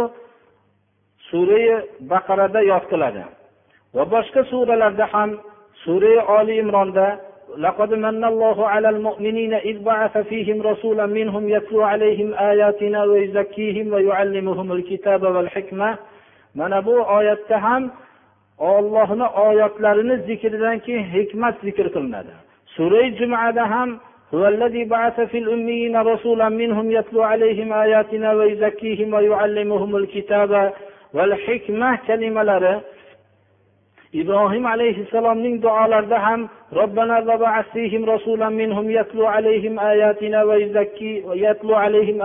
surai 1.28 1.66
baqarada 2.12 2.60
yod 2.70 2.84
qiladi 2.92 3.24
va 3.96 4.04
boshqa 4.14 4.40
suralarda 4.52 5.06
ham 5.14 5.30
surai 5.84 6.16
oli 6.38 6.54
imronda 6.62 7.06
لقد 7.58 7.94
من 7.94 8.24
الله 8.24 8.68
على 8.68 8.88
المؤمنين 8.88 9.54
إذ 9.54 9.82
بعث 9.82 10.18
فيهم 10.18 10.62
رسولا 10.62 11.06
منهم 11.06 11.48
يتلو 11.48 11.82
عليهم 11.82 12.34
آياتنا 12.34 13.04
ويزكيهم 13.04 13.92
ويعلمهم 13.92 14.72
الكتاب 14.72 15.22
والحكمة 15.22 15.98
mana 16.54 16.86
bu 16.86 16.92
oyatda 17.16 17.62
ham 17.62 17.92
ollohni 18.58 19.26
oyatlarini 19.26 20.16
zikridan 20.26 20.78
keyin 20.78 21.04
hikmat 21.14 21.54
zikr 21.66 21.86
qilinadi 21.94 22.32
sura 22.76 23.02
jumada 23.18 23.64
ham 23.70 23.90
هو 24.34 24.48
الذي 24.48 24.84
بعث 24.84 25.20
في 25.30 25.38
الأميين 25.38 25.96
رسولا 26.12 26.48
منهم 26.48 26.90
يتلو 26.90 27.22
عليهم 27.22 27.72
آياتنا 27.72 28.28
ويزكيهم 28.32 29.14
ويعلمهم 29.14 29.96
الكتاب 29.96 30.72
والحكمة 31.16 31.88
كلمة 32.08 32.80
ibrohim 34.13 34.65
alayhissalomning 34.65 35.61
duolarida 35.61 36.19
ham 36.23 36.49
robbana 36.75 37.17
minhum 38.49 38.89
alayhim 39.27 39.79
ayatina 39.79 40.47
va 40.47 40.55
va 40.57 41.75
alayhim 41.75 42.19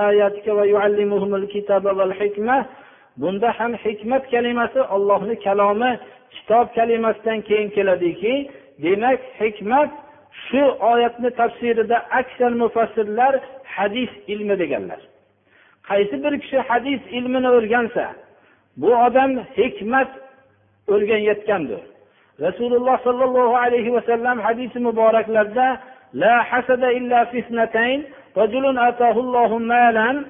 va 2.47 2.67
bunda 3.17 3.53
ham 3.59 3.73
hikmat 3.85 4.31
kalimasi 4.31 4.81
ollohni 4.95 5.37
kalomi 5.45 5.99
kitob 6.35 6.67
kalimasidan 6.75 7.41
keyin 7.49 7.69
keladiki 7.77 8.51
demak 8.83 9.21
hikmat 9.41 9.91
shu 10.47 10.63
oyatni 10.93 11.31
tafsirida 11.31 11.97
aksar 12.21 12.53
mufassirlar 12.63 13.35
hadis 13.77 14.11
ilmi 14.33 14.59
deganlar. 14.59 15.01
Qaysi 15.89 16.25
bir 16.25 16.41
kishi 16.43 16.59
hadis 16.69 17.01
ilmini 17.19 17.49
o'rgansa 17.57 18.05
bu 18.77 18.91
odam 19.07 19.31
hikmat 19.59 20.11
o'rganayotgandir 20.94 21.82
rasululloh 22.46 22.96
sollallohu 23.08 23.56
alayhi 23.66 23.94
vasallam 23.98 24.38
hadisi 24.48 24.80
muboraklarda 24.80 25.68
la 26.14 26.36
hasada 26.50 26.92
illa 27.00 27.20
fisnatayn 27.32 28.02
رجل 28.38 28.80
آتاه 28.90 29.16
الله 29.20 29.58
مالا 29.58 30.26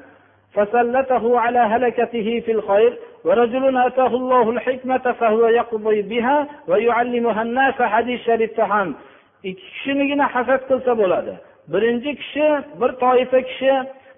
فسلته 0.54 1.40
على 1.40 1.60
هلكته 1.60 2.28
في 2.46 2.52
الخير 2.52 2.94
ورجل 3.26 3.78
آتاه 3.78 4.08
الله 4.08 4.50
الحكمة 4.50 5.06
فهو 5.20 5.48
يقضي 5.48 6.02
بها 6.02 6.48
ويعلمها 6.68 7.42
الناس 7.42 7.74
حديث 7.82 8.20
شريف 8.22 8.62
ham 8.62 8.96
ikki 9.44 9.62
kishinigina 9.62 10.26
hasad 10.34 10.62
qilsa 10.70 10.92
bo'ladi 11.02 11.34
birinchi 11.72 12.12
kishi 12.20 12.48
bir 12.80 12.92
toifa 13.04 13.40
kishi 13.50 13.74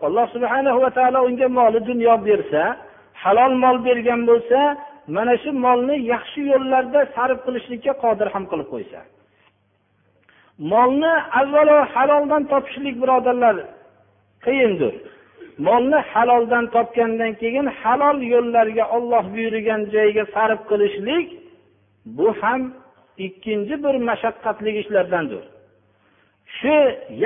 alloh 0.06 0.26
subhanahu 0.36 0.82
va 0.84 0.90
taolo 0.98 1.20
unga 1.30 1.48
moli 1.58 1.80
dunyo 1.90 2.14
bersa 2.28 2.64
halol 3.24 3.54
mol 3.64 3.78
bergan 3.88 4.22
bo'lsa 4.30 4.60
mana 5.15 5.35
shu 5.43 5.51
molni 5.65 5.97
yaxshi 6.13 6.41
yo'llarda 6.53 7.01
sarf 7.17 7.39
qilishlikka 7.47 7.93
qodir 8.05 8.29
ham 8.35 8.45
qilib 8.51 8.69
qo'ysa. 8.75 9.01
Molni 10.73 11.13
avvalo 11.41 11.79
haloldan 11.95 12.43
topishlik 12.53 12.95
birodarlar 13.03 13.57
qiyindir. 14.47 14.95
Molni 15.67 15.99
haloldan 16.13 16.65
topgandan 16.75 17.33
keyin 17.41 17.67
halol 17.81 18.19
yo'llarga 18.35 18.85
olloh 18.97 19.25
buyurgan 19.35 19.81
joyga 19.95 20.25
sarf 20.35 20.61
qilishlik 20.71 21.27
bu 22.17 22.29
ham 22.41 22.61
ikkinchi 23.27 23.75
bir 23.85 23.95
mashaqqatli 24.09 24.71
ishlardandir. 24.81 25.45
Shu 26.59 26.77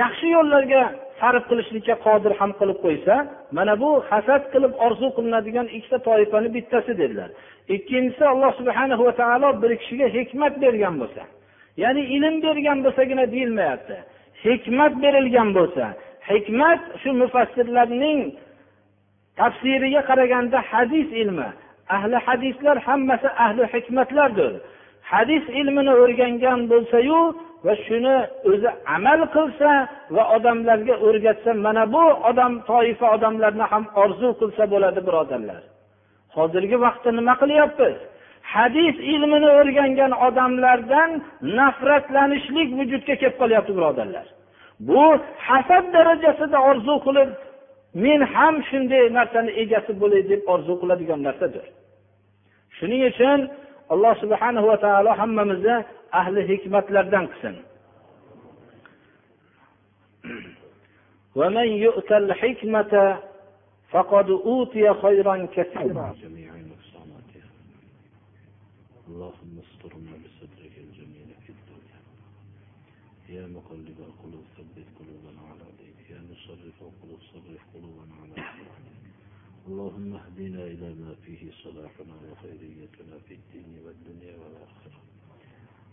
yaxshi 0.01 0.27
yo'llarga 0.37 0.83
sarf 1.21 1.43
qilishlikka 1.49 1.95
qodir 2.05 2.33
ham 2.39 2.51
qilib 2.59 2.77
qo'ysa 2.85 3.15
mana 3.57 3.73
bu 3.81 3.89
hasad 4.09 4.43
qilib 4.53 4.73
orzu 4.85 5.07
qilinadigan 5.17 5.67
ikkita 5.77 5.97
toifani 6.07 6.49
bittasi 6.55 6.91
dedilar. 7.01 7.29
Ikkinchisi 7.75 8.23
alloh 8.33 8.51
subhana 8.59 8.95
va 9.05 9.13
taolo 9.21 9.49
bir 9.61 9.71
kishiga 9.81 10.07
hikmat 10.17 10.53
bergan 10.63 10.95
bo'lsa 11.01 11.23
ya'ni 11.83 12.01
ilm 12.15 12.35
bergan 12.45 12.77
bo'lsagina 12.85 13.25
deyilmayapti. 13.33 13.97
Hikmat 14.45 14.93
berilgan 15.03 15.49
bo'lsa 15.57 15.85
hikmat 16.31 16.81
shu 17.01 17.09
mufassirlarning 17.21 18.19
tafsiriga 19.39 20.01
qaraganda 20.09 20.59
hadis 20.71 21.07
ilmi 21.21 21.49
ahli 21.95 22.17
hadislar 22.27 22.77
hammasi 22.87 23.29
ahli 23.45 23.63
hikmatlardir. 23.73 24.53
Hadis 25.11 25.43
ilmini 25.59 25.93
o'rgangan 26.03 26.59
bo'lsayu 26.71 27.19
va 27.65 27.73
shuni 27.85 28.15
o'zi 28.49 28.69
amal 28.95 29.21
qilsa 29.35 29.71
va 30.15 30.23
odamlarga 30.35 30.95
o'rgatsa 31.07 31.51
mana 31.65 31.83
bu 31.95 32.03
odam 32.29 32.53
toifa 32.69 33.07
odamlarni 33.15 33.65
ham 33.71 33.83
orzu 34.03 34.29
qilsa 34.41 34.63
bo'ladi 34.73 34.99
birodarlar. 35.07 35.61
Hozirgi 36.37 36.77
vaqtda 36.85 37.09
nima 37.19 37.33
qilyapmiz? 37.41 37.97
Hadis 38.53 38.95
ilmini 39.13 39.49
o'rgangan 39.59 40.11
odamlardan 40.27 41.11
nafratlanishlik 41.59 42.69
vujudga 42.79 43.13
kelib 43.21 43.35
qolyapti 43.41 43.71
birodarlar. 43.77 44.25
Bu 44.87 45.03
hasad 45.47 45.85
darajasida 45.95 46.57
orzu 46.69 46.95
qilib 47.05 47.29
men 48.05 48.19
ham 48.33 48.55
shunday 48.69 49.03
narsani 49.17 49.51
egasi 49.63 49.91
bo'lay 50.01 50.21
deb 50.31 50.41
orzu 50.53 50.73
qiladigan 50.81 51.19
narsadir. 51.27 51.65
Shuning 52.77 53.01
uchun 53.11 53.39
alloh 53.90 54.14
subhanahu 54.20 54.66
va 54.66 54.76
taolo 54.78 55.10
hammamizni 55.20 55.76
ahli 56.12 56.40
hikmatlardan 56.48 57.26
qilsin 57.32 57.56
ومن 61.36 61.68
يؤت 61.68 62.12
الحكمة 62.12 63.18
فقد 63.90 64.30
أوتي 64.30 64.94
خيرا 64.94 65.48
كثيرا 65.56 66.14
جميع 66.22 66.50
نقصاناتها 66.72 67.48
اللهم 69.08 69.58
استرنا 69.64 70.12
بسترك 70.24 70.72
الجميل 70.84 71.28
في 71.46 71.50
الدنيا 71.56 72.00
يا 73.28 73.46
مقلب 73.46 73.69
اللهم 79.71 80.13
اهدنا 80.13 80.63
إلى 80.67 80.89
ما 81.01 81.15
فيه 81.25 81.51
صلاحنا 81.63 82.15
وخيريتنا 82.31 83.15
في 83.27 83.33
الدين 83.39 83.71
والدنيا 83.85 84.35
والآخرة. 84.41 84.99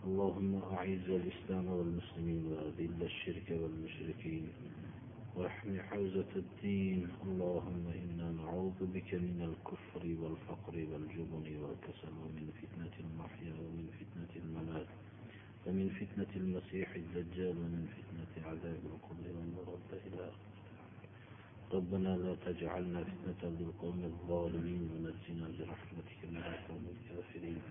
اللهم 0.07 0.55
أعز 0.55 1.07
الإسلام 1.19 1.65
والمسلمين 1.67 2.45
وأذل 2.51 3.03
الشرك 3.03 3.47
والمشركين 3.61 4.45
واحم 5.35 5.79
حوزة 5.89 6.31
الدين. 6.35 7.07
اللهم 7.23 7.85
إنا 8.03 8.27
نعوذ 8.31 8.79
بك 8.95 9.13
من 9.13 9.39
الكفر 9.49 10.03
والفقر 10.21 10.75
والجبن 10.91 11.45
والكسل 11.63 12.13
ومن 12.23 12.45
فتنة 12.61 12.95
المحيا 13.05 13.53
ومن 13.63 13.87
فتنة 13.99 14.33
الممات 14.43 14.87
ومن 15.65 15.87
فتنة 15.99 16.31
المسيح 16.35 16.87
الدجال 16.95 17.55
ومن 17.57 17.83
فتنة 17.95 18.33
عذاب 18.47 18.81
القبر 18.91 19.25
والمرد 19.35 19.89
إلى 20.07 20.21
آخره. 20.31 20.58
ربنا 21.73 22.17
لا 22.17 22.35
تجعلنا 22.45 23.03
فتنة 23.03 23.49
للقوم 23.59 24.03
الظالمين 24.03 24.89
ونجنا 24.91 25.47
برحمتك 25.59 26.19
من 26.31 26.37
القوم 26.37 26.85
الكافرين. 26.95 27.61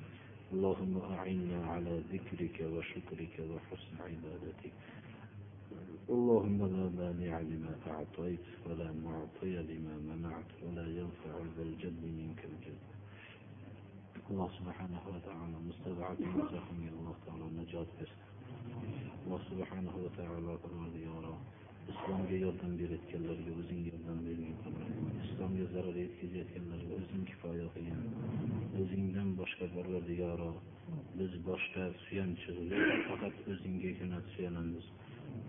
اللهم 0.53 0.99
أعنا 0.99 1.67
على 1.67 2.03
ذكرك 2.13 2.57
وشكرك 2.61 3.35
وحسن 3.51 3.97
عبادتك. 4.01 4.73
اللهم 6.11 6.59
لا 6.75 6.85
مانع 6.99 7.41
لما 7.41 7.75
أعطيت 7.87 8.47
ولا 8.67 8.93
معطي 8.93 9.57
لما 9.71 9.95
منعت 10.11 10.51
ولا 10.63 10.87
ينفع 11.01 11.33
ذا 11.57 11.63
الجد 11.63 12.03
منك 12.19 12.45
الجد. 12.45 12.83
الله 14.31 14.49
سبحانه 14.59 15.03
وتعالى 15.15 15.57
مستضعف 15.69 16.21
مساهم 16.21 16.81
الله 16.93 17.15
تعالى 17.27 17.47
نجاة 17.61 17.91
بس. 18.01 18.13
الله 19.27 19.41
سبحانه 19.51 19.95
وتعالى 20.05 20.59
ya 21.07 21.15
Rob 21.25 21.58
islomga 21.93 22.37
yordam 22.45 22.73
berayotganlarga 22.81 23.53
o'zing 23.61 23.81
yordam 23.91 24.19
bergin 24.27 24.57
islomga 25.25 25.67
zarar 25.75 25.97
yetkazayotganlarga 26.05 26.93
o'zing 27.01 27.23
kifoya 27.31 27.69
qilgin. 27.75 28.01
O'zingdan 28.81 29.29
boshqa 29.41 29.67
parvardigoro 29.75 30.51
biz 31.19 31.33
boshqa 31.49 31.85
suyanchiqlik 32.05 32.85
faqat 33.09 33.37
o'zingagina 33.53 34.19
suyanamiz. 34.33 34.87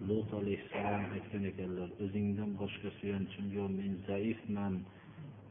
Lut 0.07 0.29
alayhissalom 0.39 1.05
aytgan 1.17 1.43
ekanlar 1.51 1.89
o'zingdan 2.05 2.51
boshqa 2.61 2.89
suyanchim 2.99 3.45
yo'q 3.57 3.69
men 3.79 3.93
zaifman 4.09 4.73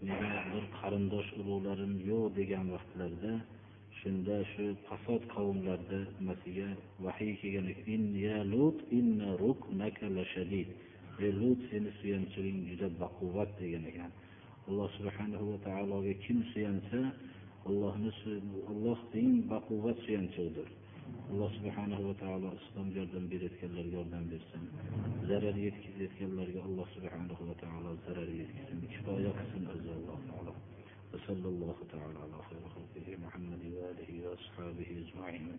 meni 0.08 0.32
bir 0.52 0.64
qarindosh 0.78 1.30
urug'larim 1.40 1.94
yo'q 2.10 2.24
degan 2.40 2.66
vaqtlarda 2.74 3.32
shunda 4.00 4.36
shu 4.52 4.64
fasod 4.86 5.22
qavmlarda 5.34 6.00
nimasiga 6.18 6.68
vahiy 7.04 7.32
kelgan 7.40 7.66
ey 11.26 11.32
lut 11.40 11.58
seni 11.70 11.90
suyanchig'ing 11.98 12.58
juda 12.70 12.88
baquvvat 13.02 13.50
degan 13.60 13.84
ekan. 13.90 14.10
Alloh 14.68 14.88
subhanahu 14.98 15.44
va 15.50 15.58
taologa 15.68 16.12
kim 16.24 16.38
suyansa 16.52 17.00
allohni 17.68 18.10
alloh 18.72 19.00
eng 19.20 19.34
baquvvat 19.52 19.98
suyanchig'idir. 20.04 20.68
Alloh 21.30 21.50
subhanahu 21.58 22.02
va 22.08 22.14
taolo 22.22 22.48
islom 22.60 22.88
yordam 22.98 23.24
berayotganlarga 23.32 23.96
yordam 23.98 24.24
bersin. 24.32 24.62
Zarar 25.28 25.56
yetkazayotganlarga 25.66 26.60
alloh 26.68 26.86
subhanahu 26.96 27.42
va 27.48 27.54
taolo 27.64 27.90
zarar 28.06 28.28
yetkazsin 28.40 28.78
kifoya 28.92 29.30
qilsin 29.38 29.64
o'zi 29.74 29.90
alloh 29.98 30.18
taolo. 30.30 30.52
وصلى 31.14 31.48
الله 31.48 31.76
تعالى 31.92 32.18
على 32.18 32.38
خير 32.50 32.62
خلقه 32.74 33.16
محمد 33.26 33.62
وآله 33.74 34.28
وأصحابه 34.28 34.86
أجمعين. 35.04 35.58